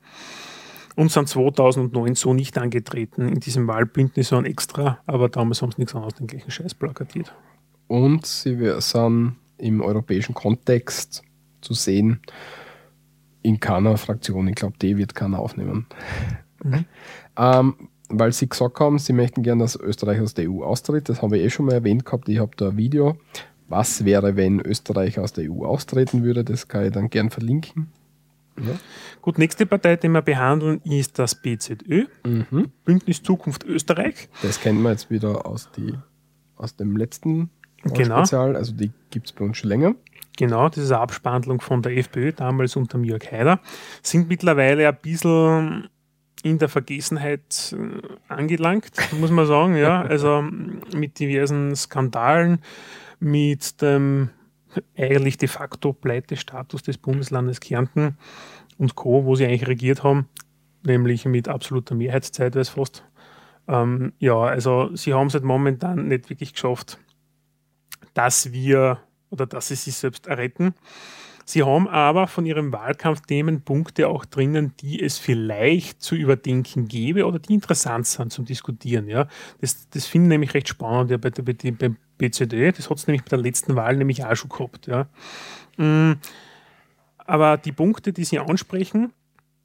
[0.96, 5.82] Und sind 2009 so nicht angetreten in diesem Wahlbündnis, sondern extra, aber damals haben sie
[5.82, 7.30] nichts anderes den gleichen Scheiß plakatiert.
[7.88, 11.22] Und sie sind im europäischen Kontext
[11.60, 12.22] zu sehen,
[13.48, 14.46] in keiner Fraktion.
[14.48, 15.86] Ich glaube, die wird keiner aufnehmen.
[16.62, 16.84] Mhm.
[17.36, 17.74] ähm,
[18.10, 21.08] weil sie gesagt haben, sie möchten gerne, dass Österreich aus der EU austritt.
[21.08, 22.28] Das habe ich eh schon mal erwähnt gehabt.
[22.28, 23.18] Ich habe da ein Video.
[23.68, 26.42] Was wäre, wenn Österreich aus der EU austreten würde?
[26.42, 27.92] Das kann ich dann gern verlinken.
[28.56, 28.74] Ja.
[29.20, 32.72] Gut, nächste Partei, die wir behandeln, ist das BZÖ, mhm.
[32.84, 34.28] Bündnis Zukunft Österreich.
[34.42, 35.94] Das kennen wir jetzt wieder aus, die,
[36.56, 37.50] aus dem letzten
[37.84, 38.18] genau.
[38.18, 39.94] Spezial, also die gibt es bei uns schon länger.
[40.38, 43.58] Genau, das ist eine Abspandlung von der FPÖ, damals unter Jörg Haider,
[44.02, 45.88] sind mittlerweile ein bisschen
[46.44, 49.74] in der Vergessenheit äh, angelangt, muss man sagen.
[49.74, 50.42] Ja, also
[50.94, 52.60] mit diversen Skandalen,
[53.18, 54.30] mit dem
[54.96, 58.16] eigentlich de facto Pleitestatus des Bundeslandes Kärnten
[58.78, 60.28] und Co., wo sie eigentlich regiert haben,
[60.84, 63.04] nämlich mit absoluter Mehrheitszeit, weiß fast.
[63.66, 67.00] Ähm, ja, also sie haben es halt momentan nicht wirklich geschafft,
[68.14, 70.74] dass wir oder dass sie sich selbst erretten.
[71.48, 77.24] Sie haben aber von ihrem Wahlkampfthemen Punkte auch drinnen, die es vielleicht zu überdenken gäbe
[77.24, 79.08] oder die interessant sind zum Diskutieren.
[79.08, 79.28] Ja.
[79.62, 82.72] Das, das finde ich nämlich recht spannend ja, bei der, bei der, beim BCD.
[82.72, 84.88] Das hat es nämlich bei der letzten Wahl nämlich auch schon gehabt.
[84.88, 85.06] Ja.
[85.78, 86.18] Mm,
[87.16, 89.14] aber die Punkte, die Sie ansprechen,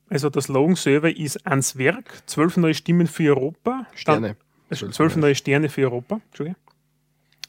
[0.10, 3.88] also das Slogan selber ist ans Werk, zwölf neue Stimmen für Europa.
[3.94, 4.38] Sterne.
[4.72, 6.22] Zwölf neue Sterne für Europa.
[6.30, 6.64] Entschuldigung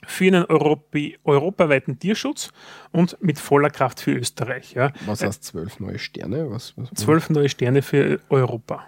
[0.07, 2.51] für einen Europä europaweiten Tierschutz
[2.93, 4.73] und mit voller Kraft für Österreich.
[4.75, 4.93] Ja.
[5.07, 6.51] Was heißt zwölf neue Sterne?
[6.51, 8.85] Was, was zwölf neue Sterne für Europa.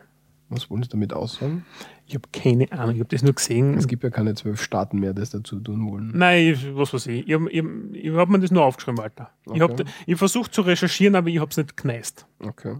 [0.48, 1.64] Was wollen Sie damit aussagen?
[2.06, 3.74] Ich habe keine Ahnung, ich habe das nur gesehen.
[3.74, 6.12] Es gibt ja keine zwölf Staaten mehr, die das dazu tun wollen.
[6.14, 7.26] Nein, was weiß ich.
[7.26, 7.46] Ich habe
[8.16, 9.30] hab mir das nur aufgeschrieben, Alter.
[9.44, 9.56] Okay.
[9.56, 12.28] Ich habe ich versucht zu recherchieren, aber ich habe es nicht gekneist.
[12.38, 12.76] Okay.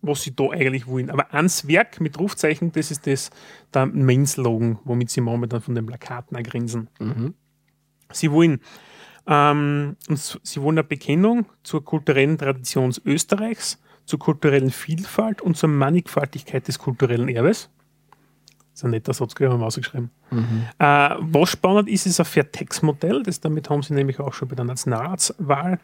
[0.00, 1.10] Was sie da eigentlich wollen.
[1.10, 3.30] Aber ans Werk mit Rufzeichen, das ist das
[3.74, 6.88] der Main-Slogan, womit sie momentan von den Plakaten auch grinsen.
[7.00, 7.34] Mhm.
[8.12, 8.60] Sie wollen,
[9.26, 16.66] ähm, sie wollen eine Bekennung zur kulturellen Tradition Österreichs, zur kulturellen Vielfalt und zur Mannigfaltigkeit
[16.66, 17.70] des kulturellen Erbes.
[18.72, 20.10] Das ist ein netter Satz, haben wir ausgeschrieben.
[20.30, 20.62] Mhm.
[20.78, 23.24] Äh, was spannend ist, ist ein Fairtex-Modell.
[23.40, 25.80] damit haben sie nämlich auch schon bei der Nationalratswahl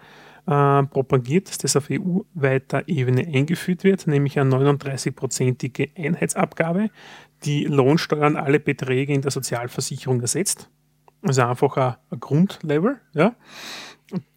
[0.46, 6.90] äh, propagiert, dass das auf EU-weiter Ebene eingeführt wird, nämlich eine 39-prozentige Einheitsabgabe,
[7.44, 10.70] die Lohnsteuern alle Beträge in der Sozialversicherung ersetzt.
[11.24, 13.34] Also einfach ein, ein Grundlevel, ja.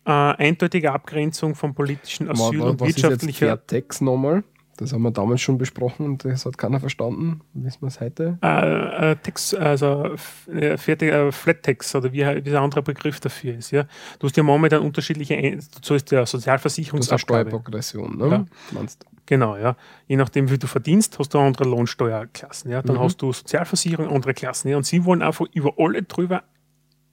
[0.05, 3.53] Äh, eindeutige Abgrenzung von politischen Asyl was, und wirtschaftlicher.
[3.53, 4.43] Ist jetzt nochmal?
[4.77, 7.41] Das haben wir damals schon besprochen und das hat keiner verstanden.
[7.53, 8.37] Wissen wir es heute?
[8.43, 10.15] Äh, äh, Text, also
[10.53, 13.71] äh, Flat Tax oder wie, wie der andere Begriff dafür ist.
[13.71, 13.85] Ja?
[14.19, 17.49] Du hast ja momentan unterschiedliche, du zahlst ja Sozialversicherungsabgabe.
[17.49, 18.29] Das ist Steuerprogression, ne?
[18.29, 18.45] Ja.
[18.71, 19.75] Meinst Genau, ja.
[20.07, 22.71] Je nachdem, wie du verdienst, hast du andere Lohnsteuerklassen.
[22.71, 22.81] Ja.
[22.81, 23.01] Dann mhm.
[23.01, 24.69] hast du Sozialversicherung, andere Klassen.
[24.69, 24.77] Ja.
[24.77, 26.43] Und sie wollen einfach über alle drüber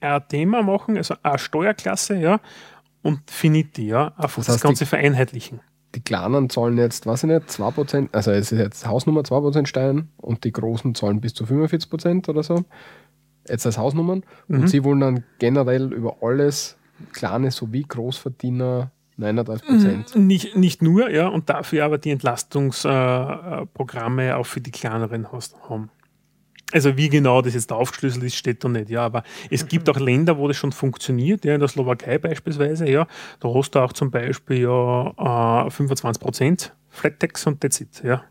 [0.05, 2.39] ein Thema machen, also eine Steuerklasse, ja,
[3.01, 4.13] und finiti, ja.
[4.17, 5.59] Einfach das, heißt, das Ganze die, vereinheitlichen.
[5.93, 10.09] Die Kleinen zahlen jetzt, weiß ich nicht, 2%, also es ist jetzt Hausnummer 2% Steuern
[10.17, 12.65] und die Großen zahlen bis zu 45% oder so.
[13.47, 14.23] Jetzt als Hausnummern.
[14.47, 14.61] Mhm.
[14.61, 16.77] Und sie wollen dann generell über alles,
[17.13, 20.15] kleine sowie Großverdiener, 39 Prozent.
[20.15, 20.27] Mhm.
[20.27, 25.89] Nicht, nicht nur, ja, und dafür aber die Entlastungsprogramme äh, auch für die kleineren haben.
[26.75, 29.05] Also wie genau das jetzt aufgeschlüsselt ist, steht da nicht, ja.
[29.05, 29.69] Aber es mhm.
[29.69, 33.07] gibt auch Länder, wo das schon funktioniert, ja, in der Slowakei beispielsweise, ja.
[33.39, 38.03] Da hast du auch zum Beispiel ja äh, 25 Prozent Flat Tax und that's it,
[38.03, 38.25] ja.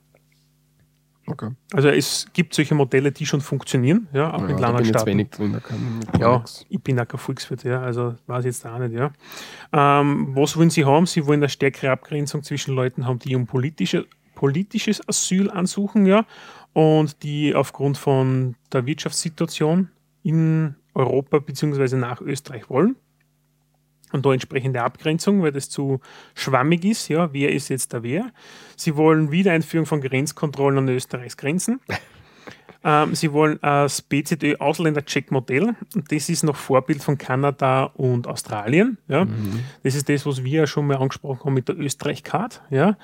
[1.27, 1.53] Okay.
[1.73, 5.07] Also es gibt solche Modelle, die schon funktionieren, ja, auch ja, in kleinen Staaten.
[5.07, 5.59] Wenig drin,
[6.21, 6.67] ja, nix.
[6.69, 9.11] ich bin auch kein Volkswirt, ja, also weiß ich jetzt auch nicht, ja.
[9.73, 11.07] Ähm, was wollen Sie haben?
[11.07, 14.05] Sie wollen eine stärkere Abgrenzung zwischen Leuten haben, die um politische,
[14.35, 16.27] politisches Asyl ansuchen, ja,
[16.75, 19.89] und die aufgrund von der Wirtschaftssituation
[20.23, 21.97] in Europa bzw.
[21.97, 22.97] nach Österreich wollen
[24.15, 26.01] und da entsprechende Abgrenzung, weil das zu
[26.35, 27.09] schwammig ist.
[27.09, 28.31] Ja, wer ist jetzt da wer?
[28.77, 31.81] Sie wollen Wiedereinführung von Grenzkontrollen an Österreichs Grenzen.
[32.85, 35.75] ähm, sie wollen das BZÖ Ausländercheck-Modell.
[35.95, 38.99] Und das ist noch Vorbild von Kanada und Australien.
[39.09, 39.25] Ja.
[39.25, 39.65] Mhm.
[39.83, 42.63] Das ist das, was wir ja schon mal angesprochen haben mit der Österreich-Card.
[42.71, 42.97] Ja.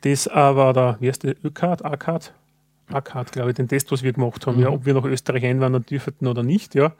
[0.00, 2.32] Das aber der, wie heißt der, Ö-Card, A-Card?
[2.92, 4.62] A-Card, glaube ich, den Test, was wir gemacht haben, mhm.
[4.62, 6.74] ja, ob wir nach Österreich einwandern dürften oder nicht.
[6.74, 6.92] Ja.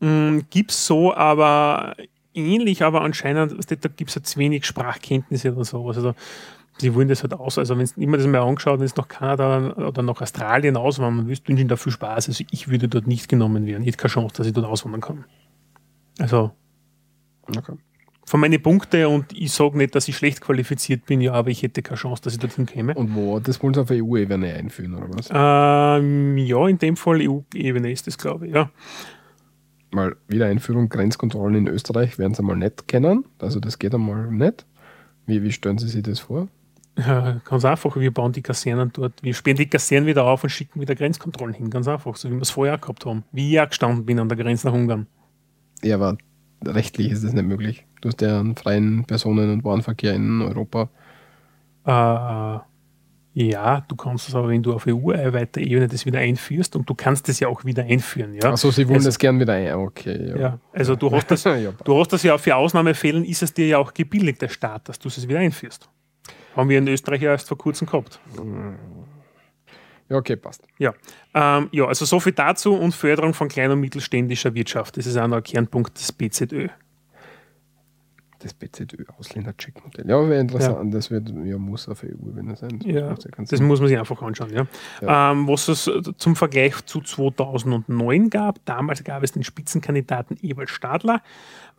[0.00, 1.96] Mhm, Gibt es so, aber
[2.34, 5.96] ähnlich, aber anscheinend, da gibt es jetzt wenig Sprachkenntnisse oder sowas.
[5.96, 6.14] Also,
[6.78, 7.58] sie wollen das halt aus.
[7.58, 11.28] Also, wenn es immer das mal angeschaut, wenn es nach Kanada oder nach Australien auswandern
[11.28, 12.28] willst, wünsche ich da viel Spaß.
[12.28, 13.82] Also, ich würde dort nicht genommen werden.
[13.82, 15.24] Ich hätte keine Chance, dass ich dort auswandern kann.
[16.18, 16.52] Also,
[17.56, 17.74] okay.
[18.24, 21.62] Von meinen Punkten und ich sage nicht, dass ich schlecht qualifiziert bin, ja, aber ich
[21.62, 22.94] hätte keine Chance, dass ich dorthin käme.
[22.94, 23.40] Und wo?
[23.40, 25.28] Das wollen sie auf EU-Ebene einführen, oder was?
[25.32, 28.70] Ähm, ja, in dem Fall EU-Ebene ist das, glaube ich, ja
[29.94, 33.24] mal Wiedereinführung Grenzkontrollen in Österreich werden Sie mal nicht kennen.
[33.38, 34.66] Also das geht einmal nicht.
[35.26, 36.48] Wie, wie stellen Sie sich das vor?
[36.98, 40.50] Ja, ganz einfach, wir bauen die Kasernen dort, wir sperren die Kasernen wieder auf und
[40.50, 43.24] schicken wieder Grenzkontrollen hin, ganz einfach, so wie wir es vorher gehabt haben.
[43.32, 45.06] Wie ich auch gestanden bin an der Grenze nach Ungarn.
[45.82, 46.18] Ja, aber
[46.66, 47.86] rechtlich ist das nicht möglich.
[48.00, 50.88] Du hast ja einen freien Personen- und Warenverkehr in Europa.
[51.84, 52.60] Äh,
[53.34, 56.94] ja, du kannst es aber, wenn du auf EU-weiter Ebene das wieder einführst und du
[56.94, 58.34] kannst das ja auch wieder einführen.
[58.34, 58.50] Ja?
[58.50, 59.72] Achso, sie wollen also, das gern wieder ein.
[59.72, 60.28] Okay.
[60.28, 63.54] Ja, ja also du hast, das, ja, du hast das ja für Ausnahmefällen, ist es
[63.54, 65.88] dir ja auch gebilligt, der Staat, dass du es wieder einführst.
[66.54, 68.20] Haben wir in Österreich ja erst vor kurzem gehabt.
[70.12, 70.62] Ja, okay, passt.
[70.78, 70.92] Ja,
[71.32, 74.98] ähm, ja also so viel dazu und Förderung von klein- und mittelständischer Wirtschaft.
[74.98, 76.68] Das ist auch noch ein Kernpunkt des BZÖ
[78.42, 80.08] das BZÖ-Ausländercheck-Modell.
[80.08, 80.92] Ja, wäre interessant.
[80.92, 80.98] Ja.
[80.98, 82.78] Das wird, ja, muss auf EU-Ebene sein.
[82.78, 84.52] Das, ja, das muss man sich einfach anschauen.
[84.52, 84.66] Ja.
[85.00, 85.32] ja.
[85.32, 91.22] Ähm, was es zum Vergleich zu 2009 gab, damals gab es den Spitzenkandidaten Ewald Stadler.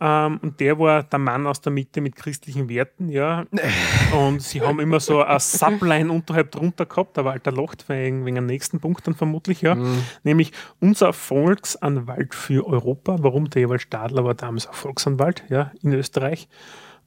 [0.00, 3.08] Ähm, und der war der Mann aus der Mitte mit christlichen Werten.
[3.08, 3.44] Ja.
[4.18, 8.36] und sie haben immer so eine Subline unterhalb drunter gehabt, aber alter Locht wegen, wegen
[8.36, 9.62] dem nächsten Punkt dann vermutlich.
[9.62, 9.74] Ja.
[9.74, 10.02] Mhm.
[10.24, 13.16] Nämlich unser Volksanwalt für Europa.
[13.20, 13.48] Warum?
[13.50, 16.48] Der Ewald Stadler war damals auch Volksanwalt ja, in Österreich.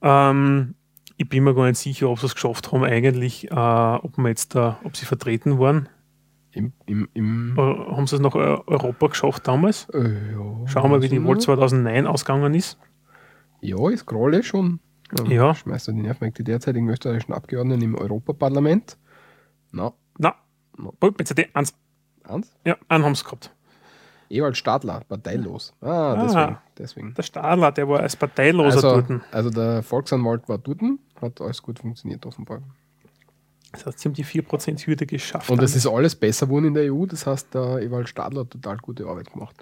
[0.02, 0.76] Ähm,
[1.18, 4.30] ich bin mir gar nicht sicher, ob sie es geschafft haben, eigentlich, äh, ob, wir
[4.30, 5.90] jetzt da, ob sie vertreten waren.
[6.52, 9.90] Im, im, im äh, haben sie es nach Europa geschafft damals?
[9.90, 12.78] Äh, ja, Schauen wir, wie die Wahl 2009 ausgegangen ist.
[13.62, 14.80] Ja, ich scrolle schon.
[15.20, 15.56] Ähm, ja.
[15.56, 18.98] Schmeißt du die Nerven die derzeitigen österreichischen Abgeordneten im Europaparlament?
[19.72, 19.94] Na.
[20.18, 20.36] Na.
[20.78, 20.92] No.
[20.92, 21.74] BCD 1.
[22.24, 22.54] 1?
[22.66, 23.52] Ja, einen haben sie gehabt.
[24.30, 25.74] Ewald Stadler, parteilos.
[25.82, 27.14] Ah, ah deswegen, deswegen.
[27.14, 29.22] Der Stadler, der war als parteiloser also, dort.
[29.32, 30.82] Also der Volksanwalt war dort,
[31.22, 32.62] hat alles gut funktioniert offenbar.
[33.72, 35.50] Das heißt, sie haben die 4%-Hürde geschafft.
[35.50, 38.52] Und es ist alles besser geworden in der EU, das heißt, der Ewald Stadler hat
[38.52, 39.56] total gute Arbeit gemacht.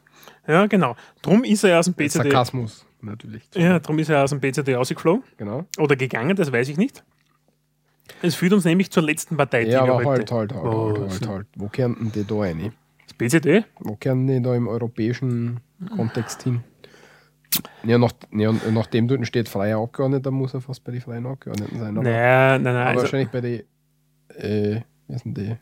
[0.47, 0.95] Ja, genau.
[1.21, 2.23] Drum ist er aus dem BCD.
[2.23, 3.43] Sarkasmus, natürlich.
[3.55, 5.23] Ja, drum ist er aus dem BCD rausgeflogen.
[5.37, 5.65] Genau.
[5.77, 7.03] Oder gegangen, das weiß ich nicht.
[8.21, 9.63] Es führt uns nämlich zur letzten Partei.
[9.63, 11.47] Ja, aber halt, halt, halt, oh, halt, halt, halt.
[11.55, 12.71] Wo kehren die da rein?
[13.13, 13.65] BZD?
[13.79, 15.59] Wo kehren die da im europäischen
[15.95, 16.63] Kontext hin?
[17.83, 21.79] Ja, nach, ja, nachdem dort steht freier Abgeordneter, muss er fast bei den freien Abgeordneten
[21.79, 21.97] sein.
[21.97, 23.63] Aber, naja, nein, nein, aber also, wahrscheinlich bei den,
[24.35, 25.55] äh, wie ist denn die?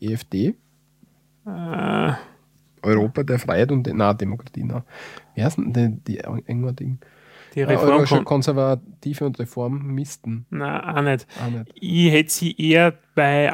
[0.00, 0.54] EFD?
[1.46, 2.12] Äh,
[2.82, 4.84] Europa der Freiheit und, na, Demokratie, na.
[5.34, 6.98] Wie heißen denn die, die Engerding?
[7.58, 10.46] Die Reform ja, Konservative und Reformisten.
[10.50, 11.26] Nein, auch nicht.
[11.44, 11.72] auch nicht.
[11.74, 13.50] Ich hätte sie eher bei,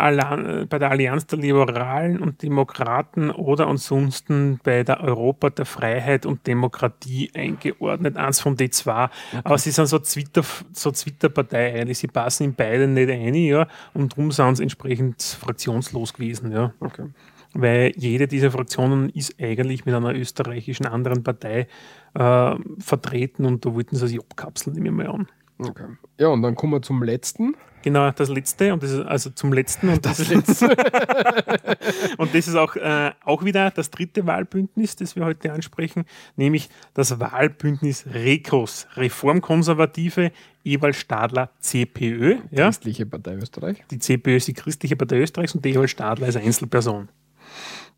[0.69, 6.47] bei der Allianz der Liberalen und Demokraten oder ansonsten bei der Europa der Freiheit und
[6.47, 8.17] Demokratie eingeordnet.
[8.17, 9.05] Eins von den zwei.
[9.05, 9.41] Okay.
[9.43, 11.99] Aber sie sind so Twitter, so Twitter-Partei eigentlich.
[11.99, 13.67] Sie passen in beide nicht ein, ja.
[13.95, 16.73] Und darum sind sie entsprechend fraktionslos gewesen, ja.
[16.81, 17.07] Okay
[17.55, 21.69] weil jede dieser Fraktionen ist eigentlich mit einer österreichischen anderen Partei
[22.15, 25.29] äh, vertreten und da wollten sie sich abkapseln, nehme ich mal an.
[25.59, 25.87] Okay.
[26.19, 27.57] Ja, und dann kommen wir zum letzten.
[27.83, 30.69] Genau, das letzte und das ist also zum letzten und das, das letzte.
[32.17, 36.71] und das ist auch, äh, auch wieder das dritte Wahlbündnis, das wir heute ansprechen, nämlich
[36.95, 40.33] das Wahlbündnis REKOS, Reformkonservative
[40.65, 42.39] Ewald Stadler CPÖ.
[42.51, 42.69] Die ja.
[42.69, 43.85] Christliche Partei Österreich.
[43.91, 47.11] Die CPÖ ist die Christliche Partei Österreichs und der Ewald Stadler ist Einzelperson.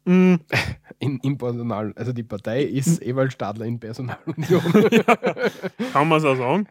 [0.07, 0.37] Mm.
[0.99, 3.11] In, in Personal, also die Partei ist mm.
[3.11, 4.63] Ewald Stadler in Personalunion.
[4.91, 5.17] ja,
[5.93, 6.67] kann man so sagen.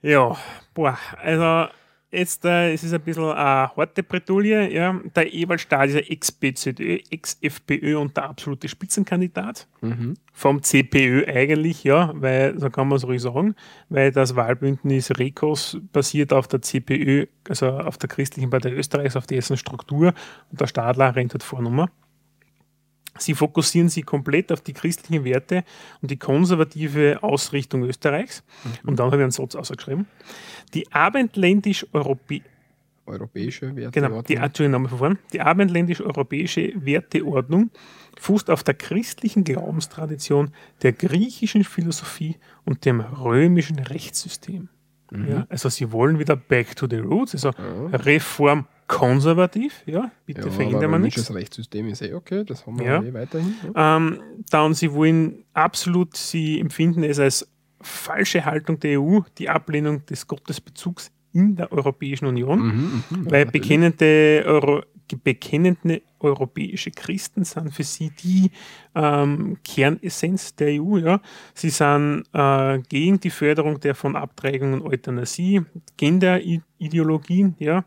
[0.00, 0.36] Ja,
[0.72, 1.72] boah, also
[2.12, 4.72] jetzt äh, es ist ein bisschen eine harte Bretouille.
[4.72, 4.98] Ja.
[5.14, 9.66] Der Ewald Stadler ist ein Ex-BZÖ, Ex-FPÖ und der absolute Spitzenkandidat.
[9.80, 10.14] Mhm.
[10.32, 13.54] Vom CPÖ eigentlich, ja, weil, so kann man es ruhig sagen,
[13.88, 19.26] weil das Wahlbündnis REKOS basiert auf der CPÖ, also auf der Christlichen Partei Österreichs, auf
[19.26, 20.14] dessen Struktur
[20.50, 21.88] und der Stadler rennt halt Vornummer.
[23.18, 25.64] Sie fokussieren sich komplett auf die christlichen Werte
[26.00, 28.42] und die konservative Ausrichtung Österreichs.
[28.64, 28.88] Mhm.
[28.90, 30.06] Und dann habe ich einen Satz ausgeschrieben.
[30.74, 32.48] Die abendländisch-europäische
[33.10, 34.22] europäische Werteordnung.
[34.22, 37.70] Genau, die, die abendländisch-europäische Werteordnung
[38.18, 44.68] fußt auf der christlichen Glaubenstradition, der griechischen Philosophie und dem römischen Rechtssystem.
[45.10, 45.28] Mhm.
[45.28, 47.96] Ja, also sie wollen wieder back to the roots, also ja.
[47.96, 51.24] Reform konservativ, ja, bitte ja, verändern wir nichts.
[51.24, 53.02] Das Rechtssystem ist eh okay, das haben wir ja.
[53.02, 53.54] eh weiterhin.
[53.74, 53.96] Ja.
[53.96, 57.48] Ähm, dann, sie wollen absolut, sie empfinden es als
[57.80, 63.46] falsche Haltung der EU, die Ablehnung des Gottesbezugs in der Europäischen Union, mhm, mh, weil
[63.46, 64.82] bekennende, Euro,
[65.22, 68.50] bekennende europäische Christen sind für sie die
[68.96, 70.98] ähm, Kernessenz der EU.
[70.98, 71.20] Ja.
[71.54, 75.62] Sie sind äh, gegen die Förderung der von Abtreibung und Euthanasie,
[75.96, 77.84] Genderideologien, ja,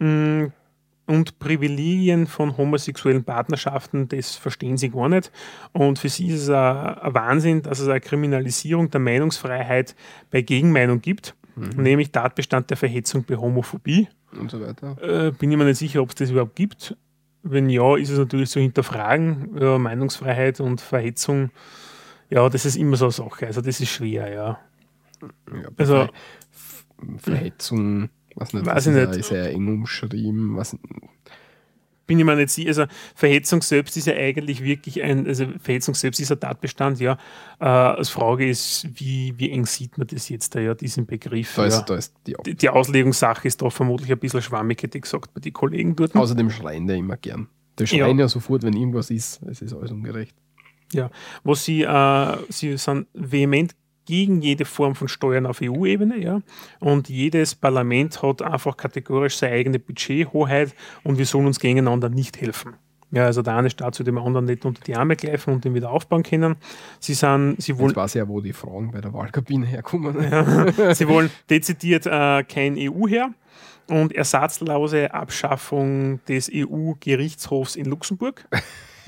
[0.00, 5.32] und Privilegien von homosexuellen Partnerschaften, das verstehen sie gar nicht.
[5.72, 9.96] Und für sie ist es ein Wahnsinn, dass es eine Kriminalisierung der Meinungsfreiheit
[10.30, 11.82] bei Gegenmeinung gibt, mhm.
[11.82, 14.08] nämlich Tatbestand der Verhetzung bei Homophobie.
[14.38, 14.96] Und so weiter.
[15.02, 16.96] Äh, bin ich mir nicht sicher, ob es das überhaupt gibt.
[17.42, 19.56] Wenn ja, ist es natürlich zu hinterfragen.
[19.60, 21.50] Ja, Meinungsfreiheit und Verhetzung,
[22.28, 23.46] ja, das ist immer so eine Sache.
[23.46, 24.58] Also, das ist schwer, ja.
[25.22, 26.06] ja also,
[27.18, 28.10] Verhetzung
[28.40, 29.16] was nicht, weiß ich nicht.
[29.16, 30.56] Ist ja eng umschrieben.
[30.56, 30.76] Was,
[32.10, 32.68] bin ich mir nicht sicher.
[32.70, 37.16] Also Verhetzung selbst ist ja eigentlich wirklich ein, also Verhetzung selbst ist ein Tatbestand, ja.
[37.60, 41.54] Äh, als Frage ist, wie, wie eng sieht man das jetzt da, ja, diesen Begriff.
[41.54, 41.68] Da ja.
[41.68, 45.02] ist, da ist die, die, die, Auslegungssache ist doch vermutlich ein bisschen schwammig, hätte ich
[45.02, 46.16] gesagt, bei den Kollegen dort.
[46.16, 47.46] Außerdem schreien die immer gern.
[47.78, 48.24] Die schreien ja.
[48.24, 49.40] ja sofort, wenn irgendwas ist.
[49.48, 50.34] Es ist alles ungerecht.
[50.92, 51.12] Ja,
[51.44, 53.76] was sie, äh, sie sind vehement
[54.10, 56.18] gegen jede Form von Steuern auf EU-Ebene.
[56.18, 56.42] Ja?
[56.80, 60.74] Und jedes Parlament hat einfach kategorisch seine eigene Budgethoheit
[61.04, 62.74] und wir sollen uns gegeneinander nicht helfen.
[63.12, 65.74] Ja, also der eine Staat zu dem anderen nicht unter die Arme greifen und den
[65.74, 66.56] wieder aufbauen können.
[66.98, 67.90] Sie sind, sie wollen.
[67.90, 70.20] Jetzt weiß ja, wo die Fragen bei der Wahlkabine herkommen.
[70.28, 73.30] Ja, sie wollen dezidiert äh, kein EU her
[73.88, 78.44] und ersatzlose Abschaffung des EU-Gerichtshofs in Luxemburg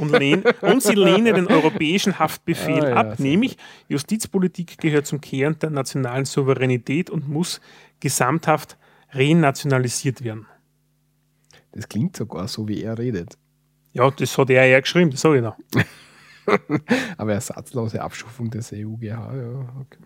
[0.03, 3.57] und, lehn, und sie lehnen den europäischen Haftbefehl ah, ja, ab, nämlich
[3.89, 7.61] Justizpolitik gehört zum Kern der nationalen Souveränität und muss
[8.01, 8.77] gesamthaft
[9.13, 10.47] renationalisiert werden.
[11.73, 13.39] Das klingt sogar so, wie er redet.
[13.93, 15.57] Ja, das hat er ja geschrieben, das sage ich noch.
[17.17, 19.31] Aber ersatzlose Abschaffung des EUGH, ja,
[19.81, 19.99] okay.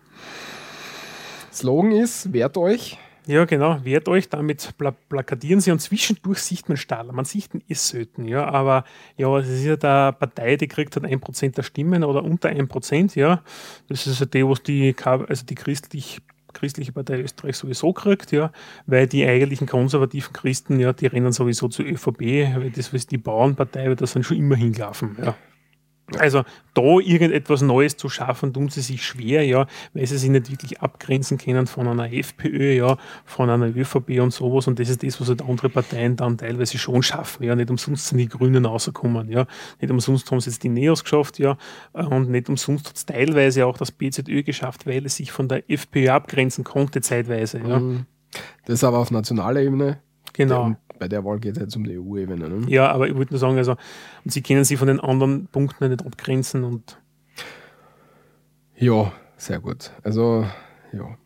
[1.51, 3.83] Slogan ist, wehrt euch, ja, genau.
[3.83, 7.13] Wehrt euch, damit pla plakatieren sie und zwischendurch sieht man Stadler.
[7.13, 8.45] Man sieht ihn eh ja.
[8.45, 8.85] Aber
[9.17, 12.49] ja, es ist ja der Partei, die kriegt halt ein Prozent der Stimmen oder unter
[12.49, 13.43] ein Prozent, ja.
[13.89, 16.21] Das ist ja die, was die, also die christlich
[16.53, 18.51] christliche Partei Österreich sowieso kriegt, ja,
[18.87, 22.21] weil die eigentlichen konservativen Christen, ja, die rennen sowieso zur ÖVP,
[22.55, 25.35] weil das ist die Bauernpartei, weil das sind schon immer hingelaufen, ja.
[26.15, 26.43] Also
[26.73, 30.79] da irgendetwas Neues zu schaffen, tun sie sich schwer, ja, weil sie sich nicht wirklich
[30.79, 34.67] abgrenzen können von einer FPÖ, ja, von einer ÖVP und sowas.
[34.67, 37.43] Und das ist das, was halt andere Parteien dann teilweise schon schaffen.
[37.43, 39.47] Ja, nicht umsonst sind die Grünen rausgekommen, ja.
[39.81, 41.57] Nicht umsonst haben sie jetzt die Neos geschafft, ja.
[41.91, 45.69] Und nicht umsonst hat es teilweise auch das BZÖ geschafft, weil es sich von der
[45.69, 47.59] FPÖ abgrenzen konnte, zeitweise.
[47.59, 47.79] Ja.
[47.79, 48.05] Mhm.
[48.65, 49.99] Das ist aber auf nationaler Ebene.
[50.31, 52.49] Genau bei der Wahl geht es jetzt um die EU-Ebene.
[52.49, 52.65] Ne?
[52.69, 53.75] Ja, aber ich wollte nur sagen, also,
[54.23, 56.99] und sie können sich von den anderen Punkten nicht abgrenzen und.
[58.75, 59.91] Ja, Sehr gut.
[60.03, 60.45] Also,
[60.91, 61.17] ja.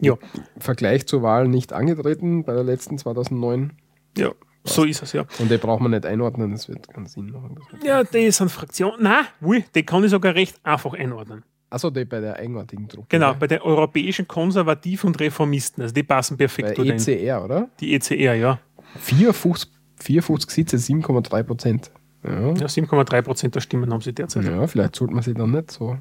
[0.00, 0.16] Ja.
[0.58, 3.72] Vergleich zur Wahl nicht angetreten bei der letzten 2009.
[4.16, 4.32] Ja,
[4.64, 5.26] so ist es, ja.
[5.38, 7.58] Und die braucht man nicht einordnen, das wird keinen Sinn machen.
[7.84, 9.02] Ja, die sind Fraktionen.
[9.02, 11.44] Nein, wohl, die kann ich sogar recht einfach einordnen.
[11.68, 13.08] Achso, die bei der eigenartigen Truppe.
[13.10, 15.82] Genau, bei den europäischen Konservativen und Reformisten.
[15.82, 17.68] Also die passen perfekt bei ECR, oder?
[17.80, 18.60] Die ECR, ja.
[18.98, 21.90] 54, 54 Sitze, 7,3 Prozent.
[22.24, 24.44] Ja, ja 7,3 Prozent der Stimmen haben sie derzeit.
[24.44, 25.98] Ja, vielleicht sollte man sie dann nicht so.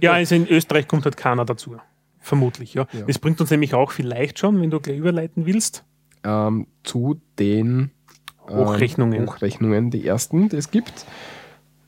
[0.00, 1.76] ja, also in Österreich kommt halt keiner dazu.
[2.20, 2.86] Vermutlich, ja.
[2.92, 3.02] ja.
[3.06, 5.84] Das bringt uns nämlich auch vielleicht schon, wenn du gleich überleiten willst.
[6.22, 7.90] Ähm, zu den
[8.48, 9.26] ähm, Hochrechnungen.
[9.26, 11.06] Hochrechnungen, die ersten, die es gibt.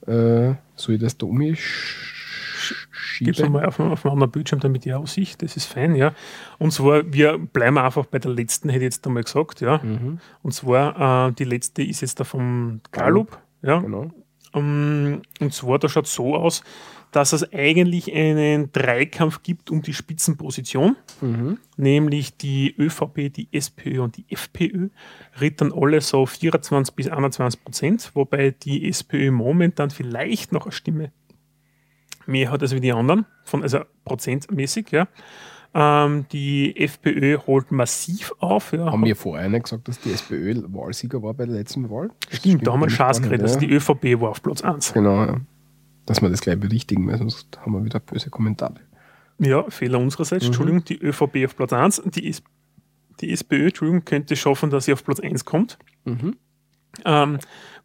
[0.06, 1.59] Äh, soll ich das da umschieben?
[3.18, 5.43] Gib es mal auf, auf einem anderen Bildschirm, damit ich aussicht.
[5.43, 6.14] Das ist fein, ja.
[6.59, 9.78] Und zwar, wir bleiben einfach bei der letzten, hätte ich jetzt einmal gesagt, ja.
[9.82, 10.18] Mhm.
[10.43, 13.78] Und zwar, äh, die letzte ist jetzt da vom Gallup, ja.
[13.80, 14.10] Genau.
[14.52, 16.62] Um, ähm, und zwar, da schaut so aus,
[17.12, 21.59] dass es eigentlich einen Dreikampf gibt um die Spitzenposition, mhm.
[21.76, 24.89] nämlich die ÖVP, die SPÖ und die FPÖ
[25.40, 31.12] rittern alle so 24 bis 21 Prozent, wobei die SPÖ momentan vielleicht noch eine Stimme
[32.26, 35.08] mehr hat als wie die anderen, von, also prozentmäßig, ja.
[35.74, 38.72] Ähm, die FPÖ holt massiv auf.
[38.72, 38.92] Ja.
[38.92, 42.10] Haben wir vorher nicht gesagt, dass die SPÖ Wahlsieger war bei der letzten Wahl?
[42.28, 44.92] Das stimmt, da haben wir Chance geredet, dass die ÖVP war auf Platz 1.
[44.92, 45.40] Genau, ja.
[46.04, 48.80] Dass wir das gleich berichtigen, weil sonst haben wir wieder böse Kommentare.
[49.38, 50.44] Ja, Fehler unsererseits.
[50.44, 50.48] Mhm.
[50.48, 52.02] Entschuldigung, die ÖVP auf Platz 1.
[52.14, 52.34] Die,
[53.20, 55.78] die SPÖ, Entschuldigung, könnte schaffen, dass sie auf Platz 1 kommt.
[56.04, 56.36] Mhm.
[57.05, 57.39] Ähm,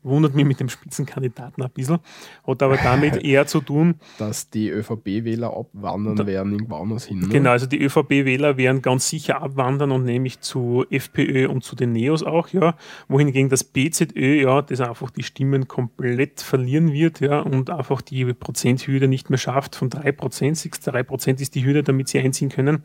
[0.04, 2.00] wundert mich mit dem Spitzenkandidaten ein bisschen,
[2.46, 7.20] hat aber damit eher zu tun, dass die ÖVP-Wähler abwandern da, werden irgendwo anders hin.
[7.20, 7.28] Ne?
[7.28, 11.92] Genau, also die ÖVP-Wähler werden ganz sicher abwandern und nämlich zu FPÖ und zu den
[11.92, 12.76] Neos auch, ja,
[13.08, 18.34] wohingegen das BZÖ, ja, das einfach die Stimmen komplett verlieren wird, ja, und einfach die
[18.34, 22.84] Prozenthürde nicht mehr schafft von 3%, 3% ist die Hürde, damit sie einziehen können.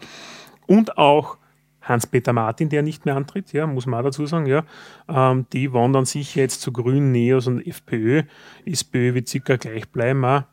[0.67, 1.39] Und auch
[1.83, 4.65] Hans-Peter Martin, der nicht mehr antritt, ja, muss man auch dazu sagen, ja.
[5.09, 8.23] Ähm, die wandern sicher jetzt zu Grünen, Neos und FPÖ.
[8.65, 10.25] SPÖ wird circa gleich bleiben.
[10.25, 10.45] Auch.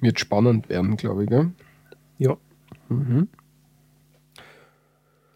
[0.00, 1.52] Wird spannend werden, glaube ich, gell?
[2.18, 2.36] Ja.
[2.88, 3.28] Mhm.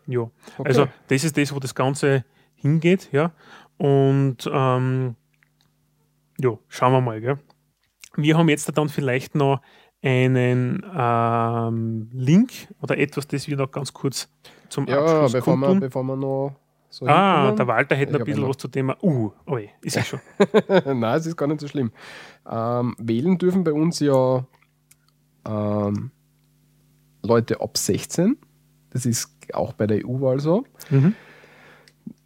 [0.07, 0.33] Ja, okay.
[0.65, 2.25] also das ist das, wo das Ganze
[2.57, 3.33] hingeht, ja.
[3.79, 5.17] Und ähm,
[6.41, 7.39] ja, schauen wir mal, gell.
[8.17, 9.61] Wir haben jetzt dann vielleicht noch
[10.05, 12.53] einen ähm, Link
[12.83, 14.29] oder etwas, das wir noch ganz kurz
[14.69, 16.57] zum ja, Abschluss bevor wir, bevor wir noch
[16.91, 18.97] so Ah, der Walter hätte noch ein bisschen was zu Thema.
[19.03, 20.21] Uh, oh, ist es schon.
[20.85, 21.91] Nein, es ist gar nicht so schlimm.
[22.49, 24.47] Ähm, wählen dürfen bei uns ja
[25.45, 26.13] ähm,
[27.23, 28.37] Leute ab 16.
[28.91, 30.65] Das ist auch bei der EU-Wahl so.
[30.91, 31.15] Mhm.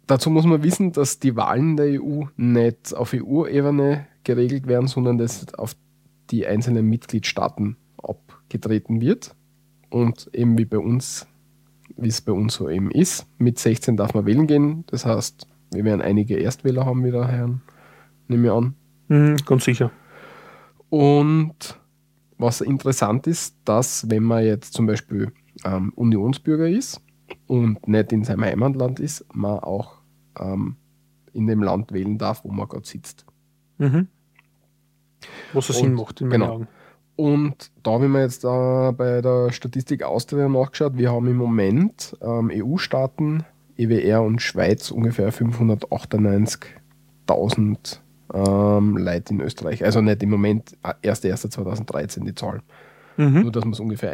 [0.05, 5.17] Dazu muss man wissen, dass die Wahlen der EU nicht auf EU-Ebene geregelt werden, sondern
[5.17, 5.75] das auf
[6.31, 9.35] die einzelnen Mitgliedstaaten abgetreten wird.
[9.89, 11.27] Und eben wie bei uns,
[11.97, 14.83] wie es bei uns so eben ist, mit 16 darf man wählen gehen.
[14.87, 17.61] Das heißt, wir werden einige Erstwähler haben wieder, Herren,
[18.27, 18.75] nehme ich an.
[19.07, 19.91] Mhm, ganz sicher.
[20.89, 21.79] Und
[22.37, 25.31] was interessant ist, dass wenn man jetzt zum Beispiel
[25.65, 27.01] ähm, Unionsbürger ist
[27.47, 29.97] und nicht in seinem Heimatland ist, man auch
[30.39, 30.77] ähm,
[31.33, 33.25] in dem Land wählen darf, wo man gerade sitzt.
[33.77, 34.07] Mhm.
[35.53, 36.53] Was so Sinn macht, in meinen genau.
[36.53, 36.67] Augen.
[37.15, 40.97] Und da habe ich mir jetzt äh, bei der Statistik Austria nachgeschaut.
[40.97, 43.43] Wir haben im Moment ähm, EU-Staaten,
[43.75, 47.99] EWR und Schweiz ungefähr 598.000
[48.33, 49.83] ähm, Leute in Österreich.
[49.83, 52.61] Also nicht im Moment, 1.1.2013 die Zahl.
[53.17, 53.41] Mhm.
[53.41, 54.13] Nur, dass wir es ungefähr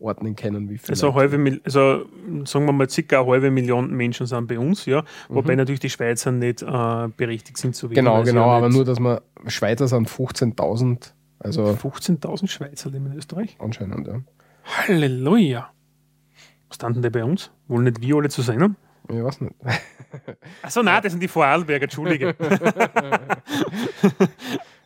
[0.00, 0.90] einordnen können, wie viele.
[0.90, 2.06] Also, halbe, also
[2.44, 5.04] sagen wir mal, circa eine halbe Million Menschen sind bei uns, ja.
[5.28, 5.58] Wobei mhm.
[5.58, 8.04] natürlich die Schweizer nicht äh, berechtigt sind zu wählen.
[8.04, 13.56] Genau, genau, aber nur, dass wir Schweizer sind 15.000 also 15.000 Schweizer leben in Österreich?
[13.60, 14.20] Anscheinend, ja.
[14.64, 15.70] Halleluja.
[16.68, 17.50] Was standen die bei uns?
[17.68, 18.76] Wollen nicht wir alle zu sein haben?
[19.08, 19.54] Ich weiß nicht.
[20.62, 22.34] Achso, nein, das sind die Vorarlberger, Entschuldige.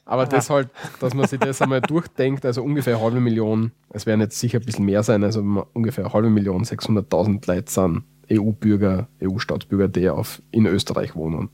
[0.04, 0.68] Aber das halt,
[1.00, 4.58] dass man sich das einmal durchdenkt, also ungefähr eine halbe Million, es werden jetzt sicher
[4.58, 5.40] ein bisschen mehr sein, also
[5.72, 11.50] ungefähr eine halbe Million, 600.000 Leute sind EU-Bürger, EU-Staatsbürger, die auf, in Österreich wohnen,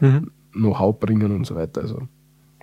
[0.00, 0.30] mhm.
[0.52, 1.82] Know-how bringen und so weiter.
[1.82, 2.08] Also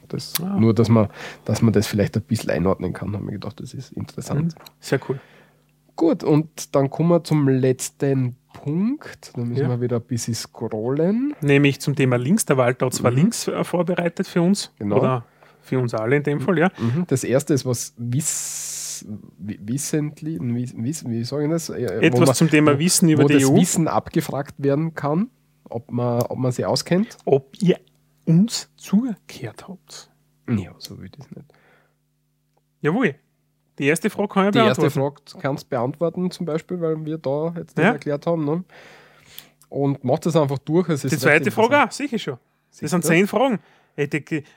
[0.07, 0.59] das, ah.
[0.59, 1.09] Nur, dass man,
[1.45, 4.55] dass man das vielleicht ein bisschen einordnen kann, haben wir gedacht, das ist interessant.
[4.55, 4.63] Mhm.
[4.79, 5.19] Sehr cool.
[5.95, 9.31] Gut, und dann kommen wir zum letzten Punkt.
[9.35, 9.69] Da müssen ja.
[9.69, 11.35] wir wieder ein bisschen scrollen.
[11.41, 12.45] Nämlich zum Thema Links.
[12.45, 13.17] Der Walter hat zwei mhm.
[13.17, 14.71] Links äh, vorbereitet für uns.
[14.79, 14.99] Genau.
[14.99, 15.25] Oder
[15.61, 16.71] für uns alle in dem Fall, ja.
[16.77, 17.05] Mhm.
[17.07, 19.05] Das erste ist was wiss,
[19.37, 21.69] wissentlich, wiss, wie sagen das?
[21.69, 23.55] Äh, Etwas man, zum Thema Wissen über wo die das EU.
[23.55, 25.29] Wissen abgefragt werden kann,
[25.69, 27.17] ob man, ob man sie auskennt.
[27.25, 27.79] Ob ihr
[28.25, 30.11] uns zugekehrt habt.
[30.49, 31.45] Ja, so will ich das nicht.
[32.81, 33.15] Jawohl.
[33.79, 37.17] Die erste Frage kann ich Die erste Frage kannst du beantworten, zum Beispiel, weil wir
[37.17, 37.91] da jetzt das ja.
[37.91, 38.45] erklärt haben.
[38.45, 38.63] Ne?
[39.69, 40.87] Und mach das einfach durch.
[40.87, 42.37] die zweite Frage auch, sicher schon.
[42.79, 43.59] Das sind zehn Fragen.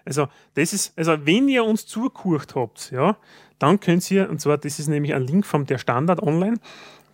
[0.04, 3.16] Also, das ist, also wenn ihr uns zugehört habt, ja,
[3.58, 6.56] dann könnt ihr, und zwar, das ist nämlich ein Link vom der Standard online,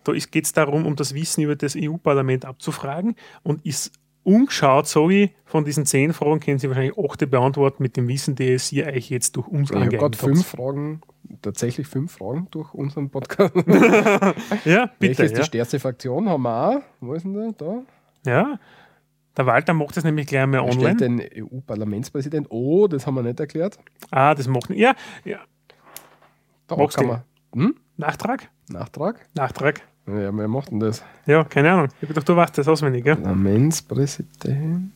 [0.03, 3.91] da geht es darum, um das Wissen über das EU-Parlament abzufragen und ist
[4.23, 8.35] umgeschaut, so wie von diesen zehn Fragen können Sie wahrscheinlich achte beantworten mit dem Wissen,
[8.35, 10.15] das ihr euch jetzt durch uns ja, angeeignet habt.
[10.15, 11.01] fünf Fragen,
[11.41, 13.55] tatsächlich fünf Fragen durch unseren Podcast.
[14.65, 14.99] ja, bitte.
[14.99, 15.39] Welche ist ja.
[15.39, 16.29] die stärkste Fraktion?
[16.29, 16.81] Haben wir auch.
[16.99, 17.51] Wo ist denn der?
[17.53, 17.81] Da?
[18.25, 18.59] Ja,
[19.35, 20.95] der Walter macht das nämlich gleich mal online.
[20.95, 22.47] Steht den EU-Parlamentspräsident.
[22.51, 23.79] Oh, das haben wir nicht erklärt.
[24.11, 24.93] Ah, das macht Ja,
[25.25, 25.39] ja.
[26.67, 27.23] Da Magst kann man.
[27.53, 27.75] Hm?
[27.97, 28.49] Nachtrag?
[28.69, 29.25] Nachtrag?
[29.35, 29.81] Nachtrag.
[30.05, 31.03] Ja, wer macht denn das?
[31.25, 31.87] Ja, keine Ahnung.
[31.87, 33.15] Ich habe gedacht, du weißt das auswendig, gell?
[33.15, 34.91] Parlamentspräsident.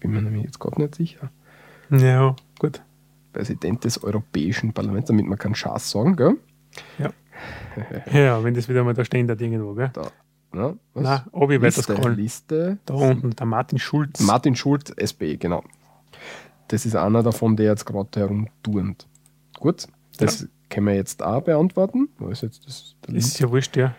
[0.00, 1.30] Bin mir nämlich jetzt gerade nicht sicher.
[1.90, 2.82] Ja, gut.
[3.36, 6.38] Präsident des Europäischen Parlaments, damit man keinen Schaß sagen, gell?
[6.98, 7.10] Ja.
[8.18, 9.90] ja, wenn das wieder mal da stehen hat irgendwo, gell?
[9.92, 10.10] Da.
[10.52, 11.02] Na, was?
[11.04, 12.16] Nein, ob ich weiter scrollen.
[12.16, 12.78] Liste.
[12.86, 14.20] Da unten, der Martin Schulz.
[14.20, 15.62] Martin Schulz, SPE, genau.
[16.68, 19.06] Das ist einer davon, der jetzt gerade herumturnt.
[19.60, 19.86] Gut,
[20.16, 20.46] das ja.
[20.70, 22.08] können wir jetzt auch beantworten.
[22.18, 22.96] Wo ist jetzt das?
[23.12, 23.94] Ist ja wurscht, ja.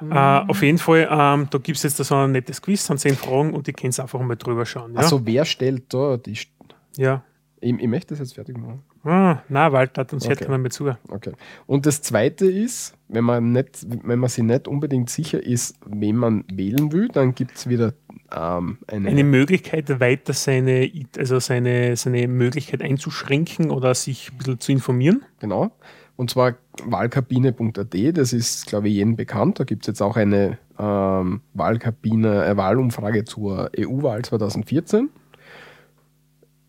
[0.00, 0.10] Mhm.
[0.10, 2.98] Uh, auf jeden Fall, um, ähm, da gibt es jetzt so ein nettes Quiz, sind
[2.98, 4.94] zehn Fragen und die können einfach mal drüber schauen.
[4.94, 5.00] Ja?
[5.00, 6.34] Also wer stellt da die.
[6.34, 6.50] St
[6.96, 7.22] ja.
[7.60, 8.82] Ich, ich, möchte das jetzt fertig machen.
[9.04, 10.46] Ah, nein, Walter hat uns okay.
[10.46, 10.94] hört mit zu.
[11.08, 11.32] Okay.
[11.66, 16.16] Und das zweite ist, wenn man, nicht, wenn man sich nicht unbedingt sicher ist, wen
[16.16, 17.92] man wählen will, dann gibt es wieder
[18.34, 24.60] ähm, eine, eine Möglichkeit, weiter seine, also seine, seine Möglichkeit einzuschränken oder sich ein bisschen
[24.60, 25.22] zu informieren.
[25.40, 25.72] Genau.
[26.16, 29.58] Und zwar wahlkabine.at, das ist, glaube ich, jedem bekannt.
[29.58, 35.08] Da gibt es jetzt auch eine ähm, Wahlkabine, eine Wahlumfrage zur EU-Wahl 2014.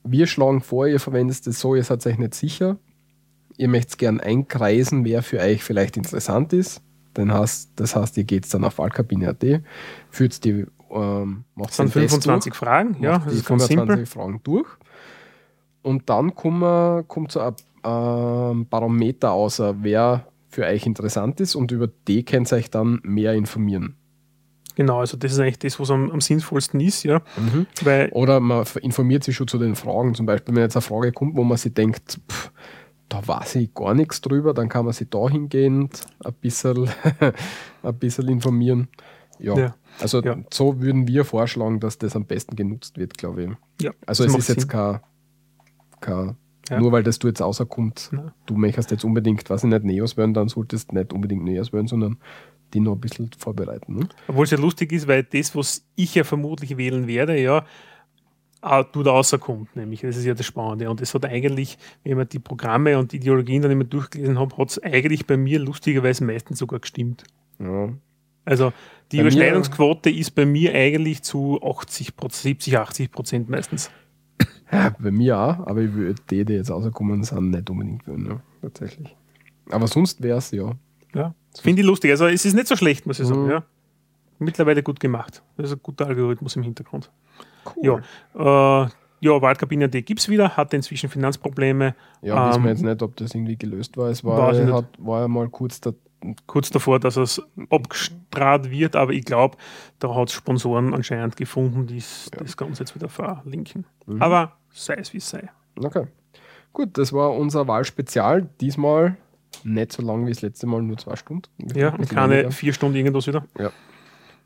[0.04, 2.78] Wir schlagen vor, ihr verwendet es so, ihr seid euch nicht sicher.
[3.58, 6.82] Ihr möchtet gern einkreisen, wer für euch vielleicht interessant ist.
[7.14, 9.44] Dann heißt, das heißt, ihr geht dann auf Wahlkabine.at,
[10.10, 14.68] führt die ähm, macht sind 25 durch, Fragen, ja, das ist 25 Fragen durch.
[15.82, 21.72] Und dann kommt, kommt so ein ähm, Barometer außer, wer für euch interessant ist und
[21.72, 23.96] über die könnt ihr euch dann mehr informieren.
[24.76, 27.22] Genau, also das ist eigentlich das, was am, am sinnvollsten ist, ja.
[27.38, 27.68] Mhm.
[27.84, 30.16] Weil Oder man informiert sich schon zu den Fragen.
[30.16, 32.52] Zum Beispiel, wenn jetzt eine Frage kommt, wo man sich denkt, pff,
[33.10, 36.90] da weiß ich gar nichts drüber, dann kann man sich dahingehend ein bisschen,
[37.84, 38.88] ein bisschen informieren.
[39.40, 39.58] Ja.
[39.58, 39.76] ja.
[40.00, 40.38] Also ja.
[40.52, 43.50] so würden wir vorschlagen, dass das am besten genutzt wird, glaube ich.
[43.82, 45.00] Ja, also es ist jetzt kein,
[46.00, 46.38] kein
[46.70, 46.80] ja.
[46.80, 48.12] nur weil das du jetzt außerkommt,
[48.46, 51.74] du möchtest jetzt unbedingt, was ich nicht, Neos werden, dann solltest du nicht unbedingt Neos
[51.74, 52.18] werden, sondern
[52.74, 53.96] die noch ein bisschen vorbereiten.
[53.96, 54.10] Ne?
[54.28, 57.66] Obwohl es ja lustig ist, weil das, was ich ja vermutlich wählen werde, ja,
[58.92, 60.02] du da rauskommt, nämlich.
[60.02, 60.90] Das ist ja das Spannende.
[60.90, 64.70] Und es hat eigentlich, wenn man die Programme und Ideologien dann immer durchgelesen hat, hat
[64.70, 67.24] es eigentlich bei mir lustigerweise meistens sogar gestimmt.
[67.60, 67.90] Ja.
[68.46, 68.74] Also
[69.12, 73.92] die bei Überschneidungsquote ist bei mir eigentlich zu 80%, 70, 80 Prozent meistens.
[74.72, 78.28] Ja, bei mir auch, aber ich würde die, die jetzt rauskommen sind, nicht unbedingt würden,
[78.28, 79.16] ja, tatsächlich.
[79.70, 80.72] Aber sonst wäre es ja.
[81.14, 82.12] Ja, finde ich lustig.
[82.12, 83.46] Also es ist nicht so schlecht, muss ich sagen.
[83.46, 83.52] Mhm.
[83.52, 83.64] Ja.
[84.40, 85.44] Mittlerweile gut gemacht.
[85.58, 87.12] Das ist ein guter Algorithmus im Hintergrund.
[87.76, 88.04] Cool.
[88.34, 88.90] Ja, äh,
[89.22, 91.96] ja, Waldkabine.de gibt es wieder, hat inzwischen Finanzprobleme.
[92.24, 94.10] Ja, ähm, wissen wir jetzt nicht, ob das irgendwie gelöst war.
[94.10, 95.92] Es war, hat, war ja mal kurz, da,
[96.48, 99.58] kurz davor, dass es abgestrahlt wird, aber ich glaube,
[100.00, 102.40] da hat es Sponsoren anscheinend gefunden, die ja.
[102.40, 103.86] das Ganze jetzt wieder verlinken.
[104.08, 104.22] Mhm.
[104.24, 105.50] Aber sei es wie es sei.
[105.78, 106.08] Okay.
[106.74, 108.50] Gut, das war unser Wahlspezial.
[108.60, 109.18] Diesmal
[109.64, 111.50] nicht so lang wie das letzte Mal, nur zwei Stunden.
[111.76, 112.52] Ja, und keine weniger.
[112.52, 113.46] vier Stunden irgendwas wieder.
[113.58, 113.72] Ja.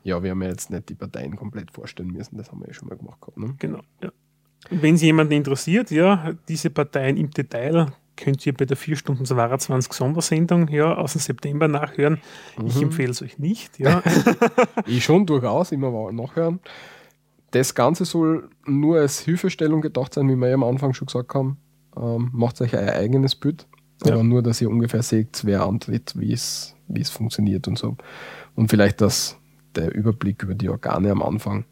[0.02, 2.74] Ja, wir haben ja jetzt nicht die Parteien komplett vorstellen müssen, das haben wir ja
[2.74, 3.38] schon mal gemacht gehabt.
[3.38, 3.54] Ne?
[3.58, 4.12] Genau, ja.
[4.70, 9.24] Wenn es jemanden interessiert, ja, diese Parteien im Detail könnt ihr bei der 4 Stunden
[9.24, 12.20] 22 Sondersendung ja, aus dem September nachhören.
[12.58, 12.66] Mhm.
[12.66, 13.78] Ich empfehle es euch nicht.
[13.78, 14.02] Ja.
[14.86, 16.60] ich schon durchaus, immer nachhören.
[17.50, 21.34] Das Ganze soll nur als Hilfestellung gedacht sein, wie wir ja am Anfang schon gesagt
[21.34, 21.58] haben.
[21.96, 23.66] Ähm, macht euch ein eigenes Bild.
[24.04, 24.14] Ja.
[24.14, 27.96] Aber nur, dass ihr ungefähr seht, wer antritt, wie es, wie es funktioniert und so.
[28.54, 29.36] Und vielleicht das,
[29.74, 31.64] der Überblick über die Organe am Anfang,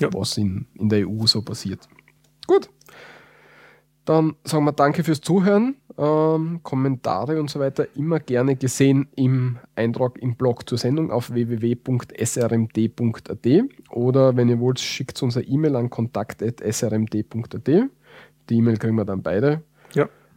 [0.00, 0.12] ja.
[0.12, 1.88] was in, in der EU so passiert.
[2.46, 2.68] Gut.
[4.04, 5.76] Dann sagen wir danke fürs Zuhören.
[5.98, 11.30] Ähm, Kommentare und so weiter immer gerne gesehen im Eintrag im Blog zur Sendung auf
[11.32, 11.86] www.srmd.at
[13.90, 17.68] oder wenn ihr wollt, schickt uns eine E-Mail an kontakt.srmd.at.
[18.48, 19.62] Die E-Mail kriegen wir dann beide.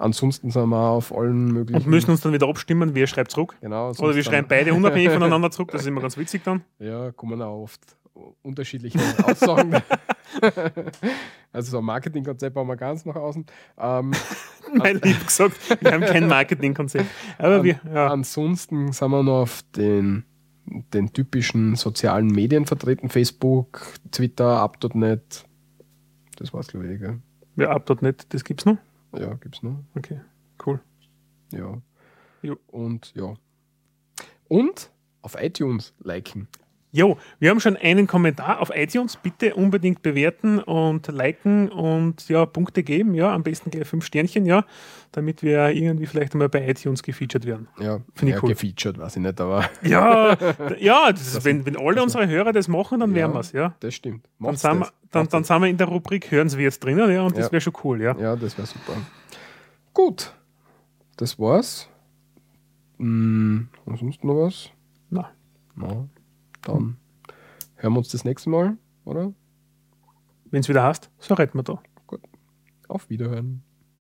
[0.01, 1.83] Ansonsten sind wir auf allen möglichen.
[1.83, 3.55] Und müssen uns dann wieder abstimmen, wer schreibt zurück.
[3.61, 3.91] Genau.
[3.91, 6.63] Oder wir schreiben beide unabhängig voneinander zurück, das ist immer ganz witzig dann.
[6.79, 7.81] Ja, kommen auch oft
[8.41, 9.73] unterschiedliche Aussagen.
[11.53, 13.45] also so ein Marketingkonzept bauen wir ganz nach außen.
[13.77, 14.11] Ähm,
[14.73, 17.05] Nein, lieb gesagt, wir haben kein Marketingkonzept.
[17.37, 18.07] Aber an, wir, ja.
[18.07, 20.23] Ansonsten sind wir noch auf den,
[20.65, 23.09] den typischen sozialen Medien vertreten.
[23.09, 25.45] Facebook, Twitter, Up.net.
[26.37, 26.99] Das war's, glaube ich.
[26.99, 27.19] Gell?
[27.55, 28.77] Ja, Up.net, das gibt's noch?
[29.13, 29.83] Ja, gibt's noch.
[29.95, 30.19] Okay,
[30.65, 30.79] cool.
[31.51, 31.81] Ja.
[32.41, 32.57] Jo.
[32.67, 33.33] Und ja.
[34.47, 36.47] Und auf iTunes liken.
[36.93, 39.15] Jo, wir haben schon einen Kommentar auf iTunes.
[39.15, 43.13] Bitte unbedingt bewerten und liken und ja, Punkte geben.
[43.13, 44.65] Ja, am besten gleich fünf Sternchen, ja,
[45.13, 47.69] damit wir irgendwie vielleicht einmal bei iTunes gefeatured werden.
[47.79, 48.49] Ja, Finde ich cool.
[48.49, 50.35] gefeatured, weiß ich nicht, aber Ja,
[50.79, 53.39] ja das ist, Das- wenn, wenn alle das- unsere Hörer das machen, dann wären wir
[53.39, 53.73] es, ja.
[53.79, 54.27] das stimmt.
[54.39, 54.93] Dann sind, wir, das.
[55.11, 57.51] dann, dann sind wir in der Rubrik Hören Sie jetzt drinnen, ja, und das Ja.
[57.53, 58.13] wäre schon cool, ja.
[58.13, 58.21] das.
[58.21, 58.97] Ja, das wäre super.
[59.93, 60.33] Gut,
[61.15, 61.87] das war's.
[62.97, 64.69] Hm, ansonsten noch was?
[65.09, 65.31] Na,
[65.75, 66.07] Na,
[66.61, 66.97] dann
[67.75, 69.33] hören wir uns das nächste Mal, oder?
[70.51, 71.81] wenn es wieder hast, so retten wir da.
[72.87, 73.63] Auf Wiederhören.